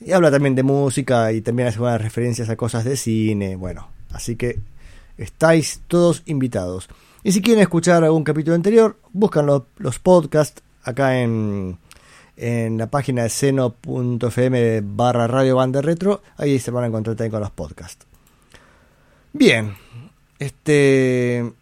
Y 0.00 0.12
habla 0.12 0.30
también 0.30 0.54
de 0.54 0.62
música 0.62 1.32
y 1.32 1.40
también 1.40 1.66
hace 1.66 1.80
buenas 1.80 2.00
referencias 2.00 2.48
a 2.48 2.54
cosas 2.54 2.84
de 2.84 2.96
cine. 2.96 3.56
Bueno, 3.56 3.88
así 4.12 4.36
que 4.36 4.60
estáis 5.18 5.82
todos 5.88 6.22
invitados. 6.26 6.88
Y 7.24 7.32
si 7.32 7.42
quieren 7.42 7.62
escuchar 7.62 8.04
algún 8.04 8.22
capítulo 8.22 8.54
anterior, 8.54 8.98
buscan 9.12 9.46
los, 9.46 9.64
los 9.78 9.98
podcasts 9.98 10.62
acá 10.84 11.20
en, 11.20 11.76
en 12.40 12.78
la 12.78 12.86
página 12.86 13.24
de 13.24 13.28
seno.fm 13.28 14.80
barra 14.82 15.26
radio 15.26 15.56
banda 15.56 15.82
retro. 15.82 16.22
Ahí 16.38 16.58
se 16.58 16.70
van 16.70 16.84
a 16.84 16.86
encontrar 16.86 17.14
también 17.14 17.32
con 17.32 17.40
los 17.40 17.50
podcasts. 17.50 18.06
Bien, 19.32 19.74
este. 20.38 21.52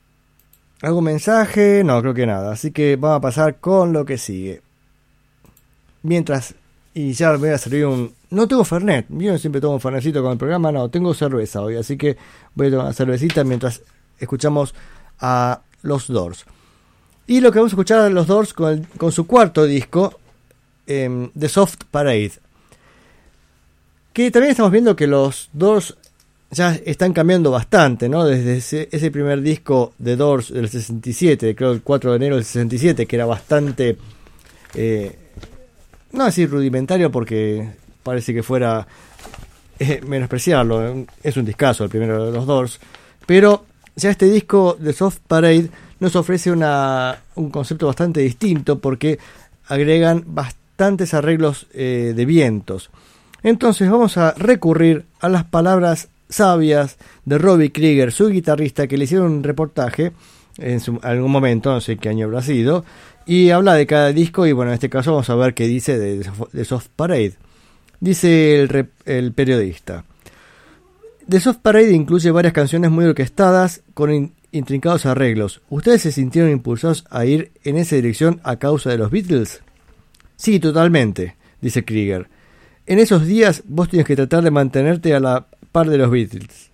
¿Algún 0.80 1.04
mensaje? 1.04 1.82
No, 1.84 2.00
creo 2.00 2.14
que 2.14 2.26
nada. 2.26 2.52
Así 2.52 2.70
que 2.70 2.94
vamos 2.94 3.18
a 3.18 3.20
pasar 3.20 3.56
con 3.56 3.92
lo 3.92 4.04
que 4.04 4.18
sigue. 4.18 4.62
Mientras. 6.02 6.54
Y 6.94 7.12
ya 7.12 7.36
voy 7.36 7.50
a 7.50 7.58
servir 7.58 7.84
un. 7.86 8.14
No 8.30 8.46
tengo 8.46 8.64
Fernet. 8.64 9.06
Yo 9.08 9.36
siempre 9.36 9.60
tomo 9.60 9.74
un 9.74 9.80
Fernetcito 9.80 10.22
con 10.22 10.32
el 10.32 10.38
programa. 10.38 10.70
No, 10.70 10.88
tengo 10.88 11.12
cerveza 11.12 11.60
hoy. 11.60 11.76
Así 11.76 11.96
que 11.96 12.16
voy 12.54 12.68
a 12.68 12.70
tomar 12.70 12.94
cervecita 12.94 13.42
mientras 13.42 13.82
escuchamos 14.20 14.74
a 15.18 15.60
los 15.82 16.06
Doors. 16.06 16.44
Y 17.26 17.40
lo 17.40 17.50
que 17.50 17.58
vamos 17.58 17.72
a 17.72 17.74
escuchar 17.74 18.00
a 18.00 18.08
los 18.10 18.28
Doors 18.28 18.54
con, 18.54 18.84
con 18.96 19.10
su 19.12 19.26
cuarto 19.26 19.64
disco, 19.64 20.18
em, 20.88 21.30
The 21.38 21.48
Soft 21.48 21.82
Parade. 21.90 22.32
Que 24.12 24.30
también 24.32 24.50
estamos 24.50 24.72
viendo 24.72 24.96
que 24.96 25.06
los 25.06 25.50
Doors 25.52 25.96
ya 26.50 26.74
están 26.84 27.12
cambiando 27.12 27.50
bastante, 27.50 28.08
¿no? 28.08 28.24
Desde 28.24 28.86
ese, 28.90 29.10
primer 29.10 29.42
disco 29.42 29.92
de 29.98 30.16
Doors 30.16 30.52
del 30.52 30.68
67, 30.68 31.54
creo 31.54 31.72
el 31.72 31.82
4 31.82 32.10
de 32.10 32.16
enero 32.16 32.34
del 32.36 32.44
67, 32.44 33.06
que 33.06 33.16
era 33.16 33.26
bastante, 33.26 33.98
eh, 34.74 35.16
no 36.12 36.24
decir 36.24 36.50
rudimentario 36.50 37.12
porque 37.12 37.68
parece 38.02 38.32
que 38.32 38.42
fuera 38.42 38.86
eh, 39.78 40.00
menospreciarlo, 40.06 41.06
es 41.22 41.36
un 41.36 41.44
discazo 41.44 41.84
el 41.84 41.90
primero 41.90 42.26
de 42.26 42.32
los 42.32 42.46
Doors, 42.46 42.80
pero 43.26 43.66
ya 43.94 44.10
este 44.10 44.26
disco 44.26 44.76
de 44.80 44.92
Soft 44.94 45.18
Parade 45.28 45.68
nos 46.00 46.16
ofrece 46.16 46.50
una, 46.50 47.18
un 47.34 47.50
concepto 47.50 47.86
bastante 47.86 48.20
distinto 48.20 48.78
porque 48.78 49.18
agregan 49.66 50.24
arreglos 50.82 51.66
eh, 51.74 52.12
de 52.14 52.24
vientos. 52.24 52.90
Entonces 53.42 53.90
vamos 53.90 54.16
a 54.16 54.32
recurrir 54.32 55.04
a 55.20 55.28
las 55.28 55.44
palabras 55.44 56.08
sabias 56.28 56.98
de 57.24 57.38
Robbie 57.38 57.72
Krieger, 57.72 58.12
su 58.12 58.28
guitarrista, 58.28 58.86
que 58.86 58.98
le 58.98 59.04
hicieron 59.04 59.30
un 59.32 59.42
reportaje 59.44 60.12
en 60.58 60.80
su- 60.80 60.98
algún 61.02 61.30
momento, 61.30 61.72
no 61.72 61.80
sé 61.80 61.96
qué 61.96 62.08
año 62.08 62.26
habrá 62.26 62.42
sido, 62.42 62.84
y 63.26 63.50
habla 63.50 63.74
de 63.74 63.86
cada 63.86 64.12
disco 64.12 64.46
y 64.46 64.52
bueno, 64.52 64.70
en 64.70 64.74
este 64.74 64.88
caso 64.90 65.12
vamos 65.12 65.30
a 65.30 65.34
ver 65.36 65.54
qué 65.54 65.66
dice 65.66 65.98
de, 65.98 66.64
Soft 66.64 66.88
Parade. 66.96 67.34
Dice 68.00 68.60
el, 68.62 68.88
el 69.04 69.32
periodista. 69.32 70.04
The 71.28 71.40
Soft 71.40 71.58
Parade 71.58 71.92
incluye 71.92 72.30
varias 72.30 72.52
canciones 72.54 72.90
muy 72.90 73.04
orquestadas 73.04 73.82
con 73.94 74.12
in- 74.12 74.32
intrincados 74.50 75.04
arreglos. 75.06 75.60
¿Ustedes 75.68 76.02
se 76.02 76.12
sintieron 76.12 76.50
impulsados 76.50 77.04
a 77.10 77.24
ir 77.26 77.52
en 77.64 77.76
esa 77.76 77.96
dirección 77.96 78.40
a 78.44 78.56
causa 78.56 78.90
de 78.90 78.98
los 78.98 79.10
Beatles? 79.10 79.60
Sí, 80.38 80.60
totalmente, 80.60 81.34
dice 81.60 81.84
Krieger. 81.84 82.28
En 82.86 83.00
esos 83.00 83.26
días 83.26 83.64
vos 83.66 83.88
tienes 83.88 84.06
que 84.06 84.14
tratar 84.14 84.42
de 84.44 84.52
mantenerte 84.52 85.12
a 85.12 85.20
la 85.20 85.46
par 85.72 85.90
de 85.90 85.98
los 85.98 86.10
Beatles. 86.10 86.70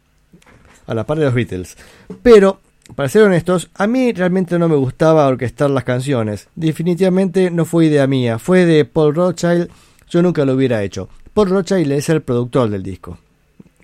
A 0.86 0.94
la 0.94 1.04
par 1.04 1.18
de 1.18 1.24
los 1.24 1.34
Beatles. 1.34 1.76
Pero, 2.22 2.60
para 2.94 3.08
ser 3.08 3.22
honestos, 3.22 3.70
a 3.74 3.86
mí 3.86 4.12
realmente 4.12 4.58
no 4.58 4.68
me 4.68 4.76
gustaba 4.76 5.26
orquestar 5.26 5.70
las 5.70 5.82
canciones. 5.82 6.48
Definitivamente 6.54 7.50
no 7.50 7.64
fue 7.64 7.86
idea 7.86 8.06
mía, 8.06 8.38
fue 8.38 8.66
de 8.66 8.84
Paul 8.84 9.14
Rothschild, 9.14 9.70
yo 10.10 10.22
nunca 10.22 10.44
lo 10.44 10.52
hubiera 10.52 10.82
hecho. 10.82 11.08
Paul 11.32 11.48
Rothchild 11.48 11.90
es 11.92 12.10
el 12.10 12.20
productor 12.20 12.68
del 12.68 12.82
disco. 12.82 13.18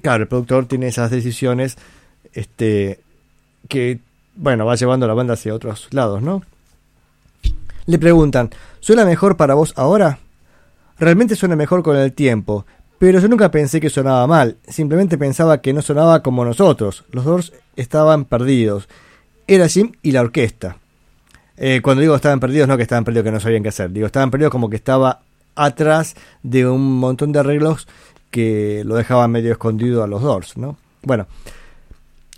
Claro, 0.03 0.25
el 0.25 0.29
productor 0.29 0.67
tiene 0.67 0.89
esas 0.89 1.11
decisiones 1.11 1.79
este, 2.35 3.01
que, 3.67 4.01
bueno, 4.37 4.67
va 4.67 4.75
llevando 4.75 5.07
a 5.07 5.09
la 5.09 5.15
banda 5.15 5.35
hacia 5.35 5.55
otros 5.55 5.89
lados, 5.91 6.21
¿no? 6.23 6.43
Le 7.91 7.99
preguntan, 7.99 8.51
¿suena 8.79 9.05
mejor 9.05 9.37
para 9.37 9.55
vos 9.55 9.75
ahora? 9.75 10.21
Realmente 11.01 11.35
suena 11.35 11.57
mejor 11.57 11.83
con 11.83 11.97
el 11.97 12.13
tiempo, 12.13 12.65
pero 13.01 13.19
yo 13.19 13.27
nunca 13.27 13.51
pensé 13.51 13.81
que 13.81 13.91
sonaba 13.91 14.29
mal, 14.29 14.59
simplemente 14.69 15.19
pensaba 15.19 15.61
que 15.61 15.73
no 15.73 15.83
sonaba 15.83 16.23
como 16.23 16.45
nosotros. 16.45 17.05
Los 17.11 17.25
Doors 17.25 17.53
estaban 17.75 18.27
perdidos. 18.27 18.89
Era 19.49 19.67
Jim 19.67 19.91
y 20.03 20.13
la 20.13 20.21
orquesta. 20.21 20.77
Eh, 21.57 21.81
cuando 21.83 22.03
digo 22.03 22.15
estaban 22.15 22.39
perdidos, 22.39 22.69
no 22.69 22.77
que 22.77 22.85
estaban 22.85 23.03
perdidos 23.03 23.25
que 23.25 23.33
no 23.33 23.41
sabían 23.41 23.65
qué 23.65 23.71
hacer. 23.71 23.91
Digo, 23.91 24.07
estaban 24.07 24.31
perdidos 24.31 24.53
como 24.53 24.71
que 24.71 24.77
estaba 24.77 25.23
atrás 25.57 26.15
de 26.45 26.69
un 26.69 27.01
montón 27.01 27.33
de 27.33 27.41
arreglos 27.41 27.89
que 28.31 28.85
lo 28.85 28.95
dejaban 28.95 29.33
medio 29.33 29.51
escondido 29.51 30.05
a 30.05 30.07
los 30.07 30.23
Doors, 30.23 30.57
¿no? 30.57 30.77
Bueno, 31.03 31.27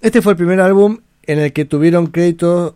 este 0.00 0.22
fue 0.22 0.32
el 0.32 0.38
primer 0.38 0.62
álbum 0.62 1.00
en 1.24 1.40
el 1.40 1.53
que 1.53 1.66
tuvieron 1.66 2.07
créditos 2.07 2.72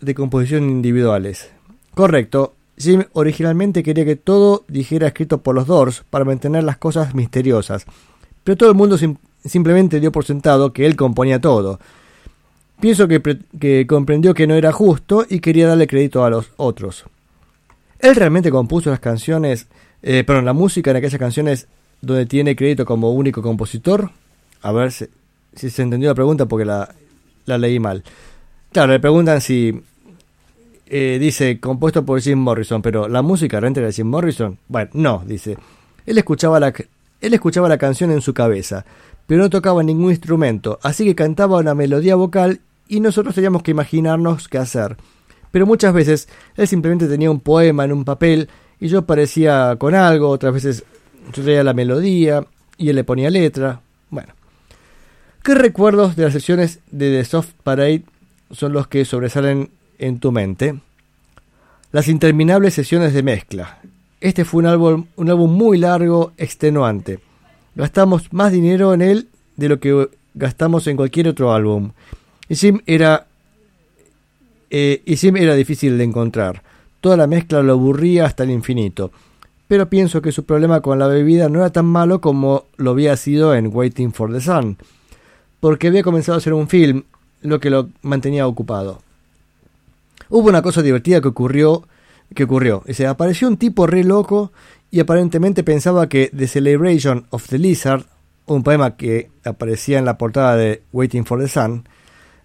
de 0.00 0.14
composición 0.14 0.70
individuales. 0.70 1.50
Correcto, 1.98 2.54
Jim 2.76 3.02
originalmente 3.12 3.82
quería 3.82 4.04
que 4.04 4.14
todo 4.14 4.64
dijera 4.68 5.08
escrito 5.08 5.38
por 5.38 5.56
los 5.56 5.66
Doors 5.66 6.04
para 6.08 6.24
mantener 6.24 6.62
las 6.62 6.76
cosas 6.76 7.12
misteriosas, 7.12 7.86
pero 8.44 8.56
todo 8.56 8.68
el 8.68 8.76
mundo 8.76 8.96
sim- 8.96 9.16
simplemente 9.44 9.98
dio 9.98 10.12
por 10.12 10.24
sentado 10.24 10.72
que 10.72 10.86
él 10.86 10.94
componía 10.94 11.40
todo. 11.40 11.80
Pienso 12.80 13.08
que, 13.08 13.18
pre- 13.18 13.40
que 13.58 13.84
comprendió 13.88 14.32
que 14.32 14.46
no 14.46 14.54
era 14.54 14.70
justo 14.70 15.26
y 15.28 15.40
quería 15.40 15.66
darle 15.66 15.88
crédito 15.88 16.22
a 16.24 16.30
los 16.30 16.52
otros. 16.56 17.04
Él 17.98 18.14
realmente 18.14 18.52
compuso 18.52 18.90
las 18.90 19.00
canciones, 19.00 19.66
eh, 20.00 20.22
perdón, 20.22 20.44
la 20.44 20.52
música 20.52 20.92
en 20.92 20.98
aquellas 20.98 21.18
canciones 21.18 21.66
donde 22.00 22.26
tiene 22.26 22.54
crédito 22.54 22.86
como 22.86 23.10
único 23.10 23.42
compositor. 23.42 24.12
A 24.62 24.70
ver 24.70 24.92
si, 24.92 25.06
si 25.52 25.68
se 25.68 25.82
entendió 25.82 26.10
la 26.10 26.14
pregunta 26.14 26.46
porque 26.46 26.64
la, 26.64 26.94
la 27.46 27.58
leí 27.58 27.80
mal. 27.80 28.04
Claro, 28.70 28.92
le 28.92 29.00
preguntan 29.00 29.40
si 29.40 29.82
eh, 30.90 31.18
dice 31.20 31.60
compuesto 31.60 32.04
por 32.04 32.20
Jim 32.20 32.38
Morrison, 32.38 32.82
pero 32.82 33.08
la 33.08 33.22
música 33.22 33.60
realmente 33.60 33.80
era 33.80 33.88
de 33.88 33.92
Jim 33.92 34.06
Morrison. 34.06 34.58
Bueno, 34.68 34.90
no, 34.94 35.22
dice. 35.26 35.56
Él 36.06 36.18
escuchaba 36.18 36.58
la, 36.58 36.72
él 37.20 37.34
escuchaba 37.34 37.68
la 37.68 37.78
canción 37.78 38.10
en 38.10 38.20
su 38.20 38.32
cabeza, 38.32 38.84
pero 39.26 39.42
no 39.42 39.50
tocaba 39.50 39.82
ningún 39.82 40.10
instrumento, 40.10 40.78
así 40.82 41.04
que 41.04 41.14
cantaba 41.14 41.58
una 41.58 41.74
melodía 41.74 42.16
vocal 42.16 42.60
y 42.88 43.00
nosotros 43.00 43.34
teníamos 43.34 43.62
que 43.62 43.72
imaginarnos 43.72 44.48
qué 44.48 44.58
hacer. 44.58 44.96
Pero 45.50 45.66
muchas 45.66 45.92
veces 45.92 46.28
él 46.56 46.66
simplemente 46.68 47.06
tenía 47.06 47.30
un 47.30 47.40
poema 47.40 47.84
en 47.84 47.92
un 47.92 48.04
papel 48.04 48.48
y 48.80 48.88
yo 48.88 49.02
parecía 49.02 49.76
con 49.78 49.94
algo, 49.94 50.28
otras 50.28 50.54
veces 50.54 50.84
yo 51.34 51.42
traía 51.42 51.64
la 51.64 51.74
melodía 51.74 52.44
y 52.76 52.88
él 52.88 52.96
le 52.96 53.04
ponía 53.04 53.30
letra. 53.30 53.80
Bueno. 54.10 54.32
¿Qué 55.42 55.54
recuerdos 55.54 56.16
de 56.16 56.24
las 56.24 56.32
sesiones 56.32 56.80
de 56.90 57.10
The 57.10 57.24
Soft 57.24 57.52
Parade 57.62 58.02
son 58.50 58.72
los 58.72 58.86
que 58.86 59.04
sobresalen 59.04 59.70
en 59.98 60.20
tu 60.20 60.32
mente? 60.32 60.78
Las 61.92 62.08
interminables 62.08 62.74
sesiones 62.74 63.14
de 63.14 63.22
mezcla. 63.22 63.78
Este 64.20 64.44
fue 64.44 64.60
un 64.60 64.66
álbum, 64.66 65.06
un 65.16 65.30
álbum 65.30 65.52
muy 65.52 65.78
largo, 65.78 66.32
extenuante. 66.36 67.20
Gastamos 67.74 68.32
más 68.32 68.52
dinero 68.52 68.92
en 68.94 69.02
él 69.02 69.28
de 69.56 69.68
lo 69.68 69.80
que 69.80 70.08
gastamos 70.34 70.86
en 70.86 70.96
cualquier 70.96 71.28
otro 71.28 71.52
álbum. 71.52 71.92
Y 72.48 72.56
Jim 72.56 72.80
era 72.86 73.26
eh, 74.70 75.02
y 75.04 75.42
era 75.42 75.54
difícil 75.54 75.98
de 75.98 76.04
encontrar. 76.04 76.62
Toda 77.00 77.16
la 77.16 77.26
mezcla 77.26 77.62
lo 77.62 77.72
aburría 77.72 78.26
hasta 78.26 78.44
el 78.44 78.50
infinito. 78.50 79.10
Pero 79.66 79.88
pienso 79.88 80.22
que 80.22 80.32
su 80.32 80.44
problema 80.44 80.80
con 80.80 80.98
la 80.98 81.08
bebida 81.08 81.48
no 81.48 81.60
era 81.60 81.70
tan 81.70 81.86
malo 81.86 82.20
como 82.20 82.64
lo 82.76 82.92
había 82.92 83.16
sido 83.16 83.54
en 83.54 83.70
Waiting 83.74 84.12
for 84.12 84.32
the 84.32 84.40
Sun, 84.40 84.78
porque 85.60 85.88
había 85.88 86.02
comenzado 86.02 86.36
a 86.36 86.38
hacer 86.38 86.54
un 86.54 86.68
film, 86.68 87.02
lo 87.42 87.60
que 87.60 87.70
lo 87.70 87.90
mantenía 88.02 88.46
ocupado. 88.46 89.02
Hubo 90.30 90.48
una 90.48 90.62
cosa 90.62 90.82
divertida 90.82 91.20
que 91.20 91.28
ocurrió, 91.28 91.86
que 92.34 92.44
ocurrió. 92.44 92.82
Apareció 93.08 93.48
un 93.48 93.56
tipo 93.56 93.86
re 93.86 94.04
loco 94.04 94.52
y 94.90 95.00
aparentemente 95.00 95.62
pensaba 95.64 96.08
que 96.08 96.30
The 96.36 96.46
Celebration 96.48 97.26
of 97.30 97.46
the 97.48 97.58
Lizard, 97.58 98.04
un 98.46 98.62
poema 98.62 98.96
que 98.96 99.30
aparecía 99.44 99.98
en 99.98 100.04
la 100.04 100.18
portada 100.18 100.56
de 100.56 100.82
Waiting 100.92 101.24
for 101.26 101.40
the 101.40 101.48
Sun, 101.48 101.86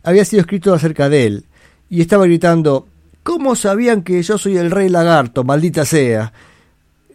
había 0.03 0.25
sido 0.25 0.41
escrito 0.41 0.73
acerca 0.73 1.07
de 1.09 1.25
él, 1.25 1.45
y 1.89 2.01
estaba 2.01 2.25
gritando, 2.25 2.87
¿Cómo 3.23 3.55
sabían 3.55 4.01
que 4.03 4.21
yo 4.21 4.37
soy 4.37 4.57
el 4.57 4.69
rey 4.69 4.89
lagarto, 4.89 5.45
maldita 5.45 5.85
sea? 5.85 6.33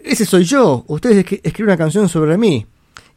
Ese 0.03 0.25
soy 0.25 0.45
yo, 0.45 0.85
ustedes 0.87 1.23
escri- 1.27 1.41
escriben 1.43 1.71
una 1.71 1.77
canción 1.77 2.09
sobre 2.09 2.39
mí. 2.39 2.67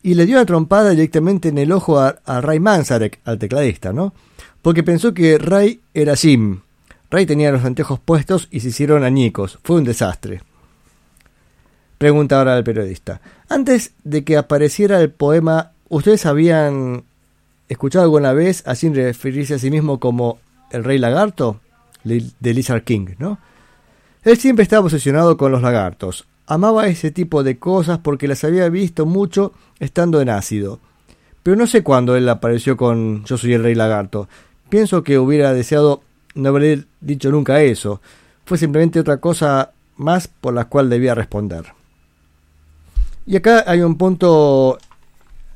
Y 0.04 0.16
le 0.16 0.26
dio 0.26 0.36
una 0.36 0.46
trompada 0.46 0.90
directamente 0.90 1.50
en 1.50 1.58
el 1.58 1.72
ojo 1.72 2.00
a, 2.00 2.18
a 2.26 2.42
Ray 2.42 2.60
Manzarek, 2.60 3.20
al 3.24 3.38
tecladista, 3.40 3.94
¿no? 3.94 4.14
Porque 4.62 4.84
pensó 4.84 5.14
que 5.14 5.38
Ray 5.38 5.80
era 5.94 6.16
Jim. 6.18 6.60
Ray 7.12 7.26
tenía 7.26 7.52
los 7.52 7.66
anteojos 7.66 8.00
puestos 8.00 8.48
y 8.52 8.62
se 8.62 8.70
hicieron 8.70 9.04
añicos. 9.04 9.60
Fue 9.64 9.76
un 9.76 9.84
desastre. 9.84 10.42
Pregunta 11.98 12.38
ahora 12.38 12.58
el 12.58 12.64
periodista. 12.64 13.20
Antes 13.50 13.92
de 14.06 14.24
que 14.24 14.38
apareciera 14.38 15.00
el 15.02 15.12
poema, 15.12 15.74
¿ustedes 15.90 16.26
habían 16.26 17.04
escuchado 17.68 18.06
alguna 18.06 18.32
vez 18.32 18.66
a 18.66 18.76
Jim 18.76 18.94
referirse 18.94 19.56
a 19.56 19.60
sí 19.60 19.70
mismo 19.70 20.00
como 20.00 20.40
el 20.72 20.86
rey 20.86 20.98
lagarto? 20.98 21.60
De 22.04 22.54
Lizard 22.54 22.84
King, 22.84 23.10
¿no? 23.20 23.38
Él 24.24 24.38
siempre 24.38 24.64
estaba 24.64 24.86
obsesionado 24.86 25.36
con 25.36 25.52
los 25.52 25.62
lagartos. 25.62 26.26
Amaba 26.48 26.88
ese 26.88 27.12
tipo 27.12 27.44
de 27.44 27.60
cosas 27.60 28.00
porque 28.00 28.28
las 28.28 28.44
había 28.46 28.70
visto 28.70 29.06
mucho 29.06 29.54
estando 29.80 30.22
en 30.22 30.30
ácido. 30.30 30.80
Pero 31.44 31.58
no 31.58 31.68
sé 31.68 31.84
cuándo 31.84 32.16
él 32.16 32.30
apareció 32.30 32.78
con 32.78 33.26
Yo 33.26 33.38
soy 33.38 33.54
el 33.54 33.64
rey 33.64 33.76
lagarto. 33.76 34.30
Pienso 34.70 35.04
que 35.04 35.20
hubiera 35.20 35.54
deseado 35.54 36.04
no 36.36 36.50
haber 36.50 36.86
dicho 37.00 37.32
nunca 37.32 37.62
eso. 37.62 38.02
Fue 38.46 38.58
simplemente 38.58 39.00
otra 39.00 39.18
cosa 39.18 39.72
más 39.98 40.28
por 40.28 40.54
la 40.54 40.66
cual 40.66 40.90
debía 40.90 41.16
responder. 41.16 41.66
Y 43.26 43.36
acá 43.36 43.64
hay 43.68 43.82
un 43.82 43.98
punto 43.98 44.78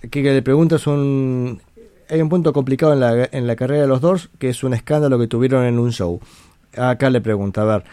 que, 0.09 0.21
le 0.21 0.41
preguntas 0.41 0.87
un... 0.87 1.61
Hay 2.07 2.21
un 2.21 2.29
punto 2.29 2.53
complicado 2.53 2.93
en 2.93 2.99
la, 2.99 3.29
en 3.31 3.47
la 3.47 3.55
carrera 3.55 3.81
de 3.81 3.87
los 3.87 3.99
Doors, 3.99 4.29
que 4.37 4.49
es 4.49 4.63
un 4.63 4.75
escándalo 4.75 5.17
que 5.17 5.25
tuvieron 5.25 5.65
en 5.65 5.79
un 5.79 5.91
show. 5.91 6.19
Acá 6.77 7.09
le 7.09 7.19
pregunta, 7.19 7.63
a 7.63 7.65
ver. 7.65 7.83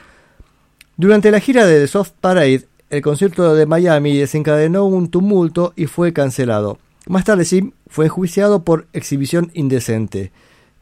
Durante 0.99 1.31
la 1.31 1.41
gira 1.41 1.65
de 1.65 1.81
The 1.81 1.89
Soft 1.89 2.13
Parade, 2.21 2.67
el 2.91 3.01
concierto 3.01 3.55
de 3.55 3.65
Miami 3.65 4.19
desencadenó 4.19 4.85
un 4.85 5.09
tumulto 5.09 5.73
y 5.77 5.87
fue 5.87 6.13
cancelado. 6.13 6.79
Más 7.07 7.25
tarde 7.25 7.47
Jim 7.47 7.73
fue 7.89 8.05
enjuiciado 8.05 8.65
por 8.65 8.87
exhibición 8.93 9.51
indecente. 9.55 10.31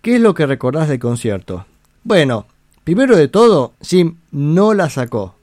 ¿Qué 0.02 0.16
es 0.16 0.20
lo 0.20 0.34
que 0.34 0.46
recordás 0.46 0.88
del 0.88 0.98
concierto? 0.98 1.66
Bueno, 2.02 2.46
primero 2.84 3.16
de 3.16 3.28
todo, 3.28 3.72
Jim 3.82 4.16
no 4.32 4.74
la 4.74 4.88
sacó. 4.90 5.34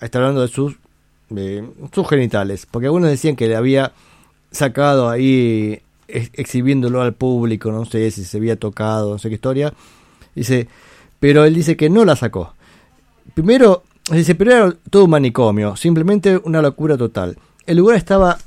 Está 0.00 0.18
hablando 0.18 0.42
de 0.42 0.48
sus, 0.48 0.76
de 1.30 1.68
sus 1.92 2.08
genitales, 2.08 2.66
porque 2.70 2.86
algunos 2.86 3.10
decían 3.10 3.36
que 3.36 3.48
le 3.48 3.56
había 3.56 3.92
sacado 4.50 5.08
ahí 5.08 5.80
ex- 6.08 6.30
exhibiéndolo 6.34 7.02
al 7.02 7.14
público, 7.14 7.70
no 7.70 7.84
sé 7.84 8.10
si 8.10 8.24
se 8.24 8.38
había 8.38 8.56
tocado, 8.56 9.12
no 9.12 9.18
sé 9.18 9.28
qué 9.28 9.34
historia. 9.36 9.72
Dice, 10.34 10.68
pero 11.20 11.44
él 11.44 11.54
dice 11.54 11.76
que 11.76 11.88
no 11.90 12.04
la 12.04 12.16
sacó. 12.16 12.54
Primero, 13.34 13.82
dice, 14.10 14.34
pero 14.34 14.52
era 14.52 14.76
todo 14.90 15.04
un 15.04 15.10
manicomio, 15.10 15.76
simplemente 15.76 16.40
una 16.44 16.62
locura 16.62 16.96
total. 16.96 17.36
El 17.66 17.78
lugar 17.78 17.96
estaba 17.96 18.38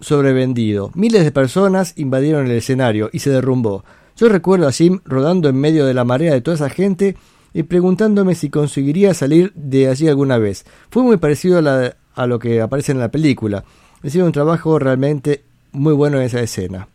sobrevendido. 0.00 0.90
Miles 0.94 1.24
de 1.24 1.32
personas 1.32 1.94
invadieron 1.96 2.46
el 2.46 2.52
escenario 2.52 3.10
y 3.12 3.20
se 3.20 3.30
derrumbó. 3.30 3.84
Yo 4.16 4.28
recuerdo 4.28 4.68
a 4.68 4.72
Jim 4.72 5.00
rodando 5.04 5.48
en 5.48 5.56
medio 5.56 5.86
de 5.86 5.94
la 5.94 6.04
marea 6.04 6.32
de 6.32 6.40
toda 6.40 6.56
esa 6.56 6.70
gente 6.70 7.16
y 7.54 7.64
preguntándome 7.64 8.34
si 8.34 8.50
conseguiría 8.50 9.14
salir 9.14 9.52
de 9.54 9.88
allí 9.88 10.08
alguna 10.08 10.38
vez. 10.38 10.64
Fue 10.90 11.02
muy 11.02 11.16
parecido 11.16 11.58
a, 11.58 12.26
lo 12.26 12.38
que 12.38 12.60
aparece 12.60 12.92
en 12.92 12.98
la 12.98 13.10
película. 13.10 13.64
Hicieron 14.02 14.28
un 14.28 14.32
trabajo 14.32 14.78
realmente 14.78 15.42
muy 15.72 15.92
bueno 15.92 16.18
en 16.18 16.24
esa 16.24 16.40
escena. 16.40 16.88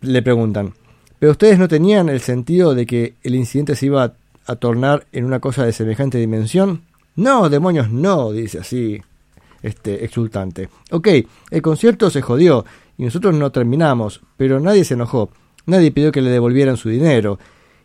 Le 0.00 0.22
preguntan, 0.22 0.74
¿pero 1.18 1.32
ustedes 1.32 1.58
no 1.58 1.68
tenían 1.68 2.08
el 2.08 2.20
sentido 2.20 2.74
de 2.74 2.86
que 2.86 3.14
el 3.22 3.34
incidente 3.34 3.74
se 3.74 3.86
iba 3.86 4.04
a, 4.04 4.12
a 4.46 4.56
tornar 4.56 5.06
en 5.12 5.24
una 5.24 5.40
cosa 5.40 5.64
de 5.64 5.72
semejante 5.72 6.18
dimensión? 6.18 6.82
No, 7.16 7.48
demonios, 7.48 7.90
no, 7.90 8.30
dice 8.30 8.60
así, 8.60 9.00
este, 9.62 10.04
exultante. 10.04 10.68
Ok, 10.90 11.08
el 11.50 11.62
concierto 11.62 12.10
se 12.10 12.22
jodió 12.22 12.64
y 12.96 13.04
nosotros 13.04 13.34
no 13.34 13.50
terminamos, 13.50 14.20
pero 14.36 14.60
nadie 14.60 14.84
se 14.84 14.94
enojó. 14.94 15.30
Nadie 15.68 15.92
pidió 15.92 16.10
que 16.12 16.22
le 16.22 16.30
devolvieran 16.30 16.76
su 16.76 16.88
dinero. 16.88 17.38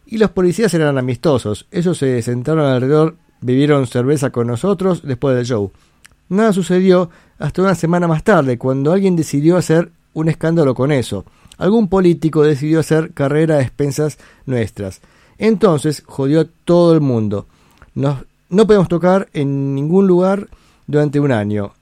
Y 0.06 0.18
los 0.18 0.32
policías 0.32 0.74
eran 0.74 0.98
amistosos. 0.98 1.68
Ellos 1.70 1.98
se 1.98 2.22
sentaron 2.22 2.66
alrededor, 2.66 3.16
bebieron 3.42 3.88
cerveza 3.88 4.30
con 4.32 4.48
nosotros 4.48 5.02
después 5.04 5.36
del 5.36 5.46
show. 5.46 5.72
Nada 6.30 6.54
sucedió 6.54 7.10
hasta 7.40 7.62
una 7.62 7.76
semana 7.76 8.08
más 8.08 8.24
tarde, 8.24 8.58
cuando 8.58 8.94
alguien 8.94 9.16
decidió 9.18 9.58
hacer 9.58 9.92
un 10.14 10.30
escándalo 10.30 10.74
con 10.76 10.92
eso. 10.94 11.26
Algún 11.58 11.90
político 11.90 12.42
decidió 12.44 12.80
hacer 12.80 13.12
carrera 13.14 13.56
a 13.58 13.62
expensas 13.62 14.18
nuestras. 14.46 15.02
Entonces 15.38 16.04
jodió 16.06 16.42
a 16.42 16.48
todo 16.66 16.94
el 16.94 17.02
mundo. 17.02 17.48
Nos- 17.96 18.24
no 18.50 18.66
podemos 18.66 18.88
tocar 18.88 19.28
en 19.34 19.76
ningún 19.76 20.08
lugar 20.08 20.48
durante 20.88 21.20
un 21.20 21.32
año. 21.32 21.74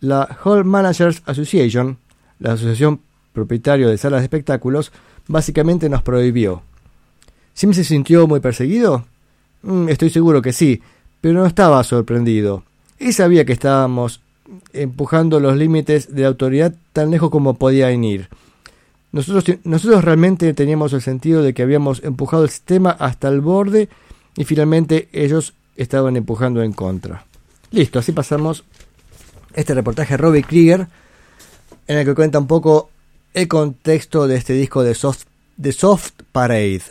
la 0.00 0.36
Hall 0.44 0.64
Managers 0.64 1.22
Association, 1.26 1.96
la 2.40 2.54
asociación 2.54 3.00
propietaria 3.32 3.86
de 3.86 3.96
salas 3.96 4.20
de 4.20 4.24
espectáculos, 4.24 4.90
básicamente 5.28 5.88
nos 5.88 6.02
prohibió. 6.02 6.62
¿Sim 7.54 7.72
se 7.72 7.84
sintió 7.84 8.26
muy 8.26 8.40
perseguido? 8.40 9.04
Mm, 9.62 9.88
estoy 9.88 10.10
seguro 10.10 10.42
que 10.42 10.52
sí, 10.52 10.82
pero 11.20 11.34
no 11.40 11.46
estaba 11.46 11.82
sorprendido. 11.84 12.64
Y 12.98 13.12
sabía 13.12 13.44
que 13.44 13.52
estábamos 13.52 14.20
empujando 14.72 15.40
los 15.40 15.56
límites 15.56 16.14
de 16.14 16.24
autoridad 16.24 16.74
tan 16.92 17.10
lejos 17.10 17.30
como 17.30 17.54
podían 17.54 18.04
ir. 18.04 18.28
Nosotros, 19.12 19.58
nosotros 19.64 20.04
realmente 20.04 20.54
teníamos 20.54 20.92
el 20.94 21.02
sentido 21.02 21.42
de 21.42 21.52
que 21.52 21.62
habíamos 21.62 22.02
empujado 22.02 22.44
el 22.44 22.50
sistema 22.50 22.90
hasta 22.90 23.28
el 23.28 23.40
borde 23.40 23.88
y 24.36 24.44
finalmente 24.44 25.08
ellos 25.12 25.54
estaban 25.76 26.16
empujando 26.16 26.62
en 26.62 26.72
contra. 26.72 27.24
Listo, 27.70 27.98
así 27.98 28.12
pasamos 28.12 28.64
este 29.54 29.74
reportaje 29.74 30.14
de 30.14 30.18
Robbie 30.18 30.42
Krieger 30.42 30.86
en 31.86 31.98
el 31.98 32.04
que 32.06 32.14
cuenta 32.14 32.38
un 32.38 32.46
poco 32.46 32.90
el 33.34 33.48
contexto 33.48 34.26
de 34.26 34.36
este 34.36 34.52
disco 34.52 34.82
de 34.82 34.94
Soft, 34.94 35.24
de 35.56 35.72
Soft 35.72 36.12
Parade. 36.32 36.82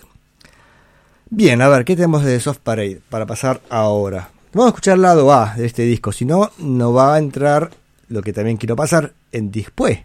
Bien, 1.29 1.61
a 1.61 1.69
ver, 1.69 1.85
¿qué 1.85 1.95
tenemos 1.95 2.23
de 2.23 2.39
Soft 2.39 2.59
Parade 2.59 2.99
para 3.09 3.25
pasar 3.25 3.61
ahora? 3.69 4.29
Vamos 4.53 4.67
a 4.67 4.69
escuchar 4.69 4.95
el 4.95 5.03
lado 5.03 5.31
A 5.33 5.55
de 5.55 5.65
este 5.65 5.83
disco, 5.83 6.11
si 6.11 6.25
no, 6.25 6.51
no 6.57 6.93
va 6.93 7.15
a 7.15 7.19
entrar 7.19 7.71
lo 8.09 8.21
que 8.21 8.33
también 8.33 8.57
quiero 8.57 8.75
pasar 8.75 9.13
en 9.31 9.51
después. 9.51 9.99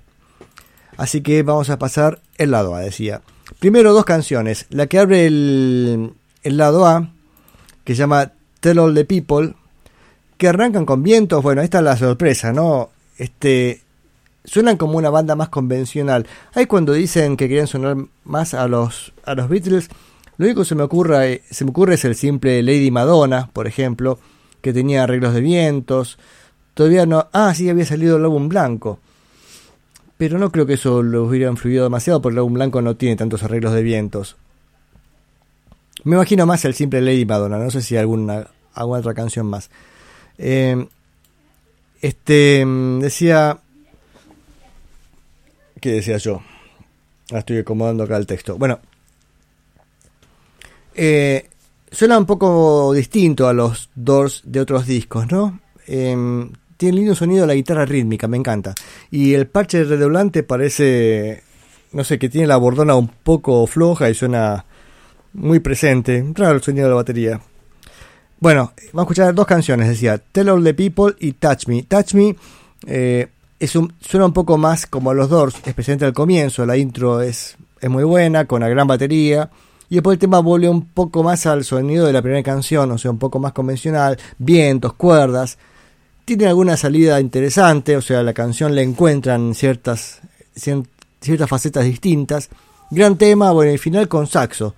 Así 0.97 1.21
que 1.21 1.43
vamos 1.43 1.69
a 1.71 1.79
pasar 1.79 2.21
el 2.39 2.53
lado 2.53 2.75
A, 2.75 2.81
decía. 2.81 3.23
Primero 3.59 3.93
dos 3.93 4.05
canciones. 4.05 4.67
La 4.71 4.87
que 4.87 4.99
abre 4.99 5.27
el, 5.27 6.13
el 6.43 6.57
lado 6.57 6.87
A, 6.87 7.11
que 7.85 7.95
se 7.95 8.01
llama 8.01 8.33
Tell 8.61 8.79
All 8.79 8.95
the 8.95 9.05
People, 9.05 9.55
que 10.39 10.49
arrancan 10.49 10.87
con 10.87 11.03
vientos. 11.03 11.43
Bueno, 11.43 11.63
esta 11.63 11.79
es 11.79 11.85
la 11.85 11.97
sorpresa, 11.97 12.53
¿no? 12.53 12.91
Este, 13.19 13.83
suenan 14.47 14.77
como 14.77 14.97
una 14.97 15.11
banda 15.11 15.37
más 15.37 15.51
convencional. 15.51 16.27
Hay 16.55 16.67
cuando 16.67 16.93
dicen 16.95 17.37
que 17.37 17.49
quieren 17.49 17.67
sonar 17.67 17.97
más 18.25 18.55
a 18.55 18.67
los, 18.69 19.13
a 19.25 19.35
los 19.35 19.49
Beatles. 19.49 19.91
Lo 20.39 20.47
único 20.47 20.63
que 20.63 20.69
se 20.69 20.75
me, 20.75 20.83
ocurre, 20.83 21.43
se 21.51 21.65
me 21.65 21.71
ocurre 21.71 21.95
es 21.95 22.05
el 22.05 22.15
simple 22.15 22.63
Lady 22.63 22.91
Madonna, 22.91 23.51
por 23.53 23.67
ejemplo, 23.67 24.19
que 24.61 24.73
tenía 24.73 25.03
arreglos 25.03 25.35
de 25.35 25.41
vientos. 25.41 26.19
Todavía 26.75 27.07
no. 27.07 27.29
Ah, 27.33 27.55
sí, 27.55 27.69
había 27.69 27.85
salido 27.85 28.17
el 28.17 28.25
álbum 28.25 28.49
blanco. 28.49 29.01
Pero 30.17 30.39
no 30.39 30.51
creo 30.51 30.65
que 30.65 30.75
eso 30.75 31.03
lo 31.03 31.25
hubiera 31.25 31.51
influido 31.51 31.85
demasiado 31.85 32.23
porque 32.23 32.35
el 32.35 32.39
álbum 32.39 32.55
blanco 32.55 32.81
no 32.81 32.97
tiene 32.97 33.17
tantos 33.17 33.43
arreglos 33.43 33.73
de 33.75 33.83
vientos. 33.83 34.37
Me 36.05 36.17
imagino 36.17 36.47
más 36.47 36.65
el 36.65 36.75
simple 36.75 37.01
Lady 37.01 37.27
Madonna, 37.27 37.59
no 37.59 37.71
sé 37.71 37.83
si 37.83 37.97
alguna, 37.97 38.47
alguna 38.75 39.01
otra 39.01 39.15
canción 39.15 39.47
más. 39.47 39.71
Eh, 40.39 40.87
este 42.01 42.65
decía. 43.01 43.61
¿Qué 45.87 45.93
decía 45.93 46.17
yo? 46.17 46.43
Estoy 47.31 47.59
acomodando 47.59 48.03
acá 48.03 48.17
el 48.17 48.27
texto. 48.27 48.59
Bueno, 48.59 48.81
eh, 50.97 51.49
suena 51.89 52.19
un 52.19 52.27
poco 52.27 52.93
distinto 52.93 53.47
a 53.47 53.53
los 53.53 53.91
Doors 53.95 54.43
de 54.45 54.59
otros 54.59 54.85
discos, 54.85 55.31
¿no? 55.31 55.61
Eh, 55.87 56.51
tiene 56.77 56.97
lindo 56.97 57.15
sonido 57.15 57.47
la 57.47 57.55
guitarra 57.55 57.85
rítmica, 57.85 58.27
me 58.27 58.37
encanta. 58.37 58.75
Y 59.13 59.35
el 59.35 59.47
parche 59.47 59.85
redoblante 59.85 60.43
parece, 60.43 61.45
no 61.93 62.03
sé, 62.03 62.19
que 62.19 62.29
tiene 62.29 62.49
la 62.49 62.57
bordona 62.57 62.97
un 62.97 63.07
poco 63.07 63.65
floja 63.69 64.11
y 64.11 64.15
suena 64.15 64.65
muy 65.35 65.61
presente. 65.61 66.25
Raro 66.35 66.57
el 66.57 66.63
sonido 66.65 66.87
de 66.87 66.91
la 66.91 66.97
batería. 66.97 67.41
Bueno, 68.41 68.73
vamos 68.93 69.03
a 69.03 69.03
escuchar 69.03 69.35
dos 69.37 69.47
canciones, 69.47 69.87
decía, 69.87 70.19
Tell 70.19 70.49
All 70.49 70.65
the 70.65 70.75
People 70.75 71.15
y 71.21 71.35
Touch 71.35 71.69
Me. 71.69 71.85
Touch 71.85 72.13
Me 72.15 72.35
eh, 72.89 73.29
es 73.59 73.77
un, 73.77 73.93
suena 74.01 74.27
un 74.27 74.33
poco 74.33 74.59
más 74.59 74.87
como 74.87 75.15
los 75.15 75.29
Doors, 75.29 75.57
especialmente 75.65 76.05
al 76.05 76.13
comienzo. 76.13 76.67
La 76.67 76.77
intro 76.77 77.21
es, 77.21 77.57
es 77.81 77.91
muy 77.91 78.05
buena, 78.05 78.47
con 78.47 78.63
una 78.63 78.69
gran 78.69 78.87
batería. 78.87 79.51
Y 79.89 79.97
después 79.97 80.17
el 80.17 80.19
tema 80.19 80.41
vuelve 80.41 80.69
un 80.69 80.87
poco 80.87 81.23
más 81.23 81.47
al 81.47 81.65
sonido 81.65 82.07
de 82.07 82.13
la 82.13 82.23
primera 82.23 82.43
canción, 82.43 82.91
o 82.91 82.99
sea, 82.99 83.11
un 83.11 83.19
poco 83.19 83.39
más 83.39 83.53
convencional, 83.53 84.19
vientos, 84.39 84.95
cuerdas. 84.95 85.59
Tiene 86.25 86.47
alguna 86.47 86.77
salida 86.77 87.21
interesante, 87.21 87.97
o 87.97 88.03
sea, 88.03 88.23
la 88.23 88.33
canción 88.33 88.75
le 88.75 88.83
encuentran 88.83 89.55
ciertas, 89.55 90.21
ciertas 90.55 91.49
facetas 91.49 91.85
distintas. 91.85 92.51
Gran 92.91 93.17
tema, 93.17 93.53
bueno, 93.53 93.73
y 93.73 93.79
final 93.79 94.09
con 94.09 94.27
saxo. 94.27 94.75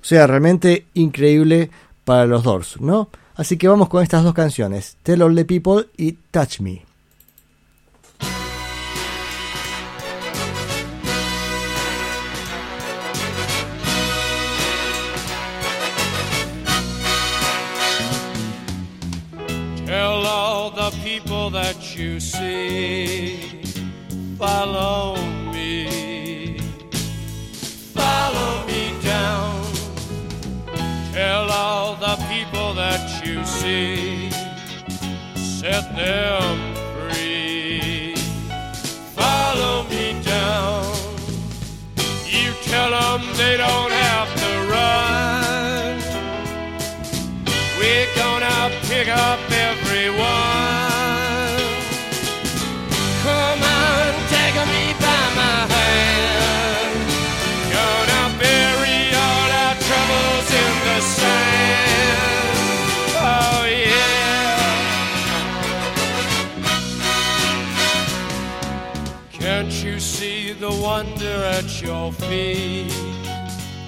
O 0.00 0.04
sea, 0.04 0.26
realmente 0.26 0.86
increíble 0.94 1.70
para 2.04 2.26
los 2.26 2.42
Doors, 2.42 2.80
¿no? 2.80 3.08
Así 3.34 3.56
que 3.56 3.68
vamos 3.68 3.88
con 3.88 4.02
estas 4.02 4.24
dos 4.24 4.34
canciones, 4.34 4.98
Tell 5.02 5.22
All 5.22 5.34
the 5.34 5.46
People 5.46 5.86
y 5.96 6.12
Touch 6.30 6.60
Me. 6.60 6.89
The 20.90 20.96
people 21.04 21.50
that 21.50 21.96
you 21.96 22.18
see, 22.18 23.36
follow 24.38 25.16
me, 25.52 26.58
follow 27.94 28.66
me 28.66 28.92
down. 29.02 29.64
Tell 31.12 31.50
all 31.50 31.96
the 31.96 32.16
people 32.28 32.74
that 32.74 33.24
you 33.24 33.44
see, 33.44 34.30
set 35.34 35.94
them 35.96 36.74
free, 36.94 38.14
follow 39.14 39.84
me 39.84 40.20
down. 40.22 40.92
You 42.26 42.52
tell 42.62 42.90
them 42.90 43.22
they 43.36 43.56
don't 43.56 43.92
have 43.92 44.28
to 44.42 44.50
run. 44.74 45.98
We're 47.78 48.08
gonna 48.16 48.70
pick 48.88 49.08
up 49.08 49.40
everyone. 49.50 50.59
Your 71.82 72.12
feet? 72.12 72.92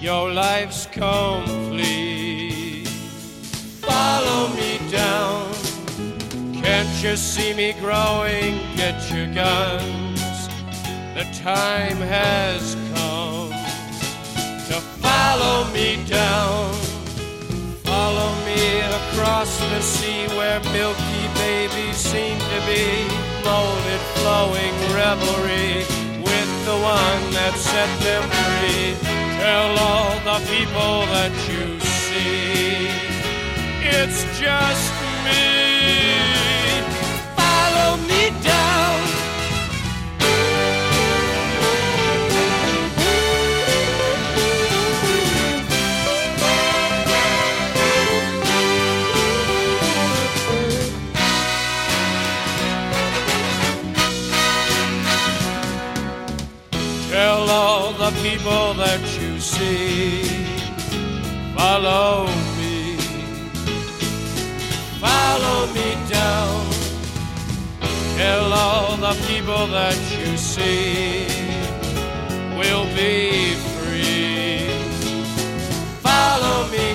Your 0.01 0.33
life's 0.33 0.87
complete 0.87 2.43
follow 3.93 4.49
me 4.55 4.79
down. 4.91 5.53
Can't 6.63 7.03
you 7.03 7.17
see 7.17 7.53
me 7.55 7.73
growing? 7.85 8.53
Get 8.77 8.99
your 9.13 9.29
guns. 9.35 10.49
The 11.17 11.27
time 11.43 11.99
has 11.99 12.77
come 12.95 13.51
to 14.69 14.77
follow 15.05 15.71
me 15.73 15.89
down. 16.07 16.73
Follow 17.91 18.31
me 18.49 18.63
across 19.01 19.59
the 19.73 19.81
sea 19.81 20.27
where 20.39 20.61
milky 20.79 21.25
babies 21.35 21.97
seem 21.97 22.39
to 22.39 22.59
be 22.73 22.87
molded, 23.45 24.03
flowing 24.17 24.75
revelry 24.95 26.02
the 26.65 26.79
one 26.79 27.23
that 27.37 27.55
set 27.57 27.91
them 28.07 28.25
free. 28.39 28.95
Tell 29.43 29.71
all 29.89 30.15
the 30.29 30.39
people 30.47 30.95
that 31.15 31.33
you 31.49 31.81
see 31.81 33.13
it's 33.85 34.25
just 34.41 34.93
me. 35.25 36.81
Follow 37.37 37.97
me 38.09 38.31
down. 38.43 39.02
People 58.23 58.75
that 58.75 59.01
you 59.21 59.39
see, 59.39 60.25
follow 61.57 62.27
me 62.59 62.83
follow 65.03 65.67
me 65.75 65.89
down. 66.09 66.65
Tell 68.17 68.53
all 68.53 68.97
the 68.97 69.15
people 69.27 69.67
that 69.79 69.99
you 70.17 70.37
see 70.37 71.27
will 72.59 72.87
be 72.95 73.55
free. 73.75 74.69
Follow 76.09 76.69
me 76.75 76.87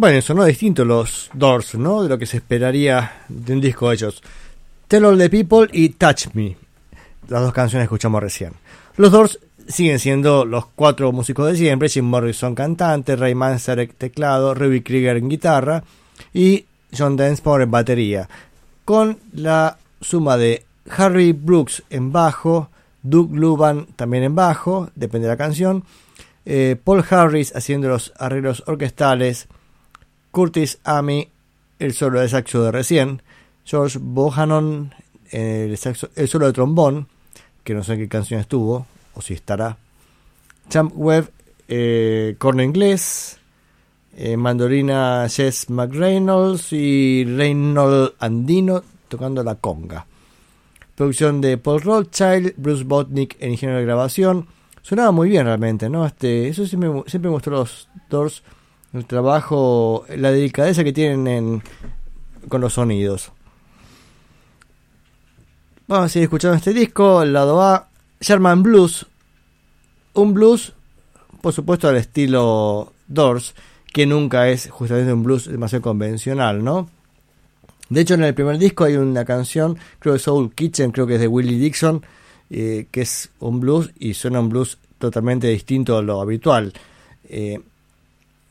Bueno, 0.00 0.22
sonó 0.22 0.46
distinto 0.46 0.86
los 0.86 1.28
Doors, 1.34 1.74
¿no? 1.74 2.02
De 2.02 2.08
lo 2.08 2.16
que 2.16 2.24
se 2.24 2.38
esperaría 2.38 3.20
de 3.28 3.52
un 3.52 3.60
disco 3.60 3.90
de 3.90 3.96
ellos. 3.96 4.22
Tell 4.88 5.04
All 5.04 5.18
the 5.18 5.28
People 5.28 5.68
y 5.74 5.90
Touch 5.90 6.28
Me. 6.32 6.56
Las 7.28 7.42
dos 7.42 7.52
canciones 7.52 7.82
que 7.82 7.94
escuchamos 7.94 8.22
recién. 8.22 8.54
Los 8.96 9.12
Doors 9.12 9.38
siguen 9.68 9.98
siendo 9.98 10.46
los 10.46 10.64
cuatro 10.68 11.12
músicos 11.12 11.48
de 11.48 11.56
siempre. 11.58 11.90
Jim 11.90 12.06
Morrison 12.06 12.54
cantante, 12.54 13.14
Ray 13.14 13.34
Manzarek 13.34 13.94
teclado, 13.94 14.54
Ruby 14.54 14.80
Krieger 14.80 15.18
en 15.18 15.28
guitarra 15.28 15.84
y 16.32 16.64
John 16.96 17.18
Densmore 17.18 17.64
en 17.64 17.70
batería. 17.70 18.26
Con 18.86 19.18
la 19.34 19.76
suma 20.00 20.38
de 20.38 20.64
Harry 20.96 21.32
Brooks 21.32 21.82
en 21.90 22.10
bajo, 22.10 22.70
Doug 23.02 23.34
Luban 23.36 23.84
también 23.96 24.22
en 24.22 24.34
bajo, 24.34 24.88
depende 24.94 25.28
de 25.28 25.34
la 25.34 25.36
canción. 25.36 25.84
eh, 26.46 26.76
Paul 26.82 27.04
Harris 27.10 27.54
haciendo 27.54 27.90
los 27.90 28.14
arreglos 28.16 28.64
orquestales. 28.66 29.46
Curtis 30.30 30.78
Amy, 30.84 31.28
el 31.78 31.92
solo 31.94 32.20
de 32.20 32.28
saxo 32.28 32.62
de 32.62 32.72
recién, 32.72 33.22
George 33.64 33.98
Bohannon, 34.00 34.94
el, 35.30 35.76
saxo- 35.76 36.10
el 36.16 36.28
solo 36.28 36.46
de 36.46 36.52
trombón, 36.52 37.08
que 37.64 37.74
no 37.74 37.82
sé 37.84 37.94
en 37.94 37.98
qué 38.00 38.08
canción 38.08 38.40
estuvo, 38.40 38.86
o 39.14 39.22
si 39.22 39.34
estará, 39.34 39.76
Champ 40.68 40.92
Webb, 40.94 41.30
eh, 41.68 42.34
corno 42.38 42.62
inglés, 42.62 43.38
eh, 44.16 44.36
mandolina 44.36 45.26
Jess 45.28 45.70
McReynolds 45.70 46.72
y 46.72 47.24
Reynold 47.24 48.14
Andino 48.18 48.82
tocando 49.08 49.42
la 49.42 49.54
conga. 49.56 50.06
Producción 50.94 51.40
de 51.40 51.56
Paul 51.58 51.80
Rothschild, 51.80 52.54
Bruce 52.56 52.84
Botnick 52.84 53.36
en 53.40 53.52
ingeniero 53.52 53.78
de 53.78 53.86
grabación. 53.86 54.46
Sonaba 54.82 55.10
muy 55.12 55.28
bien 55.30 55.44
realmente, 55.46 55.88
¿no? 55.88 56.04
Este, 56.06 56.48
eso 56.48 56.66
siempre, 56.66 56.90
siempre 57.06 57.30
gustó 57.30 57.50
los 57.50 57.88
Doors, 58.08 58.42
el 58.92 59.04
trabajo, 59.06 60.04
la 60.16 60.30
delicadeza 60.32 60.84
que 60.84 60.92
tienen 60.92 61.26
en- 61.26 61.62
con 62.48 62.60
los 62.60 62.74
sonidos. 62.74 63.32
Vamos 65.86 66.06
a 66.06 66.08
seguir 66.08 66.24
escuchando 66.24 66.56
este 66.56 66.72
disco, 66.72 67.22
el 67.22 67.32
lado 67.32 67.62
A, 67.62 67.88
Sherman 68.20 68.62
Blues. 68.62 69.06
Un 70.14 70.34
blues, 70.34 70.72
por 71.40 71.52
supuesto, 71.52 71.88
al 71.88 71.96
estilo 71.96 72.92
Doors, 73.08 73.54
que 73.92 74.06
nunca 74.06 74.48
es 74.48 74.70
justamente 74.70 75.12
un 75.12 75.22
blues 75.24 75.46
demasiado 75.50 75.82
convencional, 75.82 76.62
¿no? 76.62 76.88
De 77.88 78.02
hecho, 78.02 78.14
en 78.14 78.22
el 78.22 78.34
primer 78.34 78.58
disco 78.58 78.84
hay 78.84 78.94
una 78.96 79.24
canción, 79.24 79.76
creo 79.98 80.14
que 80.14 80.20
Soul 80.20 80.54
Kitchen, 80.54 80.92
creo 80.92 81.08
que 81.08 81.14
es 81.16 81.20
de 81.20 81.26
Willie 81.26 81.58
Dixon, 81.58 82.04
eh, 82.50 82.86
que 82.92 83.00
es 83.00 83.30
un 83.40 83.58
blues 83.58 83.90
y 83.98 84.14
suena 84.14 84.38
un 84.38 84.48
blues 84.48 84.78
totalmente 84.98 85.48
distinto 85.48 85.98
a 85.98 86.02
lo 86.02 86.20
habitual. 86.20 86.72
Eh, 87.24 87.60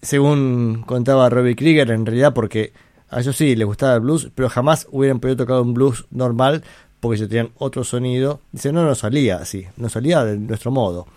según 0.02 0.84
contaba 0.86 1.30
Robbie 1.30 1.56
Krieger, 1.56 1.92
en 1.92 2.06
realidad, 2.06 2.34
porque 2.34 2.74
a 3.10 3.20
ellos 3.20 3.36
sí 3.36 3.56
les 3.56 3.66
gustaba 3.66 3.96
el 3.96 4.02
blues, 4.02 4.30
pero 4.36 4.50
jamás 4.50 4.88
hubieran 4.92 5.20
podido 5.20 5.38
tocar 5.38 5.62
un 5.62 5.74
blues 5.74 6.06
normal 6.12 6.64
porque 7.00 7.18
ellos 7.18 7.30
tenían 7.30 7.52
otro 7.58 7.84
sonido. 7.84 8.42
Dice, 8.52 8.72
no, 8.72 8.84
no 8.84 8.96
salía 8.96 9.38
así, 9.38 9.66
no 9.78 9.90
salía 9.90 10.24
de 10.24 10.38
nuestro 10.38 10.72
modo. 10.72 11.08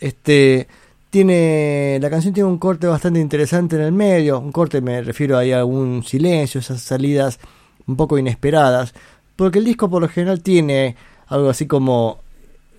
Este 0.00 0.68
tiene 1.10 1.98
la 2.02 2.10
canción 2.10 2.34
tiene 2.34 2.48
un 2.48 2.58
corte 2.58 2.86
bastante 2.86 3.18
interesante 3.20 3.76
en 3.76 3.82
el 3.82 3.92
medio, 3.92 4.38
un 4.38 4.52
corte 4.52 4.82
me 4.82 5.00
refiero 5.02 5.38
ahí 5.38 5.52
a 5.52 5.60
algún 5.60 6.02
silencio, 6.04 6.60
esas 6.60 6.82
salidas 6.82 7.38
un 7.86 7.96
poco 7.96 8.18
inesperadas, 8.18 8.92
porque 9.36 9.58
el 9.58 9.64
disco 9.64 9.88
por 9.88 10.02
lo 10.02 10.08
general 10.08 10.42
tiene 10.42 10.96
algo 11.28 11.48
así 11.48 11.66
como 11.66 12.20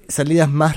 salidas 0.08 0.50
más 0.50 0.76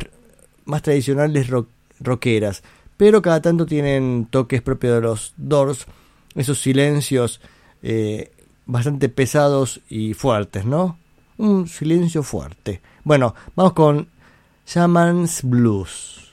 más 0.64 0.80
tradicionales 0.82 1.48
rock, 1.48 1.68
rockeras, 2.00 2.62
pero 3.02 3.20
cada 3.20 3.42
tanto 3.42 3.66
tienen 3.66 4.28
toques 4.30 4.62
propios 4.62 4.94
de 4.94 5.00
los 5.00 5.34
Doors, 5.36 5.88
esos 6.36 6.60
silencios 6.60 7.40
eh, 7.82 8.30
bastante 8.64 9.08
pesados 9.08 9.80
y 9.90 10.14
fuertes, 10.14 10.64
¿no? 10.64 10.98
Un 11.36 11.66
silencio 11.66 12.22
fuerte. 12.22 12.80
Bueno, 13.02 13.34
vamos 13.56 13.72
con 13.72 14.06
Shaman's 14.68 15.42
Blues. 15.42 16.30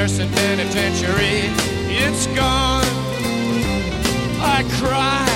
Pearson 0.00 0.30
Penitentiary. 0.30 1.42
It's 1.90 2.26
gone. 2.28 2.82
I 4.40 4.64
cry. 4.78 5.29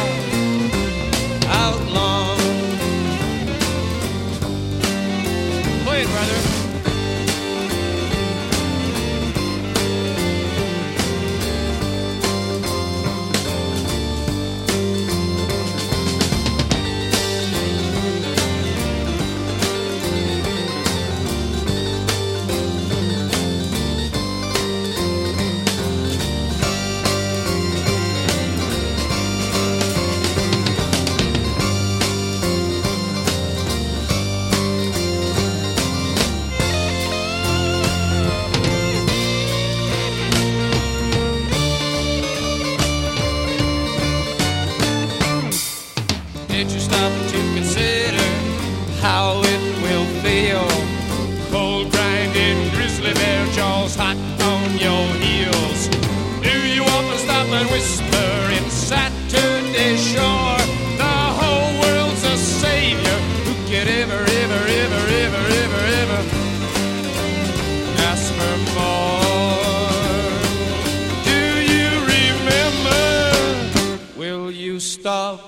stop? 74.94 75.40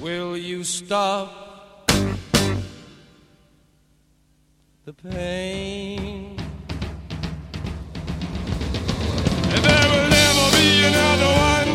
Will 0.00 0.34
you 0.34 0.64
stop 0.64 1.28
the 4.86 4.94
pain? 4.94 6.36
And 9.52 9.62
there 9.68 9.88
will 9.92 10.08
never 10.20 10.46
be 10.56 10.70
another 10.90 11.30
one 11.52 11.68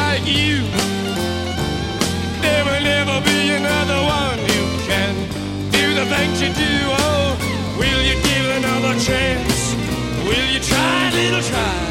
like 0.00 0.24
you. 0.26 0.56
There 2.40 2.64
will 2.64 2.84
never 2.94 3.16
be 3.30 3.38
another 3.60 4.00
one 4.20 4.38
who 4.48 4.62
can 4.90 5.12
do 5.76 5.84
the 5.94 6.06
things 6.14 6.40
you 6.40 6.50
do. 6.64 6.74
Oh, 7.04 7.36
will 7.78 8.02
you 8.08 8.16
give 8.28 8.46
another 8.60 8.94
chance? 8.98 9.76
Will 10.24 10.48
you 10.54 10.60
try, 10.60 11.08
a 11.08 11.12
little 11.12 11.42
try? 11.42 11.85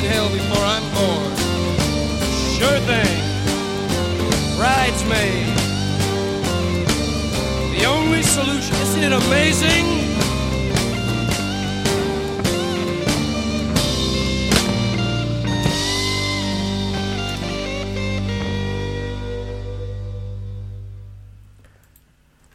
in 0.00 0.10
hell 0.10 0.28
before 0.30 0.64
I'm 0.64 0.86
born. 0.96 1.30
Sure 2.56 2.80
thing. 2.88 3.16
Bridesmaid. 4.56 5.46
The 7.76 7.84
only 7.86 8.22
solution. 8.22 8.74
Isn't 8.76 9.04
it 9.04 9.12
amazing? 9.12 9.86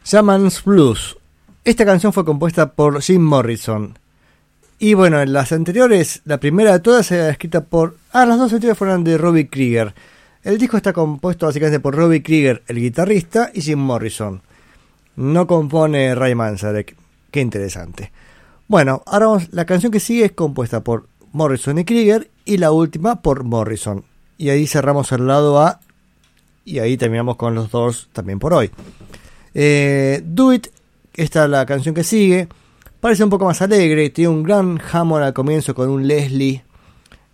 Shaman's 0.04 0.62
Blues. 0.62 1.16
Esta 1.64 1.84
canción 1.84 2.12
fue 2.12 2.24
compuesta 2.24 2.74
por 2.74 3.02
Jim 3.02 3.22
Morrison, 3.22 3.98
en 4.78 5.32
las 5.32 5.52
anteriores, 5.52 6.20
la 6.24 6.38
primera 6.38 6.72
de 6.72 6.80
todas 6.80 7.10
era 7.10 7.30
escrita 7.30 7.64
por... 7.64 7.96
Ah, 8.12 8.26
las 8.26 8.38
dos 8.38 8.52
anteriores 8.52 8.76
fueron 8.76 9.04
de 9.04 9.16
Robbie 9.16 9.48
Krieger. 9.48 9.94
El 10.42 10.58
disco 10.58 10.76
está 10.76 10.92
compuesto 10.92 11.46
básicamente 11.46 11.80
por 11.80 11.94
Robbie 11.96 12.22
Krieger, 12.22 12.62
el 12.68 12.80
guitarrista, 12.80 13.50
y 13.54 13.62
Jim 13.62 13.78
Morrison. 13.78 14.42
No 15.16 15.46
compone 15.46 16.14
Ray 16.14 16.34
Manzarek. 16.34 16.94
Qué 17.30 17.40
interesante. 17.40 18.12
Bueno, 18.68 19.02
ahora 19.06 19.26
vamos, 19.26 19.48
la 19.52 19.64
canción 19.64 19.90
que 19.90 20.00
sigue 20.00 20.26
es 20.26 20.32
compuesta 20.32 20.84
por 20.84 21.08
Morrison 21.32 21.78
y 21.78 21.84
Krieger 21.84 22.30
y 22.44 22.58
la 22.58 22.70
última 22.70 23.22
por 23.22 23.44
Morrison. 23.44 24.04
Y 24.36 24.50
ahí 24.50 24.66
cerramos 24.66 25.10
el 25.12 25.26
lado 25.26 25.60
A 25.60 25.80
y 26.64 26.80
ahí 26.80 26.96
terminamos 26.96 27.36
con 27.36 27.54
los 27.54 27.70
dos 27.70 28.10
también 28.12 28.38
por 28.38 28.52
hoy. 28.52 28.70
Eh, 29.54 30.22
Do 30.24 30.52
It, 30.52 30.68
esta 31.14 31.44
es 31.44 31.50
la 31.50 31.64
canción 31.64 31.94
que 31.94 32.04
sigue. 32.04 32.48
Parece 33.00 33.24
un 33.24 33.30
poco 33.30 33.44
más 33.44 33.60
alegre, 33.60 34.08
tiene 34.08 34.30
un 34.30 34.42
gran 34.42 34.80
Hammond 34.90 35.22
al 35.22 35.34
comienzo 35.34 35.74
con 35.74 35.90
un 35.90 36.08
Leslie, 36.08 36.64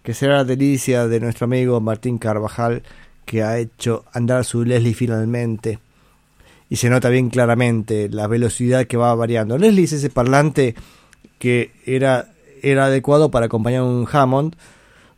que 0.02 0.12
será 0.12 0.38
la 0.38 0.44
delicia 0.44 1.06
de 1.06 1.20
nuestro 1.20 1.44
amigo 1.44 1.80
Martín 1.80 2.18
Carvajal, 2.18 2.82
que 3.24 3.44
ha 3.44 3.58
hecho 3.58 4.04
andar 4.12 4.44
su 4.44 4.64
Leslie 4.64 4.92
finalmente. 4.92 5.78
Y 6.68 6.76
se 6.76 6.90
nota 6.90 7.10
bien 7.10 7.30
claramente 7.30 8.08
la 8.08 8.26
velocidad 8.26 8.86
que 8.86 8.96
va 8.96 9.14
variando. 9.14 9.56
Leslie 9.56 9.84
es 9.84 9.92
ese 9.92 10.10
parlante 10.10 10.74
que 11.38 11.70
era, 11.86 12.32
era 12.60 12.86
adecuado 12.86 13.30
para 13.30 13.46
acompañar 13.46 13.82
un 13.82 14.08
Hammond, 14.10 14.56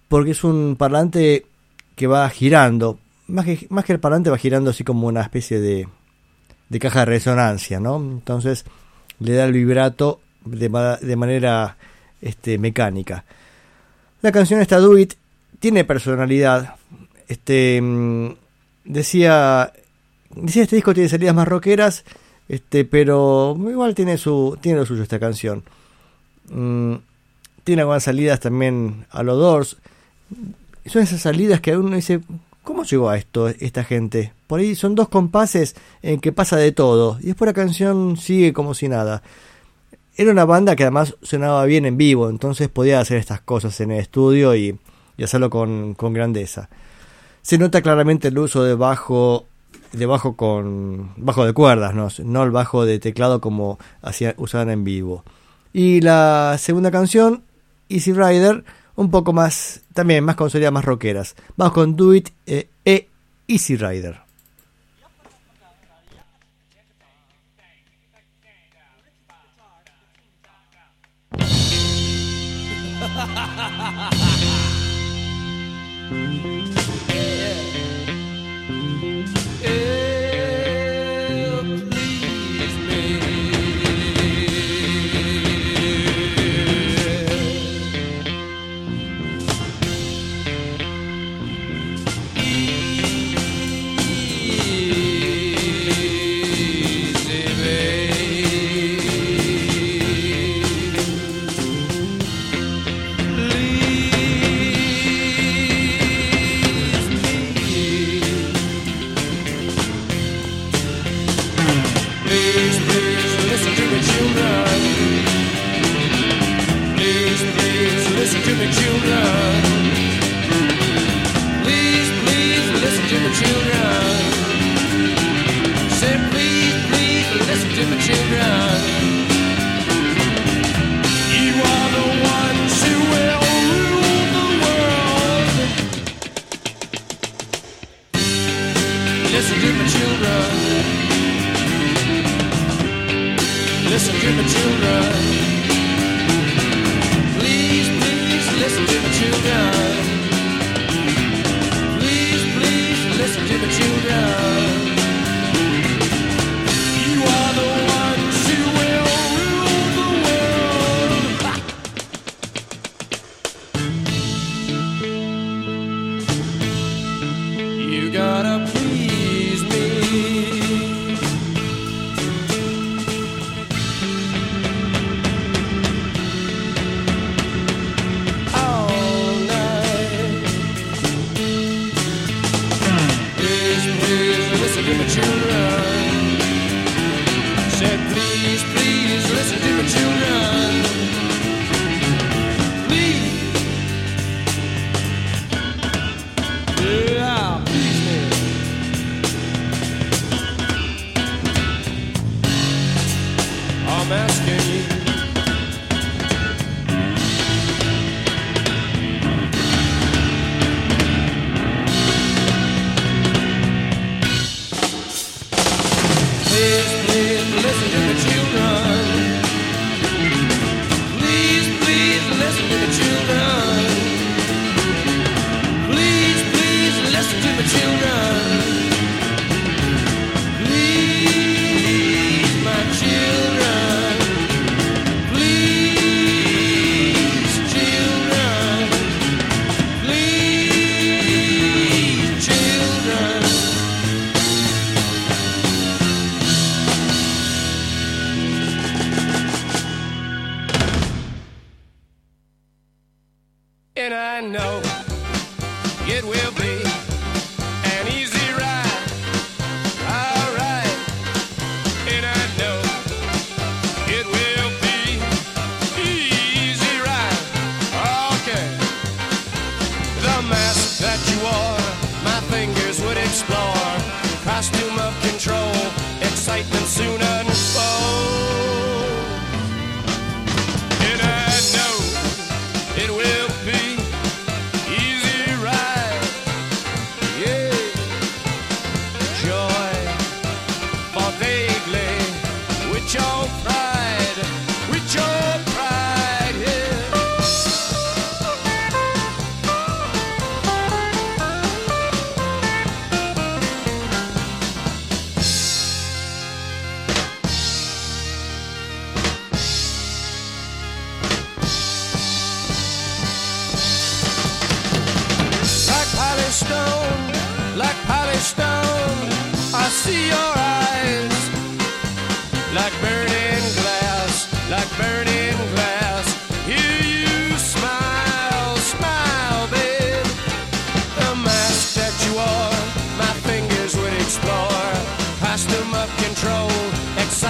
porque 0.08 0.32
es 0.32 0.44
un 0.44 0.76
parlante 0.76 1.46
que 1.96 2.06
va 2.06 2.28
girando. 2.28 2.98
Más 3.28 3.46
que, 3.46 3.66
más 3.70 3.86
que 3.86 3.94
el 3.94 4.00
parlante 4.00 4.28
va 4.28 4.36
girando 4.36 4.70
así 4.70 4.84
como 4.84 5.06
una 5.06 5.22
especie 5.22 5.58
de, 5.58 5.88
de 6.68 6.78
caja 6.78 7.00
de 7.00 7.06
resonancia, 7.06 7.80
¿no? 7.80 7.96
Entonces 7.96 8.66
le 9.20 9.32
da 9.32 9.46
el 9.46 9.52
vibrato 9.52 10.20
de, 10.44 10.98
de 11.00 11.16
manera 11.16 11.76
este, 12.20 12.58
mecánica. 12.58 13.24
La 14.22 14.32
canción 14.32 14.60
esta 14.60 14.78
Do 14.78 14.96
It 14.96 15.14
tiene 15.58 15.84
personalidad. 15.84 16.76
Este 17.28 17.80
mm, 17.80 18.34
decía 18.84 19.72
decía 20.34 20.62
este 20.62 20.76
disco 20.76 20.94
tiene 20.94 21.08
salidas 21.08 21.34
más 21.34 21.48
rockeras, 21.48 22.04
este, 22.48 22.84
pero 22.84 23.56
igual 23.58 23.94
tiene 23.94 24.18
su 24.18 24.58
tiene 24.60 24.78
lo 24.78 24.86
suyo 24.86 25.02
esta 25.02 25.18
canción. 25.18 25.62
Mm, 26.48 26.94
tiene 27.64 27.82
algunas 27.82 28.04
salidas 28.04 28.40
también 28.40 29.06
a 29.10 29.22
los 29.22 29.38
Doors. 29.38 29.76
Son 30.86 31.02
esas 31.02 31.20
salidas 31.20 31.60
que 31.60 31.76
uno 31.76 31.96
dice, 31.96 32.20
¿cómo 32.62 32.84
llegó 32.84 33.08
a 33.08 33.16
esto 33.16 33.48
esta 33.48 33.84
gente? 33.84 34.32
Por 34.46 34.60
ahí 34.60 34.74
son 34.74 34.94
dos 34.94 35.08
compases 35.08 35.76
en 36.02 36.20
que 36.20 36.32
pasa 36.32 36.56
de 36.56 36.72
todo 36.72 37.18
y 37.20 37.26
después 37.26 37.46
la 37.46 37.54
canción 37.54 38.16
sigue 38.16 38.52
como 38.52 38.74
si 38.74 38.88
nada. 38.88 39.22
Era 40.16 40.30
una 40.30 40.44
banda 40.44 40.76
que 40.76 40.84
además 40.84 41.16
sonaba 41.22 41.64
bien 41.64 41.86
en 41.86 41.96
vivo, 41.96 42.30
entonces 42.30 42.68
podía 42.68 43.00
hacer 43.00 43.18
estas 43.18 43.40
cosas 43.40 43.80
en 43.80 43.90
el 43.90 43.98
estudio 43.98 44.54
y, 44.54 44.78
y 45.16 45.24
hacerlo 45.24 45.50
con, 45.50 45.94
con 45.94 46.12
grandeza. 46.12 46.68
Se 47.42 47.58
nota 47.58 47.82
claramente 47.82 48.28
el 48.28 48.38
uso 48.38 48.62
de 48.62 48.74
bajo 48.74 49.46
de 49.92 50.06
bajo 50.06 50.36
con 50.36 51.12
bajo 51.16 51.44
de 51.44 51.52
cuerdas, 51.52 51.94
no, 51.94 52.08
no 52.24 52.42
el 52.42 52.50
bajo 52.50 52.84
de 52.84 52.98
teclado 52.98 53.40
como 53.40 53.78
hacían 54.02 54.34
usaban 54.38 54.70
en 54.70 54.84
vivo. 54.84 55.24
Y 55.72 56.00
la 56.00 56.56
segunda 56.58 56.90
canción, 56.90 57.42
Easy 57.88 58.12
Rider, 58.12 58.64
un 58.96 59.10
poco 59.10 59.32
más 59.32 59.82
también 59.92 60.24
más 60.24 60.36
con 60.36 60.50
sonidas 60.50 60.72
más 60.72 60.84
rockeras. 60.84 61.34
Vamos 61.56 61.74
con 61.74 61.96
Do 61.96 62.14
It 62.14 62.30
eh, 62.46 62.68
e 62.84 63.08
Easy 63.48 63.76
Rider. 63.76 64.23
Bye. 71.38 71.63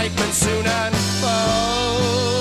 Excitement 0.05 0.35
soon 0.35 0.67
unfold. 0.67 1.25
Oh. 1.25 2.34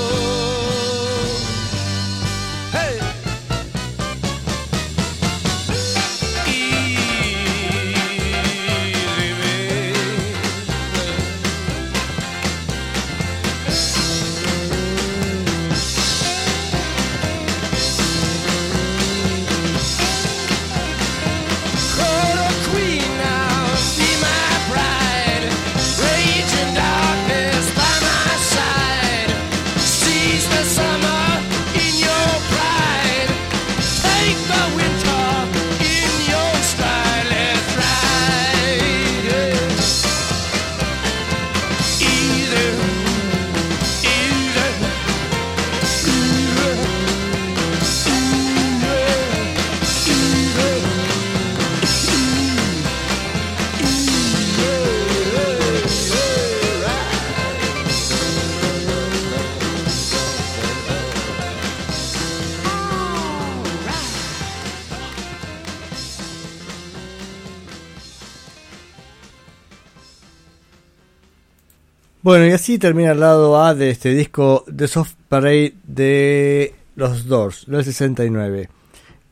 Bueno, 72.33 72.47
y 72.47 72.51
así 72.51 72.79
termina 72.79 73.11
el 73.11 73.19
lado 73.19 73.61
A 73.61 73.75
de 73.75 73.91
este 73.91 74.09
disco 74.09 74.65
The 74.75 74.87
Soft 74.87 75.13
Parade 75.29 75.75
de 75.83 76.73
los 76.95 77.27
Doors, 77.27 77.65
del 77.67 77.83
69. 77.83 78.69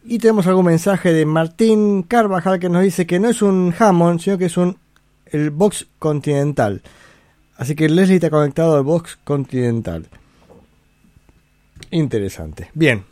Y 0.05 0.19
tenemos 0.19 0.45
algún 0.45 0.67
mensaje 0.67 1.11
de 1.11 1.25
Martín 1.25 2.03
Carvajal 2.03 2.59
que 2.59 2.69
nos 2.69 2.83
dice 2.83 3.07
que 3.07 3.19
no 3.19 3.29
es 3.29 3.41
un 3.41 3.73
Hammond, 3.75 4.19
sino 4.19 4.37
que 4.37 4.45
es 4.45 4.55
un 4.55 4.77
el 5.25 5.49
Box 5.49 5.87
Continental. 5.97 6.83
Así 7.57 7.73
que 7.73 7.89
Leslie 7.89 8.17
está 8.17 8.29
conectado 8.29 8.77
al 8.77 8.83
Box 8.83 9.17
Continental. 9.23 10.05
Interesante. 11.89 12.69
Bien. 12.75 13.03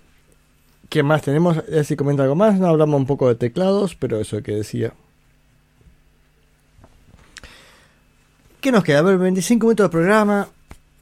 ¿Qué 0.88 1.02
más 1.02 1.24
tenemos? 1.24 1.64
Si 1.84 1.96
comenta 1.96 2.22
algo 2.22 2.36
más. 2.36 2.60
No 2.60 2.68
hablamos 2.68 3.00
un 3.00 3.08
poco 3.08 3.28
de 3.28 3.34
teclados, 3.34 3.96
pero 3.96 4.20
eso 4.20 4.44
que 4.44 4.52
decía. 4.52 4.94
¿Qué 8.62 8.74
nos 8.74 8.84
queda? 8.84 9.00
A 9.00 9.04
ver, 9.04 9.18
25 9.18 9.68
minutos 9.68 9.86
de 9.86 9.90
programa. 9.90 10.48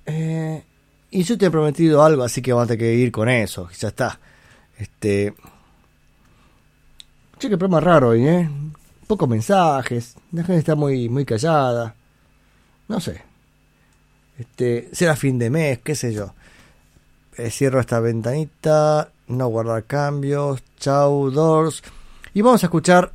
Eh, 0.05 0.63
y 1.09 1.23
yo 1.23 1.38
te 1.38 1.47
he 1.47 1.51
prometido 1.51 2.03
algo, 2.03 2.23
así 2.23 2.41
que 2.41 2.53
vamos 2.53 2.69
a 2.69 2.77
que 2.77 2.93
ir 2.93 3.11
con 3.11 3.29
eso. 3.29 3.69
Ya 3.79 3.88
está. 3.88 4.19
Este. 4.77 5.34
Che, 7.39 7.49
qué 7.49 7.57
programa 7.57 7.79
raro 7.79 8.09
hoy, 8.09 8.27
¿eh? 8.27 8.49
Pocos 9.07 9.27
mensajes. 9.27 10.15
La 10.34 10.43
gente 10.43 10.59
está 10.59 10.75
muy, 10.75 11.09
muy 11.09 11.25
callada. 11.25 11.95
No 12.88 12.99
sé. 12.99 13.23
Este. 14.38 14.89
Será 14.91 15.15
fin 15.15 15.39
de 15.39 15.49
mes, 15.49 15.79
qué 15.79 15.95
sé 15.95 16.13
yo. 16.13 16.35
Eh, 17.38 17.49
cierro 17.49 17.79
esta 17.79 17.99
ventanita. 17.99 19.09
No 19.27 19.47
guardar 19.47 19.84
cambios. 19.85 20.63
Chau, 20.77 21.31
doors. 21.31 21.81
Y 22.35 22.41
vamos 22.41 22.63
a 22.63 22.67
escuchar. 22.67 23.11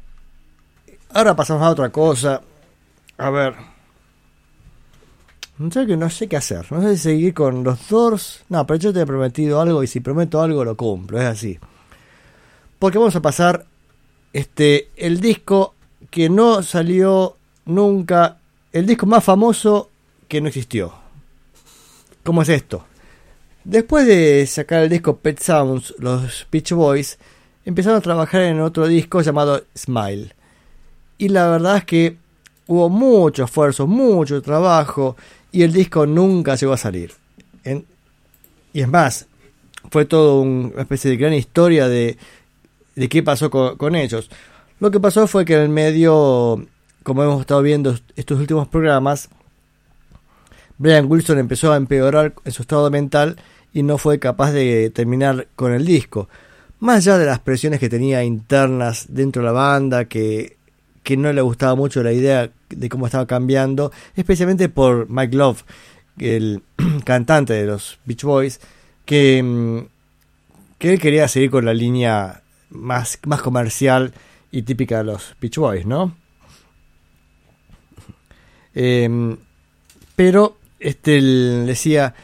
Ahora 1.15 1.37
pasamos 1.37 1.63
a 1.63 1.71
otra 1.71 1.91
cosa. 1.91 2.41
A 3.19 3.31
ver. 3.31 3.72
No 5.63 5.71
sé 5.71 5.87
que 5.87 5.97
no 5.97 6.11
sé 6.11 6.27
qué 6.27 6.37
hacer. 6.37 6.73
No 6.73 6.83
sé 6.83 6.97
si 6.97 7.05
seguir 7.05 7.35
con 7.35 7.63
los 7.63 7.89
Doors. 7.89 8.43
No, 8.49 8.67
pero 8.67 8.81
yo 8.81 8.93
te 8.93 9.03
he 9.03 9.07
prometido 9.07 9.61
algo 9.61 9.85
y 9.85 9.87
si 9.87 10.01
prometo 10.01 10.43
algo 10.43 10.65
lo 10.65 10.77
cumplo. 10.77 11.21
Es 11.21 11.27
así. 11.27 11.57
Porque 12.81 12.99
vamos 12.99 13.15
a 13.15 13.23
pasar 13.23 13.65
este 14.33 14.89
el 14.97 15.21
disco 15.21 15.77
que 16.11 16.29
no 16.29 16.65
salió 16.65 17.37
nunca. 17.65 18.39
El 18.73 18.87
disco 18.87 19.07
más 19.07 19.23
famoso 19.23 19.89
que 20.27 20.41
no 20.41 20.49
existió. 20.49 20.93
¿Cómo 22.25 22.43
es 22.43 22.49
esto? 22.49 22.85
Después 23.63 24.05
de 24.05 24.45
sacar 24.49 24.83
el 24.83 24.89
disco 24.89 25.19
Pet 25.19 25.39
Sounds, 25.39 25.95
los 25.99 26.45
Beach 26.51 26.73
Boys 26.73 27.21
empezaron 27.65 27.99
a 27.99 28.03
trabajar 28.03 28.41
en 28.41 28.61
otro 28.61 28.89
disco 28.89 29.21
llamado 29.21 29.63
Smile. 29.79 30.35
Y 31.19 31.29
la 31.29 31.49
verdad 31.49 31.77
es 31.77 31.85
que 31.85 32.17
hubo 32.67 32.89
mucho 32.89 33.45
esfuerzo, 33.45 33.87
mucho 33.87 34.43
trabajo 34.43 35.17
y 35.53 35.63
el 35.63 35.73
disco 35.73 36.07
nunca 36.07 36.55
llegó 36.57 36.73
a 36.73 36.79
salir. 36.79 37.13
Y 38.73 38.81
es 38.81 38.89
más, 38.89 39.27
fue 39.91 40.05
todo 40.07 40.41
un- 40.41 40.71
una 40.73 40.83
especie 40.83 41.11
de 41.11 41.17
gran 41.19 41.35
historia 41.35 41.89
de, 41.89 42.17
de 42.97 43.09
qué 43.09 43.23
pasó 43.23 43.51
con, 43.51 43.77
con 43.77 43.95
ellos. 43.95 44.31
Lo 44.81 44.91
que 44.91 44.99
pasó 44.99 45.27
fue 45.27 45.45
que 45.45 45.55
en 45.55 45.61
el 45.61 45.69
medio, 45.69 46.67
como 47.03 47.23
hemos 47.23 47.41
estado 47.41 47.63
viendo 47.63 47.95
estos 48.17 48.41
últimos 48.41 48.67
programas, 48.69 49.29
Brian 50.79 51.07
Wilson 51.11 51.39
empezó 51.39 51.73
a 51.73 51.77
empeorar 51.77 52.35
en 52.45 52.53
su 52.53 52.63
estado 52.63 52.91
mental 52.91 53.37
y 53.73 53.83
no 53.83 53.99
fue 53.99 54.19
capaz 54.19 54.53
de 54.53 54.91
terminar 54.91 55.49
con 55.55 55.73
el 55.73 55.85
disco. 55.85 56.29
Más 56.81 56.97
allá 57.07 57.19
de 57.19 57.27
las 57.27 57.39
presiones 57.39 57.79
que 57.79 57.89
tenía 57.89 58.25
internas 58.25 59.07
dentro 59.09 59.43
de 59.43 59.47
la 59.47 59.53
banda, 59.53 60.07
que, 60.07 60.57
que 61.05 61.17
no 61.17 61.33
le 61.33 61.41
gustaba 61.43 61.75
mucho 61.77 62.03
la 62.03 62.13
idea 62.13 62.51
de 62.77 62.89
cómo 62.89 63.07
estaba 63.07 63.27
cambiando, 63.27 63.93
especialmente 64.17 64.69
por 64.69 65.09
Mike 65.09 65.37
Love, 65.37 65.65
el 66.19 66.63
cantante 67.05 67.53
de 67.55 67.67
los 67.67 67.99
Beach 68.05 68.25
Boys, 68.25 68.61
que, 69.05 69.43
mm, 69.43 69.79
que 70.79 70.93
él 70.93 71.01
quería 71.01 71.29
seguir 71.29 71.51
con 71.51 71.65
la 71.65 71.75
línea 71.75 72.43
más, 72.71 73.19
más 73.25 73.43
comercial 73.43 74.13
y 74.51 74.63
típica 74.63 74.99
de 74.99 75.05
los 75.05 75.37
Beach 75.41 75.57
Boys, 75.57 75.87
¿no? 75.87 76.17
Em, 78.75 79.37
pero 80.17 80.57
este 80.81 81.21
decía 81.21 82.15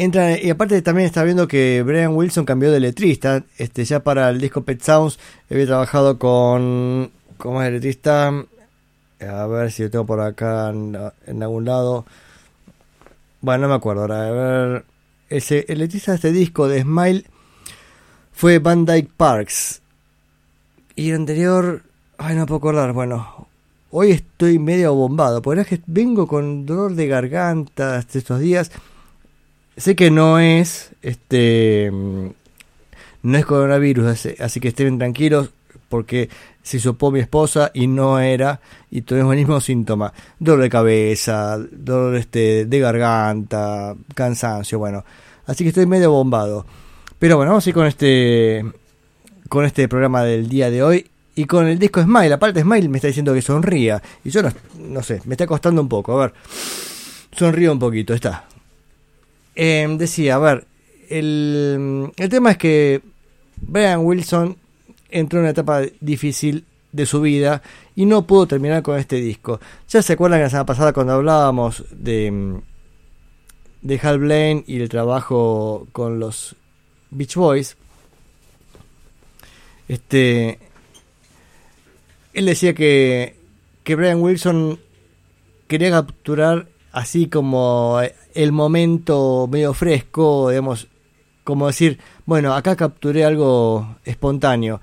Entra, 0.00 0.40
y 0.40 0.48
aparte 0.48 0.80
también 0.80 1.04
está 1.04 1.22
viendo 1.24 1.46
que 1.46 1.82
Brian 1.82 2.16
Wilson 2.16 2.46
cambió 2.46 2.70
de 2.70 2.80
letrista. 2.80 3.44
Este, 3.58 3.84
ya 3.84 4.02
para 4.02 4.30
el 4.30 4.40
disco 4.40 4.62
Pet 4.64 4.80
Sounds 4.80 5.18
había 5.50 5.66
trabajado 5.66 6.18
con. 6.18 7.10
¿Cómo 7.36 7.60
es 7.60 7.68
el 7.68 7.74
letrista? 7.74 8.32
A 9.20 9.46
ver 9.46 9.70
si 9.70 9.82
lo 9.82 9.90
tengo 9.90 10.06
por 10.06 10.20
acá 10.20 10.70
en, 10.70 11.42
algún 11.42 11.64
lado. 11.64 12.06
Bueno, 13.40 13.62
no 13.62 13.68
me 13.68 13.74
acuerdo 13.74 14.02
ahora. 14.02 14.26
A 14.26 14.30
ver. 14.30 14.84
Ese, 15.28 15.64
el 15.68 15.78
letrista 15.78 16.12
de 16.12 16.16
este 16.16 16.32
disco 16.32 16.68
de 16.68 16.82
Smile 16.82 17.24
fue 18.32 18.58
Van 18.58 18.84
Dyke 18.84 19.10
Parks. 19.16 19.82
Y 20.96 21.10
el 21.10 21.16
anterior. 21.16 21.82
Ay, 22.18 22.36
no 22.36 22.46
puedo 22.46 22.58
acordar. 22.58 22.92
Bueno, 22.92 23.46
hoy 23.90 24.10
estoy 24.10 24.58
medio 24.58 24.94
bombado. 24.94 25.42
Por 25.42 25.58
es 25.58 25.66
que 25.66 25.80
vengo 25.86 26.26
con 26.26 26.66
dolor 26.66 26.94
de 26.94 27.06
garganta 27.06 27.98
estos 27.98 28.40
días. 28.40 28.70
Sé 29.76 29.96
que 29.96 30.10
no 30.10 30.38
es 30.38 30.90
este 31.00 31.90
mm, 31.90 32.26
no 33.22 33.38
es 33.38 33.46
coronavirus, 33.46 34.06
así- 34.06 34.34
así 34.38 34.60
que 34.60 34.68
estén 34.68 34.98
tranquilos 34.98 35.50
porque 35.90 36.30
se 36.62 36.80
sopó 36.80 37.10
mi 37.10 37.20
esposa 37.20 37.70
y 37.74 37.86
no 37.88 38.18
era 38.20 38.60
y 38.90 39.02
tuvimos 39.02 39.32
el 39.32 39.40
mismo 39.40 39.60
síntoma, 39.60 40.14
dolor 40.38 40.62
de 40.62 40.70
cabeza, 40.70 41.58
dolor 41.58 42.16
este 42.16 42.64
de 42.64 42.78
garganta, 42.78 43.94
cansancio, 44.14 44.78
bueno, 44.78 45.04
así 45.46 45.64
que 45.64 45.68
estoy 45.68 45.84
medio 45.84 46.12
bombado. 46.12 46.64
Pero 47.18 47.36
bueno, 47.36 47.50
vamos 47.50 47.66
a 47.66 47.68
ir 47.68 47.74
con 47.74 47.86
este 47.86 48.64
con 49.50 49.66
este 49.66 49.88
programa 49.88 50.22
del 50.22 50.48
día 50.48 50.70
de 50.70 50.82
hoy 50.82 51.10
y 51.34 51.44
con 51.44 51.66
el 51.66 51.78
disco 51.78 52.00
Smile. 52.00 52.32
Aparte 52.32 52.62
Smile 52.62 52.88
me 52.88 52.98
está 52.98 53.08
diciendo 53.08 53.34
que 53.34 53.42
sonría 53.42 54.00
y 54.24 54.30
yo 54.30 54.42
no, 54.42 54.50
no 54.78 55.02
sé, 55.02 55.20
me 55.24 55.34
está 55.34 55.46
costando 55.46 55.82
un 55.82 55.88
poco, 55.88 56.18
a 56.18 56.26
ver. 56.26 56.34
Sonrío 57.36 57.72
un 57.72 57.78
poquito, 57.78 58.14
está. 58.14 58.44
Eh, 59.54 59.86
decía, 59.98 60.36
a 60.36 60.38
ver, 60.38 60.66
el, 61.08 62.10
el 62.16 62.28
tema 62.28 62.52
es 62.52 62.58
que 62.58 63.02
Brian 63.60 64.00
Wilson 64.00 64.56
entró 65.10 65.38
en 65.38 65.44
una 65.44 65.50
etapa 65.50 65.82
difícil 66.00 66.64
de 66.92 67.06
su 67.06 67.20
vida 67.20 67.62
y 67.94 68.06
no 68.06 68.26
pudo 68.26 68.46
terminar 68.46 68.82
con 68.82 68.98
este 68.98 69.16
disco. 69.16 69.60
Ya 69.88 70.02
se 70.02 70.14
acuerdan 70.14 70.40
que 70.40 70.44
la 70.44 70.50
semana 70.50 70.66
pasada 70.66 70.92
cuando 70.92 71.14
hablábamos 71.14 71.84
de, 71.90 72.30
mm, 72.30 72.60
de 73.82 74.00
Hal 74.02 74.18
Blaine 74.18 74.64
y 74.66 74.80
el 74.80 74.88
trabajo 74.88 75.86
con 75.92 76.18
los 76.18 76.56
Beach 77.10 77.36
Boys, 77.36 77.76
este, 79.88 80.58
él 82.32 82.46
decía 82.46 82.74
que, 82.74 83.36
que 83.82 83.94
Brian 83.96 84.20
Wilson 84.20 84.78
quería 85.66 85.90
capturar 85.90 86.68
así 86.92 87.28
como 87.28 88.00
el 88.34 88.52
momento 88.52 89.48
medio 89.50 89.74
fresco, 89.74 90.50
digamos, 90.50 90.88
como 91.44 91.66
decir, 91.66 91.98
bueno, 92.26 92.54
acá 92.54 92.76
capturé 92.76 93.24
algo 93.24 93.96
espontáneo, 94.04 94.80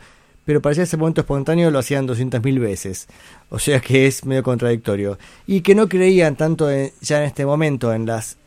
pero 0.47 0.61
parecía 0.61 0.85
ese 0.85 0.95
momento 0.95 1.19
espontáneo 1.19 1.69
lo 1.71 1.79
hacían 1.79 2.07
200.000 2.07 2.57
veces, 2.61 3.07
o 3.49 3.59
sea 3.59 3.81
que 3.81 4.07
es 4.07 4.23
medio 4.23 4.43
contradictorio, 4.43 5.19
y 5.45 5.59
que 5.59 5.75
no 5.75 5.89
creían 5.89 6.37
tanto 6.37 6.69
ya 7.01 7.17
en 7.17 7.23
este 7.25 7.45
momento 7.45 7.93
en 7.93 8.05
las 8.05 8.37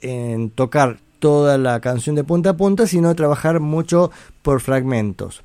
en 0.00 0.50
tocar 0.50 0.98
toda 1.20 1.56
la 1.56 1.78
canción 1.78 2.16
de 2.16 2.24
punta 2.24 2.50
a 2.50 2.56
punta, 2.56 2.88
sino 2.88 3.14
trabajar 3.14 3.60
mucho 3.60 4.10
por 4.42 4.60
fragmentos. 4.60 5.44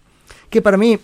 Que 0.50 0.64
para 0.64 0.76
mí, 0.76 0.98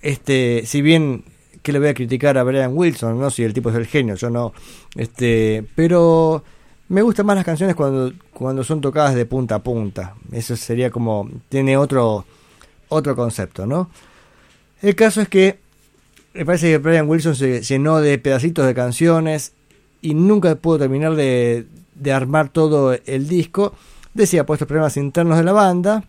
este, 0.00 0.62
si 0.64 0.80
bien 0.80 1.24
que 1.62 1.72
le 1.72 1.78
voy 1.78 1.88
a 1.88 1.94
criticar 1.94 2.38
a 2.38 2.44
Brian 2.44 2.72
Wilson, 2.74 3.20
no 3.20 3.28
si 3.28 3.42
el 3.42 3.52
tipo 3.52 3.68
es 3.68 3.76
el 3.76 3.86
genio, 3.86 4.14
yo 4.14 4.30
no, 4.30 4.54
este, 4.96 5.66
pero 5.74 6.42
me 6.88 7.02
gustan 7.02 7.26
más 7.26 7.36
las 7.36 7.44
canciones 7.44 7.76
cuando 7.76 8.10
cuando 8.32 8.64
son 8.64 8.80
tocadas 8.80 9.14
de 9.14 9.26
punta 9.26 9.56
a 9.56 9.62
punta. 9.62 10.14
Eso 10.32 10.56
sería 10.56 10.90
como 10.90 11.28
tiene 11.50 11.76
otro 11.76 12.24
otro 12.88 13.14
concepto, 13.14 13.66
¿no? 13.66 13.90
El 14.82 14.94
caso 14.94 15.20
es 15.20 15.28
que 15.28 15.58
me 16.34 16.44
parece 16.44 16.70
que 16.70 16.78
Brian 16.78 17.08
Wilson 17.08 17.36
se 17.36 17.62
llenó 17.62 18.00
de 18.00 18.18
pedacitos 18.18 18.66
de 18.66 18.74
canciones 18.74 19.52
y 20.02 20.14
nunca 20.14 20.54
pudo 20.56 20.78
terminar 20.78 21.14
de, 21.14 21.66
armar 22.12 22.48
todo 22.48 22.96
el 23.06 23.28
disco. 23.28 23.74
Decía, 24.14 24.44
puesto 24.44 24.66
problemas 24.66 24.96
internos 24.96 25.38
de 25.38 25.44
la 25.44 25.52
banda 25.52 26.04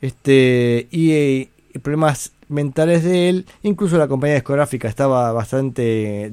este 0.00 0.88
y, 0.90 1.12
y 1.12 1.78
problemas 1.82 2.32
mentales 2.48 3.02
de 3.02 3.28
él. 3.28 3.46
Incluso 3.62 3.98
la 3.98 4.08
compañía 4.08 4.34
discográfica 4.36 4.88
estaba 4.88 5.32
bastante 5.32 6.30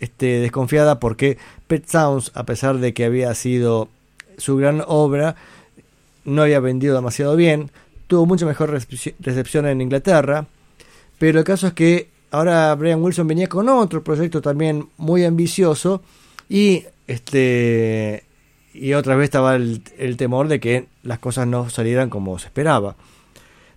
este, 0.00 0.26
desconfiada 0.40 0.98
porque 0.98 1.38
Pet 1.66 1.86
Sounds, 1.86 2.32
a 2.34 2.44
pesar 2.44 2.78
de 2.78 2.94
que 2.94 3.04
había 3.04 3.34
sido 3.34 3.88
su 4.38 4.56
gran 4.56 4.82
obra, 4.86 5.36
no 6.24 6.42
había 6.42 6.60
vendido 6.60 6.94
demasiado 6.94 7.36
bien. 7.36 7.70
Tuvo 8.06 8.26
mucho 8.26 8.46
mejor 8.46 8.70
recepci- 8.72 9.14
recepción 9.20 9.66
en 9.66 9.80
Inglaterra. 9.80 10.46
Pero 11.22 11.38
el 11.38 11.44
caso 11.44 11.68
es 11.68 11.72
que 11.72 12.08
ahora 12.32 12.74
Brian 12.74 13.00
Wilson 13.00 13.28
venía 13.28 13.46
con 13.46 13.68
otro 13.68 14.02
proyecto 14.02 14.42
también 14.42 14.88
muy 14.96 15.24
ambicioso 15.24 16.02
y 16.48 16.82
este 17.06 18.24
y 18.74 18.94
otra 18.94 19.14
vez 19.14 19.26
estaba 19.26 19.54
el, 19.54 20.16
temor 20.16 20.48
de 20.48 20.58
que 20.58 20.88
las 21.04 21.20
cosas 21.20 21.46
no 21.46 21.70
salieran 21.70 22.10
como 22.10 22.40
se 22.40 22.46
esperaba. 22.46 22.96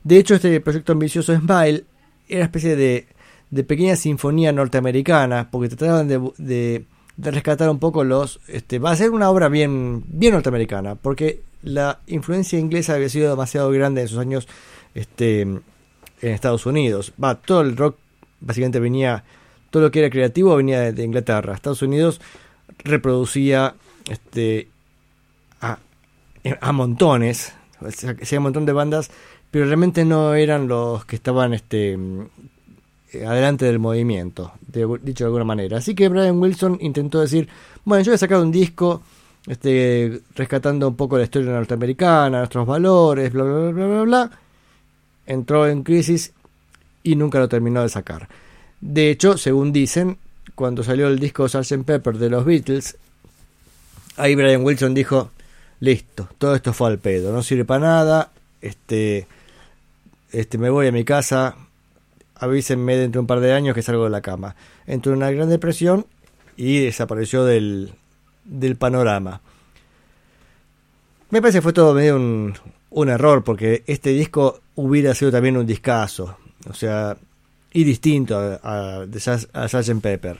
De 0.03 0.17
hecho, 0.17 0.33
este 0.33 0.59
proyecto 0.59 0.93
ambicioso 0.93 1.35
Smile 1.35 1.85
era 2.27 2.39
una 2.39 2.45
especie 2.45 2.75
de, 2.75 3.05
de 3.51 3.63
pequeña 3.63 3.95
sinfonía 3.95 4.51
norteamericana, 4.51 5.51
porque 5.51 5.69
trataban 5.69 6.07
de, 6.07 6.31
de, 6.39 6.85
de 7.15 7.29
rescatar 7.29 7.69
un 7.69 7.77
poco 7.77 8.03
los... 8.03 8.39
Este, 8.47 8.79
va 8.79 8.89
a 8.89 8.95
ser 8.95 9.11
una 9.11 9.29
obra 9.29 9.49
bien, 9.49 10.03
bien 10.07 10.33
norteamericana, 10.33 10.95
porque 10.95 11.43
la 11.61 11.99
influencia 12.07 12.57
inglesa 12.57 12.95
había 12.95 13.09
sido 13.09 13.29
demasiado 13.29 13.69
grande 13.69 14.01
en 14.01 14.05
esos 14.07 14.17
años 14.17 14.47
este, 14.95 15.61
en 16.27 16.33
Estados 16.33 16.65
Unidos. 16.65 17.13
Va, 17.21 17.35
todo 17.35 17.61
el 17.61 17.75
rock 17.77 17.97
básicamente 18.41 18.79
venía, 18.79 19.23
todo 19.69 19.83
lo 19.83 19.91
que 19.91 19.99
era 19.99 20.09
creativo 20.09 20.55
venía 20.55 20.91
de, 20.91 21.03
Inglaterra. 21.03 21.53
Estados 21.53 21.81
Unidos 21.81 22.21
reproducía 22.83 23.75
este, 24.09 24.67
a, 25.61 25.79
a 26.61 26.71
montones, 26.71 27.53
o 27.81 27.91
sea, 27.91 28.39
un 28.39 28.43
montón 28.43 28.65
de 28.65 28.73
bandas, 28.73 29.09
pero 29.51 29.65
realmente 29.65 30.05
no 30.05 30.33
eran 30.33 30.67
los 30.67 31.05
que 31.05 31.15
estaban 31.15 31.53
este, 31.53 31.97
mm, 31.97 32.21
adelante 33.25 33.65
del 33.65 33.79
movimiento, 33.79 34.51
de- 34.67 34.99
dicho 35.01 35.23
de 35.23 35.27
alguna 35.27 35.45
manera. 35.45 35.77
Así 35.77 35.95
que 35.95 36.09
Brian 36.09 36.39
Wilson 36.39 36.77
intentó 36.81 37.21
decir, 37.21 37.47
bueno, 37.83 38.03
yo 38.03 38.13
a 38.13 38.17
sacar 38.17 38.39
un 38.41 38.51
disco 38.51 39.01
este, 39.47 40.21
rescatando 40.35 40.87
un 40.87 40.95
poco 40.95 41.17
la 41.17 41.23
historia 41.23 41.51
norteamericana, 41.51 42.39
nuestros 42.39 42.65
valores, 42.65 43.31
bla, 43.31 43.43
bla, 43.43 43.71
bla, 43.71 43.85
bla, 43.87 44.01
bla. 44.03 44.31
Entró 45.25 45.67
en 45.67 45.83
crisis 45.83 46.33
y 47.03 47.15
nunca 47.15 47.39
lo 47.39 47.47
terminó 47.47 47.81
de 47.81 47.89
sacar. 47.89 48.27
De 48.81 49.09
hecho, 49.09 49.37
según 49.37 49.71
dicen, 49.71 50.17
cuando 50.55 50.83
salió 50.83 51.07
el 51.07 51.19
disco 51.19 51.47
Sgt. 51.47 51.83
Pepper 51.85 52.17
de 52.17 52.29
los 52.29 52.45
Beatles, 52.45 52.97
ahí 54.17 54.35
Brian 54.35 54.63
Wilson 54.63 54.93
dijo, 54.93 55.31
listo, 55.79 56.29
todo 56.37 56.55
esto 56.55 56.73
fue 56.73 56.89
al 56.89 56.99
pedo, 56.99 57.31
no 57.33 57.43
sirve 57.43 57.65
para 57.65 57.85
nada, 57.85 58.31
este, 58.61 59.27
este, 60.31 60.57
me 60.57 60.69
voy 60.69 60.87
a 60.87 60.91
mi 60.91 61.03
casa, 61.03 61.55
avísenme 62.35 62.97
dentro 62.97 63.19
de 63.19 63.21
un 63.21 63.27
par 63.27 63.39
de 63.39 63.53
años 63.53 63.75
que 63.75 63.81
salgo 63.81 64.05
de 64.05 64.09
la 64.09 64.21
cama. 64.21 64.55
Entró 64.87 65.11
en 65.11 65.17
una 65.17 65.31
gran 65.31 65.49
depresión 65.49 66.05
y 66.57 66.79
desapareció 66.79 67.45
del, 67.45 67.93
del 68.43 68.75
panorama. 68.75 69.41
Me 71.29 71.41
parece 71.41 71.59
que 71.59 71.63
fue 71.63 71.73
todo 71.73 71.93
medio 71.93 72.15
un, 72.15 72.53
un 72.95 73.09
error, 73.09 73.43
porque 73.43 73.83
este 73.87 74.11
disco 74.11 74.61
hubiera 74.75 75.13
sido 75.13 75.29
también 75.29 75.57
un 75.57 75.65
discazo, 75.65 76.37
o 76.69 76.73
sea, 76.73 77.17
y 77.73 77.83
distinto 77.83 78.37
a, 78.37 78.59
a, 78.63 79.01
a 79.01 79.67
Sgt. 79.67 80.01
Pepper. 80.01 80.39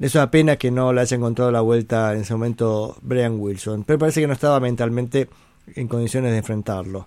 Es 0.00 0.14
una 0.16 0.28
pena 0.28 0.56
que 0.56 0.72
no 0.72 0.92
le 0.92 1.02
haya 1.02 1.16
encontrado 1.16 1.52
la 1.52 1.60
vuelta 1.60 2.12
en 2.12 2.22
ese 2.22 2.34
momento 2.34 2.96
Brian 3.00 3.38
Wilson, 3.38 3.84
pero 3.84 4.00
parece 4.00 4.20
que 4.20 4.26
no 4.26 4.32
estaba 4.32 4.58
mentalmente 4.58 5.28
en 5.76 5.86
condiciones 5.86 6.32
de 6.32 6.38
enfrentarlo. 6.38 7.06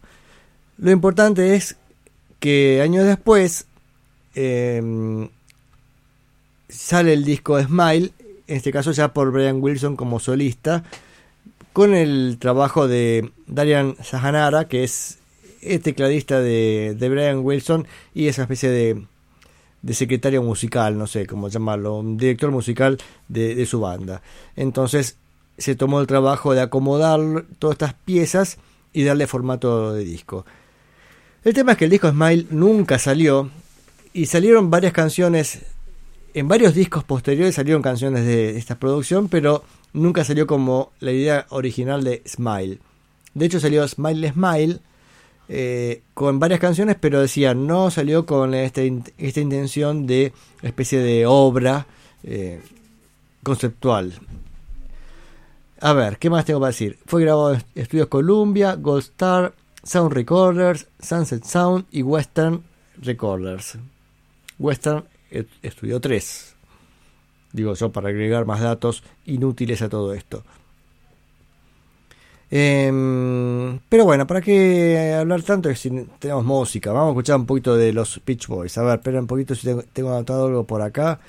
Lo 0.77 0.89
importante 0.89 1.55
es 1.55 1.75
que 2.39 2.81
años 2.81 3.05
después 3.05 3.65
eh, 4.35 5.29
sale 6.69 7.11
el 7.11 7.25
disco 7.25 7.61
Smile, 7.61 8.13
en 8.47 8.55
este 8.55 8.71
caso 8.71 8.93
ya 8.93 9.13
por 9.13 9.33
Brian 9.33 9.61
Wilson 9.61 9.97
como 9.97 10.21
solista, 10.21 10.85
con 11.79 11.95
el 11.95 12.39
trabajo 12.39 12.89
de 12.89 13.31
Darian 13.47 13.95
Sahanara, 14.03 14.67
que 14.67 14.83
es 14.83 15.19
tecladista 15.81 16.41
de, 16.41 16.93
de 16.99 17.07
Brian 17.07 17.39
Wilson 17.39 17.87
y 18.13 18.27
esa 18.27 18.41
especie 18.41 18.69
de, 18.69 19.05
de 19.81 19.93
secretario 19.93 20.43
musical, 20.43 20.97
no 20.97 21.07
sé 21.07 21.25
cómo 21.25 21.47
llamarlo, 21.47 21.95
un 21.95 22.17
director 22.17 22.51
musical 22.51 22.97
de, 23.29 23.55
de 23.55 23.65
su 23.65 23.79
banda. 23.79 24.21
Entonces 24.57 25.15
se 25.57 25.73
tomó 25.75 26.01
el 26.01 26.07
trabajo 26.07 26.53
de 26.53 26.59
acomodar 26.59 27.45
todas 27.59 27.75
estas 27.75 27.93
piezas 27.93 28.57
y 28.91 29.05
darle 29.05 29.25
formato 29.25 29.93
de 29.93 30.03
disco. 30.03 30.45
El 31.45 31.53
tema 31.53 31.71
es 31.71 31.77
que 31.77 31.85
el 31.85 31.91
disco 31.91 32.11
Smile 32.11 32.47
nunca 32.49 32.99
salió 32.99 33.51
y 34.11 34.25
salieron 34.25 34.69
varias 34.69 34.91
canciones, 34.91 35.61
en 36.33 36.49
varios 36.49 36.73
discos 36.73 37.05
posteriores 37.05 37.55
salieron 37.55 37.81
canciones 37.81 38.25
de 38.25 38.57
esta 38.57 38.77
producción, 38.77 39.29
pero 39.29 39.63
nunca 39.93 40.23
salió 40.23 40.47
como 40.47 40.91
la 40.99 41.11
idea 41.11 41.45
original 41.49 42.03
de 42.03 42.21
Smile. 42.27 42.79
De 43.33 43.45
hecho 43.45 43.59
salió 43.59 43.87
Smile 43.87 44.31
Smile 44.31 44.79
eh, 45.47 46.01
con 46.13 46.39
varias 46.39 46.59
canciones, 46.59 46.95
pero 46.99 47.21
decía, 47.21 47.53
no 47.53 47.89
salió 47.91 48.25
con 48.25 48.53
in- 48.53 49.03
esta 49.17 49.39
intención 49.39 50.05
de 50.07 50.31
especie 50.61 50.99
de 50.99 51.25
obra 51.25 51.87
eh, 52.23 52.61
conceptual. 53.43 54.13
A 55.81 55.93
ver, 55.93 56.17
¿qué 56.17 56.29
más 56.29 56.45
tengo 56.45 56.59
para 56.59 56.71
decir? 56.71 56.99
Fue 57.05 57.21
grabado 57.21 57.53
en 57.53 57.63
Estudios 57.73 58.07
Columbia, 58.07 58.75
Gold 58.75 59.03
Star, 59.03 59.53
Sound 59.83 60.11
Recorders, 60.13 60.87
Sunset 60.99 61.43
Sound 61.45 61.85
y 61.89 62.01
Western 62.03 62.63
Recorders. 62.97 63.77
Western 64.59 65.05
Estudio 65.61 66.01
3. 66.01 66.48
Digo 67.51 67.73
yo 67.73 67.91
para 67.91 68.09
agregar 68.09 68.45
más 68.45 68.61
datos 68.61 69.03
inútiles 69.25 69.81
a 69.81 69.89
todo 69.89 70.13
esto. 70.13 70.43
Em, 72.51 73.79
pero 73.89 74.05
bueno, 74.05 74.25
¿para 74.25 74.41
qué 74.41 75.13
hablar 75.19 75.43
tanto 75.43 75.73
si 75.75 75.89
tenemos 76.17 76.43
música? 76.43 76.91
Vamos 76.91 77.09
a 77.09 77.11
escuchar 77.11 77.37
un 77.37 77.45
poquito 77.45 77.75
de 77.75 77.93
los 77.93 78.21
Beach 78.25 78.47
Boys. 78.47 78.77
A 78.77 78.83
ver, 78.83 78.99
espera 78.99 79.19
un 79.19 79.27
poquito 79.27 79.53
si 79.53 79.67
tengo, 79.67 79.83
tengo 79.93 80.11
anotado 80.11 80.47
algo 80.47 80.63
por 80.63 80.81
acá. 80.81 81.19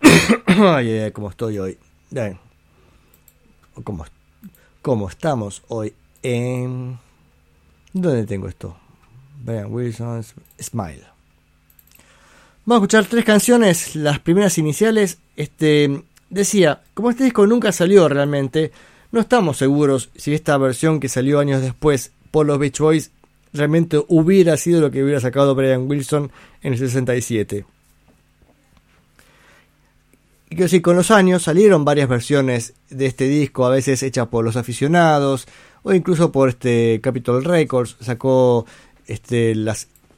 ay, 0.46 0.90
ay, 0.90 1.12
cómo 1.12 1.30
estoy 1.30 1.58
hoy. 1.58 1.78
Bien. 2.10 2.38
¿Cómo, 3.84 4.04
cómo 4.82 5.08
estamos 5.08 5.62
hoy 5.68 5.94
en... 6.22 6.98
¿Dónde 7.92 8.26
tengo 8.26 8.46
esto? 8.48 8.76
Brian 9.42 9.72
Wilson, 9.72 10.22
Smile. 10.60 11.19
Vamos 12.70 12.82
a 12.82 12.84
escuchar 12.84 13.06
tres 13.06 13.24
canciones, 13.24 13.96
las 13.96 14.20
primeras 14.20 14.56
iniciales. 14.56 15.18
Este 15.34 16.04
decía, 16.28 16.82
como 16.94 17.10
este 17.10 17.24
disco 17.24 17.44
nunca 17.44 17.72
salió 17.72 18.08
realmente, 18.08 18.70
no 19.10 19.18
estamos 19.18 19.56
seguros 19.56 20.10
si 20.14 20.32
esta 20.34 20.56
versión 20.56 21.00
que 21.00 21.08
salió 21.08 21.40
años 21.40 21.62
después 21.62 22.12
por 22.30 22.46
los 22.46 22.60
Beach 22.60 22.78
Boys 22.78 23.10
realmente 23.52 24.00
hubiera 24.06 24.56
sido 24.56 24.80
lo 24.80 24.92
que 24.92 25.02
hubiera 25.02 25.18
sacado 25.18 25.56
Brian 25.56 25.90
Wilson 25.90 26.30
en 26.62 26.74
el 26.74 26.78
67. 26.78 27.64
Y 30.50 30.54
que 30.54 30.68
sí, 30.68 30.80
con 30.80 30.94
los 30.94 31.10
años 31.10 31.42
salieron 31.42 31.84
varias 31.84 32.08
versiones 32.08 32.74
de 32.88 33.06
este 33.06 33.24
disco, 33.24 33.66
a 33.66 33.70
veces 33.70 34.00
hechas 34.04 34.28
por 34.28 34.44
los 34.44 34.54
aficionados 34.54 35.48
o 35.82 35.92
incluso 35.92 36.30
por 36.30 36.50
este 36.50 37.00
Capitol 37.02 37.42
Records. 37.42 37.96
Sacó 37.98 38.64
este 39.08 39.56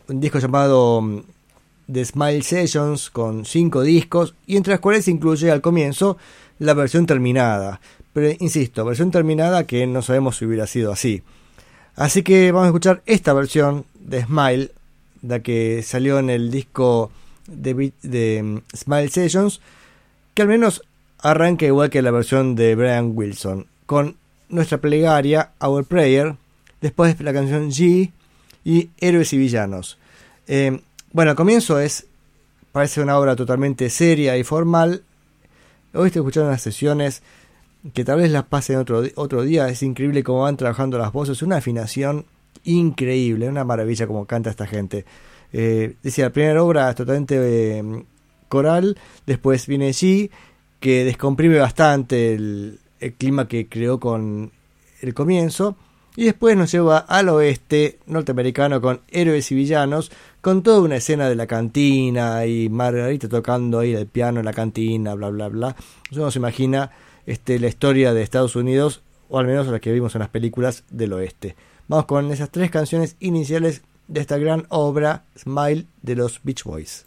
un 0.09 0.20
disco 0.20 0.39
llamado 0.39 1.24
The 1.93 2.05
Smile 2.05 2.43
Sessions 2.43 3.10
con 3.10 3.44
cinco 3.44 3.82
discos 3.82 4.35
y 4.47 4.56
entre 4.56 4.73
las 4.73 4.81
cuales 4.81 5.05
se 5.05 5.10
incluye 5.10 5.51
al 5.51 5.60
comienzo 5.60 6.16
la 6.59 6.74
versión 6.74 7.06
terminada. 7.06 7.81
Pero 8.12 8.35
insisto, 8.40 8.85
versión 8.85 9.10
terminada 9.10 9.66
que 9.66 9.86
no 9.86 10.02
sabemos 10.02 10.36
si 10.36 10.44
hubiera 10.44 10.66
sido 10.66 10.93
así. 10.93 11.23
Así 11.94 12.23
que 12.23 12.52
vamos 12.52 12.66
a 12.66 12.69
escuchar 12.69 13.02
esta 13.06 13.32
versión 13.32 13.85
de 13.94 14.24
Smile, 14.24 14.73
la 15.23 15.40
que 15.40 15.82
salió 15.82 16.19
en 16.19 16.31
el 16.31 16.51
disco 16.51 17.10
de, 17.47 17.93
de 18.02 18.43
mm, 18.43 18.77
Smile 18.77 19.09
Sessions, 19.09 19.60
que 20.35 20.43
al 20.43 20.48
menos 20.48 20.82
arranca 21.19 21.66
igual 21.66 21.90
que 21.90 22.02
la 22.02 22.10
versión 22.10 22.55
de 22.55 22.74
Brian 22.74 23.12
Wilson, 23.14 23.66
con 23.86 24.16
nuestra 24.48 24.78
plegaria, 24.78 25.52
Our 25.60 25.85
Prayer, 25.85 26.36
después 26.81 27.20
la 27.20 27.32
canción 27.32 27.70
G 27.70 28.10
y 28.64 28.90
Héroes 28.98 29.32
y 29.32 29.39
Villanos. 29.39 29.98
Eh, 30.47 30.81
bueno, 31.12 31.30
al 31.32 31.36
comienzo 31.36 31.78
es, 31.78 32.06
parece 32.72 33.02
una 33.02 33.18
obra 33.18 33.36
totalmente 33.36 33.90
seria 33.90 34.36
y 34.36 34.44
formal. 34.44 35.02
Hoy 35.93 36.06
estoy 36.06 36.20
escuchando 36.20 36.48
unas 36.48 36.62
sesiones 36.62 37.22
que 37.93 38.05
tal 38.05 38.20
vez 38.20 38.30
las 38.30 38.44
pasen 38.44 38.76
otro, 38.76 39.02
otro 39.16 39.43
día. 39.43 39.68
Es 39.68 39.82
increíble 39.82 40.22
cómo 40.22 40.43
van 40.43 40.56
trabajando 40.56 40.98
las 40.98 41.12
voces, 41.12 41.43
una 41.43 41.56
afinación 41.56 42.24
increíble, 42.64 43.48
una 43.48 43.64
maravilla 43.64 44.06
como 44.06 44.26
canta 44.26 44.51
esta 44.51 44.66
gente. 44.66 45.05
Eh, 45.52 45.97
decía, 46.02 46.26
la 46.26 46.32
primera 46.32 46.62
obra 46.62 46.90
es 46.90 46.97
totalmente 46.97 47.36
eh, 47.39 48.05
coral, 48.48 48.97
después 49.26 49.66
viene 49.66 49.90
G, 49.90 50.30
que 50.80 51.05
descomprime 51.05 51.59
bastante 51.59 52.34
el 52.34 52.78
clima 53.18 53.48
que 53.48 53.68
creó 53.68 54.01
con 54.01 54.51
el 55.02 55.12
comienzo, 55.12 55.76
y 56.16 56.24
después 56.24 56.56
nos 56.56 56.70
lleva 56.70 56.98
al 56.98 57.28
oeste 57.28 57.98
norteamericano 58.06 58.80
con 58.80 59.01
héroes 59.10 59.51
y 59.51 59.55
villanos, 59.55 60.10
con 60.40 60.62
toda 60.62 60.80
una 60.80 60.97
escena 60.97 61.28
de 61.28 61.34
la 61.34 61.47
cantina 61.47 62.44
y 62.47 62.68
Margarita 62.68 63.28
tocando 63.28 63.78
ahí 63.78 63.94
el 63.94 64.06
piano 64.06 64.40
en 64.40 64.47
la 64.47 64.52
cantina, 64.52 65.14
bla 65.14 65.30
bla 65.30 65.48
bla. 65.48 65.76
Uno 66.10 66.30
se 66.30 66.39
imagina 66.39 66.90
este, 67.26 67.59
la 67.59 67.68
historia 67.68 68.12
de 68.12 68.22
Estados 68.22 68.56
Unidos, 68.56 69.02
o 69.28 69.39
al 69.39 69.47
menos 69.47 69.66
la 69.68 69.80
que 69.80 69.93
vimos 69.93 70.14
en 70.14 70.20
las 70.20 70.28
películas 70.28 70.84
del 70.90 71.12
oeste. 71.14 71.56
Vamos 71.89 72.06
con 72.06 72.30
esas 72.30 72.51
tres 72.51 72.70
canciones 72.70 73.16
iniciales 73.20 73.82
de 74.09 74.20
esta 74.20 74.36
gran 74.39 74.66
obra, 74.68 75.24
Smile, 75.39 75.86
de 76.02 76.16
los 76.16 76.40
Beach 76.43 76.64
Boys. 76.64 77.06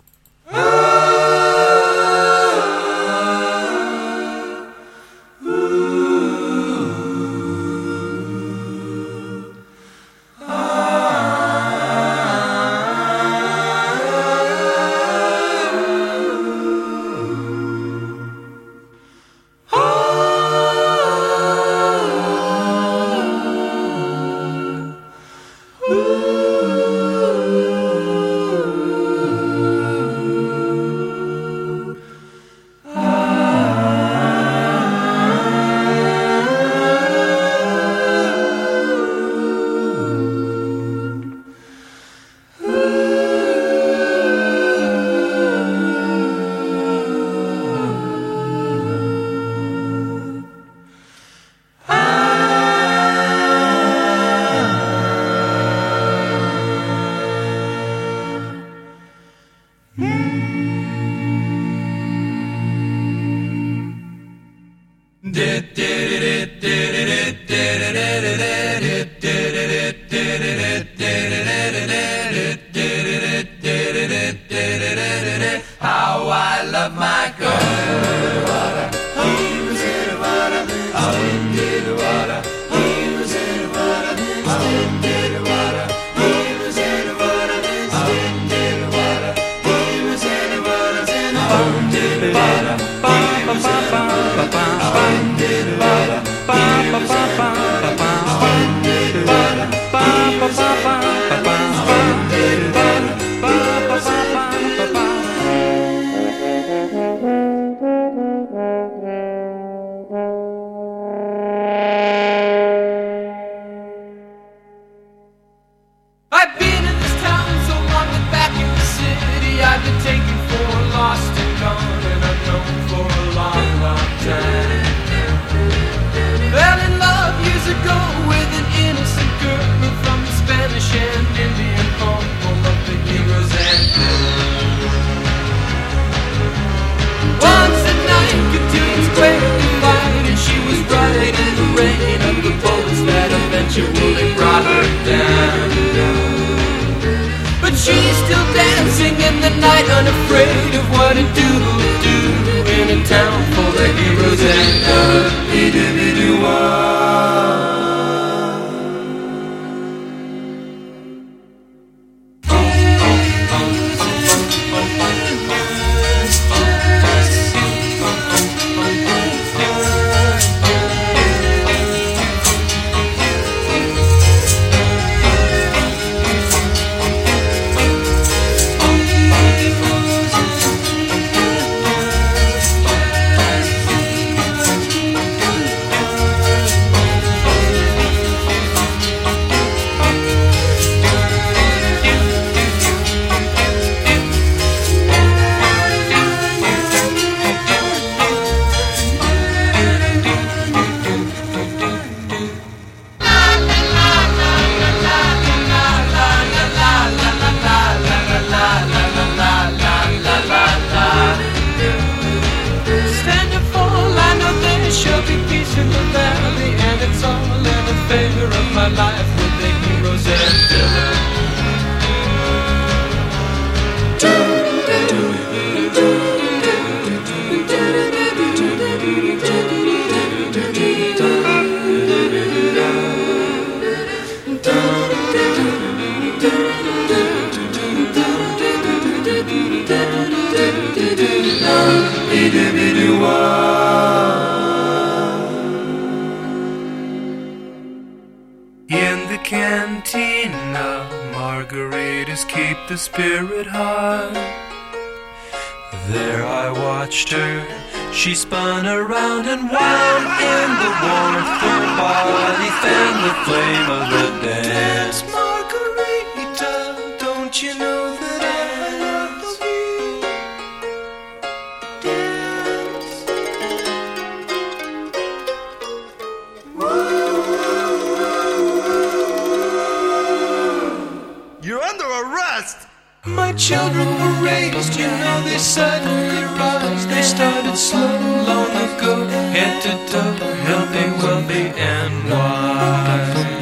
You're 281.65 281.81
under 281.81 282.05
arrest! 282.05 282.87
My 283.25 283.51
children 283.53 284.07
were 284.07 284.45
raised, 284.45 284.99
you 284.99 285.07
know 285.07 285.41
they 285.45 285.57
suddenly 285.57 286.43
rise. 286.59 287.07
They 287.07 287.23
started 287.23 287.75
slow 287.75 288.19
long 288.45 288.69
ago, 288.69 289.25
head 289.49 289.81
to 289.81 290.13
toe, 290.13 290.45
healthy, 290.69 291.25
wealthy, 291.25 291.73
and 291.81 292.29
wise. 292.29 293.54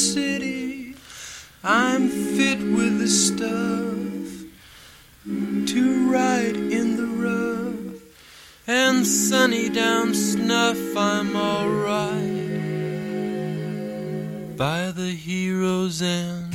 City. 0.00 0.94
I'm 1.62 2.08
fit 2.08 2.58
with 2.58 2.98
the 2.98 3.06
stuff 3.06 4.46
to 5.72 6.10
ride 6.10 6.56
in 6.56 6.96
the 6.96 7.06
rough. 7.06 8.00
And 8.66 9.06
sunny 9.06 9.68
down 9.68 10.14
snuff, 10.14 10.78
I'm 10.96 11.36
alright 11.36 12.16
by 14.56 14.90
the 14.90 15.10
hero's 15.10 16.00
end. 16.00 16.54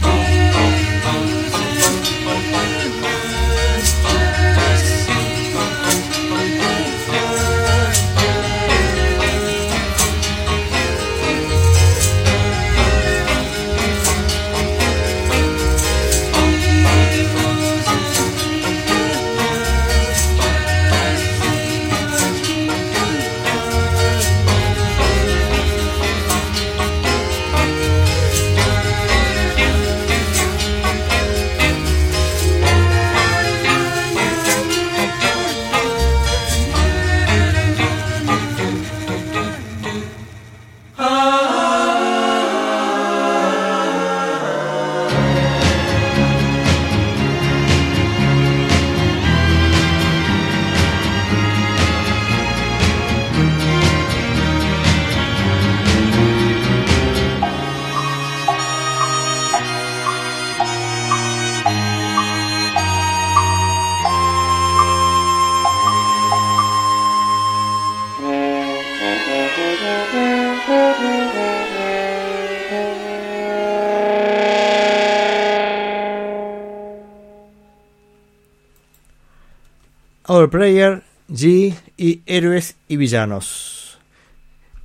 Our 80.45 80.51
Prayer, 80.51 81.01
G 81.27 81.73
y 81.97 82.21
Héroes 82.27 82.75
y 82.87 82.97
Villanos. 82.97 83.97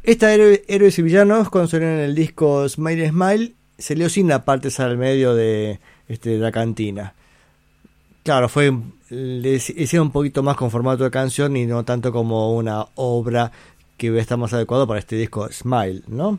Esta 0.02 0.34
héroe- 0.34 0.62
Héroes 0.68 0.98
y 0.98 1.02
Villanos, 1.02 1.48
salió 1.68 1.86
en 1.86 1.98
el 1.98 2.14
disco 2.14 2.66
Smile 2.66 3.10
Smile, 3.10 3.52
salió 3.76 4.08
sin 4.08 4.26
la 4.28 4.46
parte 4.46 4.70
al 4.78 4.96
medio 4.96 5.34
de, 5.34 5.78
este, 6.08 6.30
de 6.30 6.38
la 6.38 6.50
cantina. 6.50 7.12
Claro, 8.22 8.48
fue 8.48 8.72
hicieron 9.10 10.06
un 10.06 10.12
poquito 10.12 10.42
más 10.42 10.56
con 10.56 10.70
formato 10.70 11.04
de 11.04 11.10
canción 11.10 11.54
y 11.58 11.66
no 11.66 11.84
tanto 11.84 12.10
como 12.10 12.56
una 12.56 12.86
obra 12.94 13.52
que 13.98 14.16
está 14.18 14.38
más 14.38 14.54
adecuado 14.54 14.86
para 14.86 15.00
este 15.00 15.16
disco 15.16 15.46
Smile, 15.52 16.04
¿no? 16.06 16.38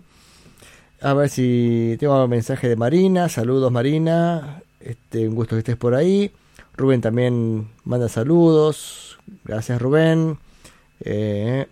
A 0.99 1.13
ver 1.13 1.29
si 1.29 1.95
tengo 1.99 2.23
un 2.23 2.29
mensaje 2.29 2.67
de 2.69 2.75
Marina. 2.75 3.29
Saludos 3.29 3.71
Marina. 3.71 4.63
Este, 4.79 5.27
un 5.27 5.35
gusto 5.35 5.55
que 5.55 5.59
estés 5.59 5.77
por 5.77 5.93
ahí. 5.93 6.31
Rubén 6.75 7.01
también 7.01 7.67
manda 7.83 8.09
saludos. 8.09 9.10
Gracias 9.43 9.81
Rubén. 9.81 10.37
Eh, 11.01 11.67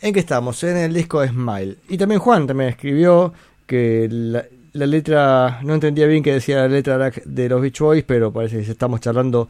¿En 0.00 0.12
qué 0.12 0.20
estamos? 0.20 0.62
En 0.62 0.76
el 0.76 0.94
disco 0.94 1.26
Smile. 1.26 1.78
Y 1.88 1.98
también 1.98 2.20
Juan 2.20 2.46
también 2.46 2.70
escribió 2.70 3.32
que 3.66 4.08
la, 4.10 4.86
letra, 4.86 5.60
no 5.62 5.74
entendía 5.74 6.06
bien 6.06 6.22
qué 6.22 6.34
decía 6.34 6.58
la 6.58 6.68
letra 6.68 7.10
de 7.24 7.48
los 7.48 7.60
Beach 7.60 7.80
Boys, 7.80 8.04
pero 8.04 8.32
parece 8.32 8.62
que 8.62 8.70
estamos 8.70 9.00
charlando 9.00 9.48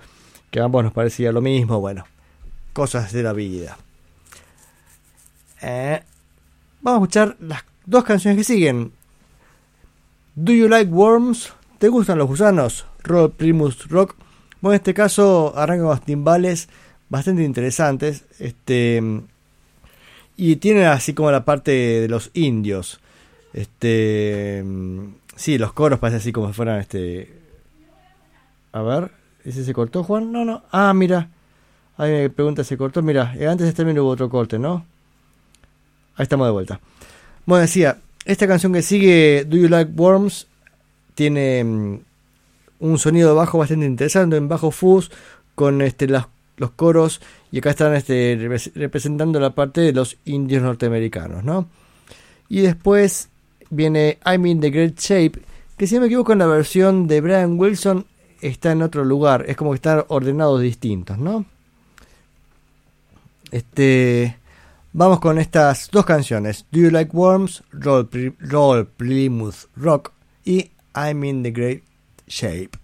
que 0.50 0.60
ambos 0.60 0.84
nos 0.84 0.92
parecía 0.92 1.32
lo 1.32 1.40
mismo. 1.40 1.80
Bueno, 1.80 2.04
cosas 2.72 3.12
de 3.12 3.22
la 3.22 3.32
vida. 3.32 3.76
Eh, 5.62 6.00
vamos 6.80 7.00
a 7.00 7.02
escuchar 7.02 7.36
las 7.40 7.64
dos 7.84 8.04
canciones 8.04 8.38
que 8.38 8.44
siguen. 8.44 8.92
Do 10.34 10.52
You 10.52 10.68
Like 10.68 10.90
Worms? 10.92 11.52
¿Te 11.78 11.88
gustan 11.88 12.18
los 12.18 12.28
gusanos? 12.28 12.86
Roll 13.02 13.32
Primus 13.32 13.88
Rock. 13.88 14.14
Bueno, 14.60 14.74
en 14.74 14.80
este 14.80 14.94
caso 14.94 15.52
arranca 15.56 15.84
con 15.84 15.98
timbales 16.00 16.68
bastante 17.08 17.44
interesantes. 17.44 18.24
Este 18.38 19.02
y 20.36 20.56
tiene 20.56 20.86
así 20.86 21.14
como 21.14 21.30
la 21.30 21.44
parte 21.44 21.70
de 21.70 22.08
los 22.08 22.30
indios. 22.34 23.00
Este 23.52 24.64
sí, 25.36 25.58
los 25.58 25.72
coros 25.72 25.98
parecen 25.98 26.20
así 26.20 26.32
como 26.32 26.48
si 26.48 26.54
fueran 26.54 26.80
este 26.80 27.32
A 28.72 28.82
ver, 28.82 29.10
¿ese 29.44 29.64
se 29.64 29.72
cortó, 29.72 30.04
Juan? 30.04 30.32
No, 30.32 30.44
no. 30.44 30.62
Ah, 30.72 30.92
mira. 30.94 31.30
Ahí 31.98 32.12
me 32.12 32.30
pregunta, 32.30 32.62
¿se 32.62 32.76
cortó? 32.76 33.00
Mira, 33.00 33.34
eh, 33.38 33.46
antes 33.46 33.64
de 33.64 33.70
este 33.70 33.78
terminar 33.78 34.02
hubo 34.02 34.10
otro 34.10 34.28
corte, 34.28 34.58
¿no? 34.58 34.84
Ahí 36.16 36.24
estamos 36.24 36.46
de 36.46 36.52
vuelta. 36.52 36.80
Bueno, 37.46 37.62
decía, 37.62 37.98
esta 38.26 38.46
canción 38.46 38.72
que 38.72 38.82
sigue, 38.82 39.46
Do 39.46 39.56
You 39.56 39.68
Like 39.68 39.92
Worms, 39.94 40.46
tiene 41.14 41.64
mm, 41.64 42.00
un 42.80 42.98
sonido 42.98 43.34
bajo 43.34 43.58
bastante 43.58 43.86
interesante, 43.86 44.36
en 44.36 44.48
bajo 44.48 44.70
fuzz, 44.70 45.10
con 45.54 45.80
este, 45.82 46.06
los 46.06 46.70
coros, 46.76 47.20
y 47.50 47.58
acá 47.58 47.70
están 47.70 47.94
este, 47.94 48.38
repres- 48.38 48.72
representando 48.74 49.40
la 49.40 49.54
parte 49.54 49.80
de 49.80 49.92
los 49.92 50.16
indios 50.24 50.62
norteamericanos, 50.62 51.44
¿no? 51.44 51.68
Y 52.48 52.60
después 52.60 53.28
viene 53.70 54.18
I'm 54.24 54.46
in 54.46 54.60
the 54.60 54.70
Great 54.70 54.98
Shape, 54.98 55.40
que 55.76 55.86
si 55.86 55.94
no 55.94 56.02
me 56.02 56.06
equivoco 56.06 56.32
en 56.32 56.38
la 56.38 56.46
versión 56.46 57.06
de 57.06 57.20
Brian 57.20 57.58
Wilson 57.58 58.06
está 58.40 58.72
en 58.72 58.82
otro 58.82 59.04
lugar, 59.04 59.44
es 59.48 59.56
como 59.56 59.70
que 59.70 59.76
están 59.76 60.04
ordenados 60.08 60.60
distintos, 60.60 61.18
¿no? 61.18 61.44
Este, 63.50 64.36
vamos 64.92 65.20
con 65.20 65.38
estas 65.38 65.88
dos 65.90 66.04
canciones, 66.04 66.66
Do 66.70 66.80
You 66.80 66.90
Like 66.90 67.16
Worms, 67.16 67.62
Roll, 67.72 68.08
Roll 68.40 68.86
Plymouth 68.86 69.66
Rock 69.76 70.12
y 70.44 70.70
I'm 70.94 71.24
in 71.24 71.42
the 71.42 71.50
Great 71.50 71.82
Shape. 72.28 72.76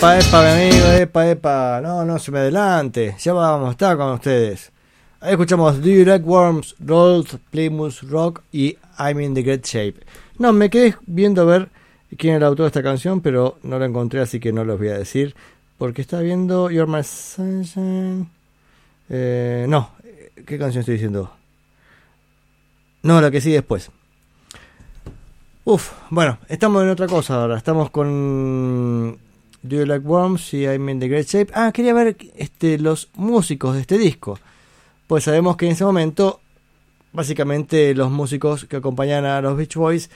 Epa, 0.00 0.18
epa, 0.18 0.42
mi 0.42 0.48
amigo, 0.48 0.86
epa, 0.92 1.28
epa. 1.28 1.80
No, 1.82 2.06
no 2.06 2.18
se 2.18 2.30
me 2.30 2.38
adelante. 2.38 3.16
Ya 3.18 3.34
vamos 3.34 3.68
a 3.68 3.72
estar 3.72 3.98
con 3.98 4.14
ustedes. 4.14 4.72
Ahí 5.20 5.32
escuchamos 5.32 5.76
Like 5.84 6.24
Worms, 6.24 6.74
Rolls, 6.78 7.36
Plymouth 7.50 8.00
Rock 8.08 8.40
y 8.50 8.78
I'm 8.98 9.20
in 9.20 9.34
the 9.34 9.42
Great 9.42 9.66
Shape. 9.66 9.96
No, 10.38 10.54
me 10.54 10.70
quedé 10.70 10.96
viendo 11.04 11.42
a 11.42 11.44
ver 11.44 11.68
quién 12.16 12.36
era 12.36 12.46
el 12.46 12.50
autor 12.52 12.64
de 12.64 12.68
esta 12.68 12.82
canción, 12.82 13.20
pero 13.20 13.58
no 13.62 13.78
lo 13.78 13.84
encontré, 13.84 14.20
así 14.20 14.40
que 14.40 14.54
no 14.54 14.64
los 14.64 14.78
voy 14.78 14.88
a 14.88 14.96
decir. 14.96 15.34
Porque 15.76 16.00
estaba 16.00 16.22
viendo 16.22 16.70
You're 16.70 16.90
My 16.90 17.04
Sunshine. 17.04 18.30
Eh, 19.10 19.66
no, 19.68 19.90
¿qué 20.46 20.58
canción 20.58 20.80
estoy 20.80 20.94
diciendo? 20.94 21.30
No, 23.02 23.20
la 23.20 23.30
que 23.30 23.42
sigue 23.42 23.56
después. 23.56 23.90
Uf, 25.64 25.92
bueno, 26.08 26.38
estamos 26.48 26.82
en 26.84 26.88
otra 26.88 27.06
cosa 27.06 27.42
ahora. 27.42 27.58
Estamos 27.58 27.90
con 27.90 29.18
Do 29.62 29.76
You 29.76 29.86
Like 29.86 30.06
Worms 30.06 30.54
y 30.54 30.64
I'm 30.66 30.88
in 30.88 31.00
the 31.00 31.08
Great 31.08 31.26
Shape. 31.28 31.52
Ah, 31.54 31.70
quería 31.72 31.92
ver 31.94 32.16
este, 32.36 32.78
los 32.78 33.08
músicos 33.14 33.74
de 33.74 33.82
este 33.82 33.98
disco. 33.98 34.38
Pues 35.06 35.24
sabemos 35.24 35.56
que 35.56 35.66
en 35.66 35.72
ese 35.72 35.84
momento, 35.84 36.40
básicamente 37.12 37.94
los 37.94 38.10
músicos 38.10 38.64
que 38.64 38.76
acompañan 38.76 39.24
a 39.24 39.40
los 39.42 39.56
Beach 39.56 39.74
Boys 39.76 40.10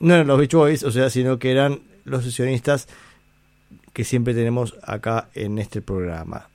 no 0.00 0.14
eran 0.14 0.26
los 0.26 0.38
Beach 0.38 0.54
Boys, 0.54 0.82
o 0.82 0.90
sea, 0.90 1.10
sino 1.10 1.38
que 1.38 1.50
eran 1.52 1.80
los 2.04 2.24
sesionistas 2.24 2.88
que 3.92 4.04
siempre 4.04 4.34
tenemos 4.34 4.74
acá 4.82 5.28
en 5.34 5.58
este 5.58 5.80
programa. 5.82 6.48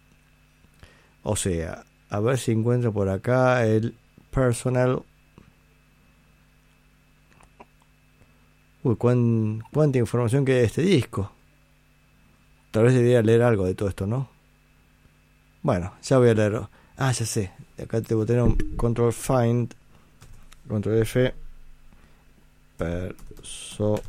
O 1.24 1.36
sea, 1.36 1.84
a 2.10 2.20
ver 2.20 2.38
si 2.40 2.52
encuentro 2.52 2.91
por 2.91 3.10
acá 3.10 3.66
el 3.66 3.95
personal. 4.32 5.02
Uy, 8.84 8.95
cuán- 8.95 9.62
cuánta 9.72 9.98
información 9.99 10.45
que 10.45 10.54
hay 10.54 10.60
de 10.60 10.66
este 10.66 10.82
disco. 10.82 11.32
Tal 12.78 12.86
vez 12.86 12.94
debería 12.94 13.24
leer 13.24 13.41
algo 13.41 13.66
de 13.66 13.74
todo 13.74 13.90
esto, 13.90 14.06
¿no? 14.06 14.30
Bueno, 15.64 15.94
ya 16.04 16.20
voy 16.20 16.30
a 16.30 16.36
leerlo. 16.36 16.70
Ah, 16.95 17.12
ya 17.12 17.26
sé. 17.26 17.49
Acá 17.82 18.02
te 18.02 18.16
tener 18.28 18.44
un 18.44 18.56
control 18.76 19.12
find. 19.12 19.74
Control 20.68 20.99
F. 20.99 21.34
Personal. 22.78 23.99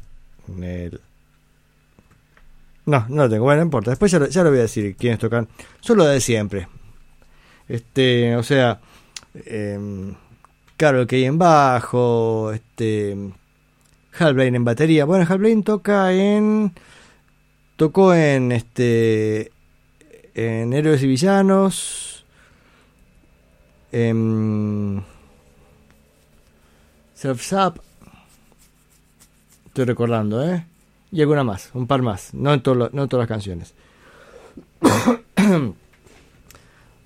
No, 2.84 3.06
no 3.08 3.22
lo 3.22 3.30
tengo. 3.30 3.44
Bueno, 3.44 3.60
no 3.60 3.64
importa. 3.64 3.90
Después 3.90 4.12
ya 4.12 4.18
lo, 4.18 4.50
voy 4.50 4.58
a 4.58 4.62
decir 4.62 4.94
quiénes 4.96 5.18
tocan. 5.18 5.48
Solo 5.80 6.04
de 6.04 6.20
siempre. 6.20 6.68
Este, 7.68 8.36
o 8.36 8.42
sea, 8.42 8.80
eh, 9.46 10.12
Carol 10.76 11.06
Kay 11.06 11.24
en 11.24 11.38
bajo, 11.38 12.52
este, 12.52 13.16
Hal 14.18 14.34
Blaine 14.34 14.58
en 14.58 14.64
batería. 14.66 15.06
Bueno, 15.06 15.24
Hal 15.26 15.38
Blaine 15.38 15.62
toca 15.62 16.12
en, 16.12 16.74
tocó 17.78 18.12
en, 18.12 18.50
este, 18.50 19.52
en 20.34 20.72
Héroes 20.72 21.00
y 21.04 21.06
Villanos, 21.06 22.24
en 23.92 25.04
Surf's 27.14 27.52
Up. 27.52 27.80
Estoy 29.66 29.84
recordando, 29.84 30.44
¿eh? 30.44 30.66
Y 31.12 31.20
alguna 31.20 31.44
más, 31.44 31.70
un 31.72 31.86
par 31.86 32.02
más, 32.02 32.34
no 32.34 32.52
en, 32.52 32.60
todo 32.62 32.90
no 32.92 33.04
en 33.04 33.08
todas 33.08 33.22
las 33.22 33.28
canciones. 33.28 33.74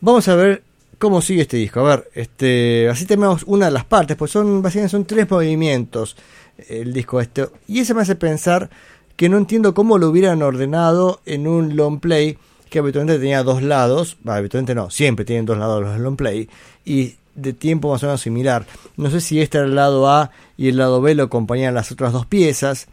Vamos 0.00 0.26
a 0.26 0.34
ver 0.34 0.62
cómo 0.96 1.20
sigue 1.20 1.42
este 1.42 1.58
disco. 1.58 1.80
A 1.80 1.96
ver, 1.96 2.10
este, 2.14 2.88
así 2.88 3.04
tenemos 3.04 3.42
una 3.46 3.66
de 3.66 3.72
las 3.72 3.84
partes, 3.84 4.16
pues 4.16 4.30
son 4.30 4.62
básicamente 4.62 4.90
son 4.90 5.04
tres 5.04 5.30
movimientos 5.30 6.16
el 6.68 6.92
disco 6.92 7.20
este. 7.20 7.48
Y 7.68 7.80
eso 7.80 7.94
me 7.94 8.02
hace 8.02 8.16
pensar 8.16 8.70
que 9.16 9.28
no 9.28 9.38
entiendo 9.38 9.74
cómo 9.74 9.98
lo 9.98 10.08
hubieran 10.08 10.42
ordenado 10.42 11.20
en 11.26 11.46
un 11.46 11.76
long 11.76 12.00
play 12.00 12.38
que 12.70 12.78
habitualmente 12.78 13.20
tenía 13.20 13.42
dos 13.42 13.62
lados, 13.62 14.16
bah, 14.24 14.36
habitualmente 14.36 14.74
no, 14.74 14.90
siempre 14.90 15.24
tienen 15.24 15.44
dos 15.44 15.58
lados 15.58 15.82
los 15.82 15.98
long 15.98 16.16
play 16.16 16.48
y 16.84 17.16
de 17.34 17.52
tiempo 17.52 17.90
más 17.90 18.02
o 18.02 18.06
menos 18.06 18.20
similar. 18.20 18.66
No 18.96 19.10
sé 19.10 19.20
si 19.20 19.40
este 19.40 19.58
era 19.58 19.66
el 19.66 19.74
lado 19.74 20.08
A 20.10 20.30
y 20.56 20.68
el 20.68 20.76
lado 20.76 21.00
B 21.00 21.14
lo 21.14 21.24
acompañan 21.24 21.74
las 21.74 21.92
otras 21.92 22.12
dos 22.12 22.26
piezas. 22.26 22.88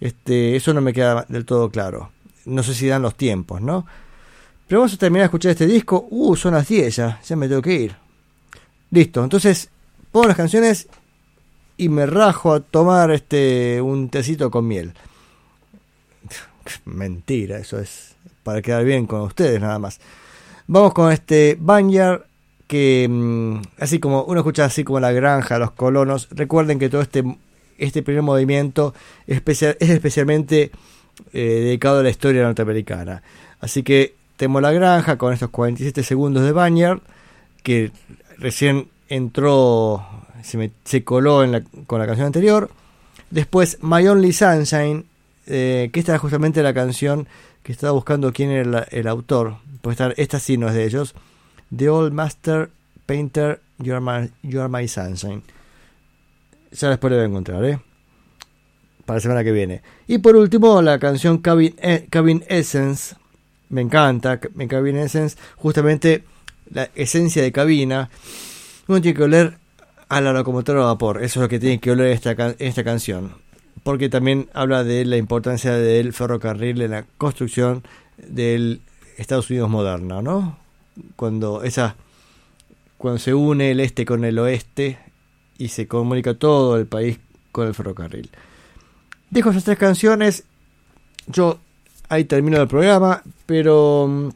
Este, 0.00 0.56
eso 0.56 0.72
no 0.74 0.80
me 0.80 0.92
queda 0.92 1.26
del 1.28 1.44
todo 1.44 1.70
claro. 1.70 2.10
No 2.44 2.62
sé 2.62 2.74
si 2.74 2.86
dan 2.86 3.02
los 3.02 3.16
tiempos, 3.16 3.60
¿no? 3.60 3.86
Pero 4.66 4.80
vamos 4.80 4.94
a 4.94 4.98
terminar 4.98 5.22
de 5.22 5.26
escuchar 5.26 5.52
este 5.52 5.66
disco. 5.66 6.06
Uh, 6.10 6.36
son 6.36 6.54
las 6.54 6.68
10 6.68 6.96
ya, 6.96 7.20
ya 7.22 7.36
me 7.36 7.48
tengo 7.48 7.62
que 7.62 7.74
ir. 7.74 7.96
Listo, 8.90 9.22
entonces 9.22 9.68
pongo 10.12 10.28
las 10.28 10.36
canciones 10.36 10.88
y 11.76 11.88
me 11.88 12.06
rajo 12.06 12.52
a 12.52 12.60
tomar 12.60 13.10
este 13.10 13.80
un 13.80 14.08
tecito 14.08 14.50
con 14.50 14.66
miel. 14.66 14.94
Mentira, 16.84 17.58
eso 17.58 17.78
es 17.78 18.14
para 18.42 18.62
quedar 18.62 18.84
bien 18.84 19.06
con 19.06 19.20
ustedes 19.22 19.60
nada 19.60 19.78
más. 19.78 20.00
Vamos 20.66 20.92
con 20.94 21.12
este 21.12 21.56
Banyard 21.60 22.22
que 22.66 23.06
mm, 23.10 23.56
así 23.78 23.98
como 23.98 24.22
uno 24.24 24.40
escucha 24.40 24.64
así 24.64 24.84
como 24.84 25.00
la 25.00 25.12
granja, 25.12 25.58
los 25.58 25.72
colonos, 25.72 26.28
recuerden 26.30 26.78
que 26.78 26.88
todo 26.88 27.02
este 27.02 27.24
este 27.76 28.02
primer 28.02 28.22
movimiento 28.22 28.94
es 29.26 29.42
especialmente 29.80 30.70
eh, 31.32 31.40
dedicado 31.64 32.00
a 32.00 32.02
la 32.02 32.10
historia 32.10 32.42
norteamericana. 32.44 33.22
Así 33.60 33.82
que 33.82 34.14
tenemos 34.36 34.62
la 34.62 34.72
granja 34.72 35.16
con 35.18 35.32
estos 35.32 35.50
47 35.50 36.02
segundos 36.02 36.44
de 36.44 36.52
Banyard 36.52 37.00
que 37.62 37.90
recién 38.38 38.88
entró, 39.08 40.06
se, 40.42 40.56
me- 40.58 40.70
se 40.84 41.02
coló 41.04 41.42
en 41.44 41.52
la- 41.52 41.62
con 41.86 41.98
la 41.98 42.06
canción 42.06 42.26
anterior. 42.26 42.70
Después 43.30 43.78
My 43.82 44.06
Only 44.06 44.32
Sunshine, 44.32 45.04
eh, 45.46 45.90
que 45.92 46.00
esta 46.00 46.14
es 46.14 46.20
justamente 46.20 46.62
la 46.62 46.74
canción 46.74 47.28
que 47.62 47.72
estaba 47.72 47.92
buscando 47.92 48.32
quién 48.32 48.50
era 48.50 48.86
el 48.90 49.06
autor. 49.08 49.56
Pues 49.82 49.94
esta, 49.94 50.12
esta 50.16 50.38
sí 50.38 50.56
no 50.56 50.68
es 50.68 50.74
de 50.74 50.84
ellos. 50.84 51.14
The 51.74 51.88
Old 51.88 52.12
Master 52.12 52.70
Painter, 53.06 53.60
You 53.78 53.94
Are 53.94 54.00
My, 54.00 54.30
You 54.42 54.68
My 54.68 54.88
Sunshine. 54.88 55.42
Ya 56.72 56.88
después 56.88 57.10
lo 57.10 57.16
voy 57.16 57.24
a 57.24 57.28
encontrar, 57.28 57.64
¿eh? 57.64 57.78
Para 59.04 59.18
la 59.18 59.20
semana 59.20 59.44
que 59.44 59.52
viene. 59.52 59.82
Y 60.06 60.18
por 60.18 60.34
último, 60.36 60.80
la 60.82 60.98
canción 60.98 61.38
Cabin, 61.38 61.74
eh, 61.78 62.06
Cabin 62.10 62.44
Essence. 62.48 63.16
Me 63.68 63.80
encanta, 63.80 64.40
me 64.54 64.66
Cabin 64.66 64.96
Essence. 64.96 65.36
Justamente 65.56 66.24
la 66.70 66.90
esencia 66.94 67.42
de 67.42 67.52
cabina. 67.52 68.10
Uno 68.88 69.00
tiene 69.00 69.16
que 69.16 69.22
oler 69.22 69.58
a 70.08 70.20
la 70.20 70.32
locomotora 70.32 70.82
a 70.82 70.86
vapor. 70.86 71.22
Eso 71.22 71.40
es 71.40 71.42
lo 71.42 71.48
que 71.48 71.58
tiene 71.58 71.80
que 71.80 71.90
oler 71.90 72.08
esta, 72.08 72.32
esta 72.58 72.84
canción. 72.84 73.43
Porque 73.84 74.08
también 74.08 74.48
habla 74.52 74.82
de 74.82 75.04
la 75.04 75.16
importancia 75.16 75.72
del 75.72 76.12
ferrocarril 76.12 76.82
en 76.82 76.90
la 76.90 77.04
construcción 77.18 77.84
del 78.16 78.80
Estados 79.16 79.48
Unidos 79.50 79.70
moderno, 79.70 80.22
¿no? 80.22 80.58
Cuando 81.14 81.62
esa 81.62 81.94
cuando 82.98 83.18
se 83.18 83.34
une 83.34 83.70
el 83.70 83.80
este 83.80 84.04
con 84.04 84.24
el 84.24 84.38
oeste 84.38 84.98
y 85.58 85.68
se 85.68 85.86
comunica 85.86 86.34
todo 86.34 86.76
el 86.76 86.86
país 86.86 87.18
con 87.52 87.68
el 87.68 87.74
ferrocarril. 87.74 88.30
Dejo 89.30 89.50
esas 89.50 89.64
tres 89.64 89.78
canciones. 89.78 90.44
Yo 91.26 91.58
ahí 92.08 92.24
termino 92.24 92.60
el 92.60 92.68
programa, 92.68 93.22
pero 93.46 94.06
mm, 94.08 94.28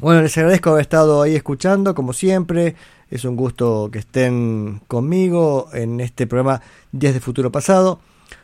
bueno, 0.00 0.22
les 0.22 0.36
agradezco 0.38 0.70
haber 0.70 0.82
estado 0.82 1.22
ahí 1.22 1.34
escuchando, 1.34 1.94
como 1.94 2.12
siempre. 2.12 2.74
Es 3.10 3.24
un 3.24 3.36
gusto 3.36 3.90
que 3.92 3.98
estén 3.98 4.80
conmigo 4.86 5.68
en 5.72 6.00
este 6.00 6.26
programa 6.26 6.62
Días 6.92 7.12
de 7.12 7.20
Futuro 7.20 7.50
Pasado. 7.50 8.00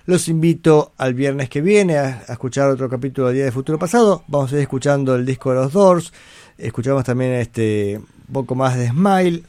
Los 0.06 0.28
invito 0.28 0.92
al 0.96 1.14
viernes 1.14 1.48
que 1.48 1.60
viene 1.60 1.98
a, 1.98 2.24
escuchar 2.28 2.68
otro 2.68 2.88
capítulo 2.88 3.28
de 3.28 3.34
Días 3.34 3.46
de 3.46 3.52
Futuro 3.52 3.78
Pasado. 3.78 4.24
Vamos 4.28 4.52
a 4.52 4.56
ir 4.56 4.62
escuchando 4.62 5.14
el 5.14 5.26
disco 5.26 5.50
de 5.50 5.56
los 5.56 5.72
Doors. 5.72 6.12
Escuchamos 6.58 7.04
también 7.04 7.32
este 7.32 8.00
un 8.28 8.32
poco 8.32 8.54
más 8.54 8.76
de 8.76 8.88
Smile. 8.88 9.42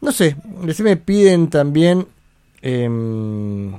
No 0.00 0.12
sé, 0.12 0.36
se 0.72 0.82
me 0.82 0.96
piden 0.96 1.48
también 1.48 2.06
em, 2.62 3.72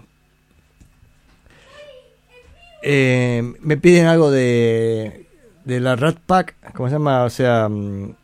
eh, 2.82 3.54
me 3.62 3.78
piden 3.78 4.08
algo 4.08 4.32
de 4.32 5.26
de 5.66 5.80
la 5.80 5.96
Rat 5.96 6.18
Pack, 6.26 6.56
¿cómo 6.74 6.88
se 6.88 6.96
llama? 6.96 7.24
O 7.24 7.30
sea, 7.30 7.68
mm, 7.68 8.16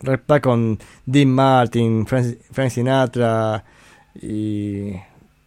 Rat 0.00 0.22
Pack 0.22 0.42
con 0.42 0.78
Dean 1.04 1.28
Martin, 1.28 2.06
Frank, 2.06 2.38
Frank 2.50 2.70
Sinatra 2.70 3.62
y 4.20 4.92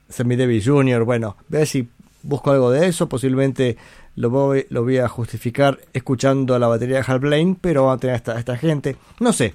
Sammy 0.09 0.35
Davis 0.35 0.65
Jr. 0.67 1.03
Bueno, 1.03 1.37
a 1.39 1.43
ver 1.47 1.67
si 1.67 1.87
busco 2.23 2.51
algo 2.51 2.71
de 2.71 2.87
eso. 2.87 3.07
Posiblemente 3.07 3.77
lo 4.15 4.29
voy, 4.29 4.65
lo 4.69 4.83
voy 4.83 4.97
a 4.97 5.07
justificar 5.07 5.79
escuchando 5.93 6.57
la 6.59 6.67
batería 6.67 6.97
de 6.97 7.03
Hal 7.07 7.19
Blaine, 7.19 7.57
pero 7.59 7.83
vamos 7.83 7.97
a 7.97 7.99
tener 7.99 8.15
a 8.15 8.39
esta, 8.39 8.53
a 8.53 8.57
gente. 8.57 8.95
No 9.19 9.31
sé, 9.31 9.53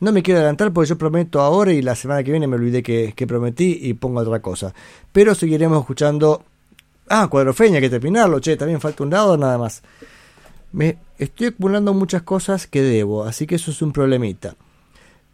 no 0.00 0.12
me 0.12 0.22
quiero 0.22 0.40
adelantar 0.40 0.72
porque 0.72 0.90
yo 0.90 0.98
prometo 0.98 1.40
ahora 1.40 1.72
y 1.72 1.82
la 1.82 1.94
semana 1.94 2.22
que 2.22 2.30
viene 2.30 2.46
me 2.46 2.56
olvidé 2.56 2.82
que, 2.82 3.14
que 3.16 3.26
prometí 3.26 3.78
y 3.82 3.94
pongo 3.94 4.20
otra 4.20 4.40
cosa. 4.40 4.74
Pero 5.12 5.34
seguiremos 5.34 5.80
escuchando. 5.80 6.44
Ah, 7.08 7.28
Cuadrofeña, 7.28 7.76
hay 7.76 7.82
que 7.82 7.90
terminarlo, 7.90 8.40
che, 8.40 8.56
también 8.56 8.80
falta 8.80 9.02
un 9.02 9.10
lado 9.10 9.36
nada 9.36 9.58
más. 9.58 9.82
Me 10.72 10.98
estoy 11.18 11.48
acumulando 11.48 11.92
muchas 11.92 12.22
cosas 12.22 12.66
que 12.66 12.82
debo, 12.82 13.24
así 13.24 13.46
que 13.46 13.56
eso 13.56 13.70
es 13.70 13.82
un 13.82 13.92
problemita. 13.92 14.56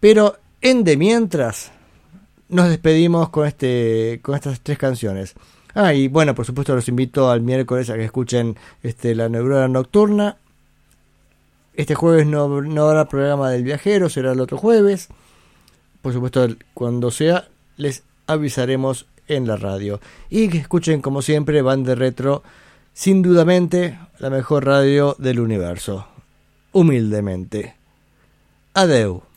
Pero 0.01 0.37
en 0.61 0.85
de 0.85 0.97
mientras 0.97 1.73
nos 2.51 2.69
despedimos 2.69 3.31
con 3.31 3.47
este 3.47 4.21
con 4.23 4.35
estas 4.35 4.61
tres 4.61 4.79
canciones. 4.79 5.35
Ah, 5.75 5.95
y 5.95 6.09
bueno, 6.09 6.35
por 6.35 6.47
supuesto 6.47 6.75
los 6.75 6.89
invito 6.89 7.31
al 7.31 7.43
miércoles 7.43 7.91
a 7.91 7.95
que 7.95 8.05
escuchen 8.05 8.57
este, 8.83 9.15
la 9.15 9.29
neurona 9.29 9.69
nocturna. 9.69 10.37
Este 11.75 11.95
jueves 11.95 12.27
no, 12.27 12.61
no 12.63 12.89
habrá 12.89 13.09
programa 13.09 13.51
del 13.51 13.63
viajero, 13.63 14.09
será 14.09 14.33
el 14.33 14.41
otro 14.41 14.59
jueves. 14.59 15.09
Por 16.03 16.13
supuesto, 16.13 16.49
cuando 16.75 17.11
sea, 17.11 17.49
les 17.77 18.03
avisaremos 18.27 19.07
en 19.29 19.47
la 19.47 19.57
radio. 19.57 20.01
Y 20.29 20.49
que 20.49 20.59
escuchen, 20.59 21.01
como 21.01 21.23
siempre, 21.23 21.63
Van 21.63 21.85
de 21.85 21.95
Retro, 21.95 22.43
sin 22.93 23.23
dudamente, 23.23 23.99
la 24.19 24.31
mejor 24.31 24.67
radio 24.67 25.15
del 25.19 25.41
universo. 25.41 26.07
Humildemente. 26.73 27.77
Adeu. 28.75 29.30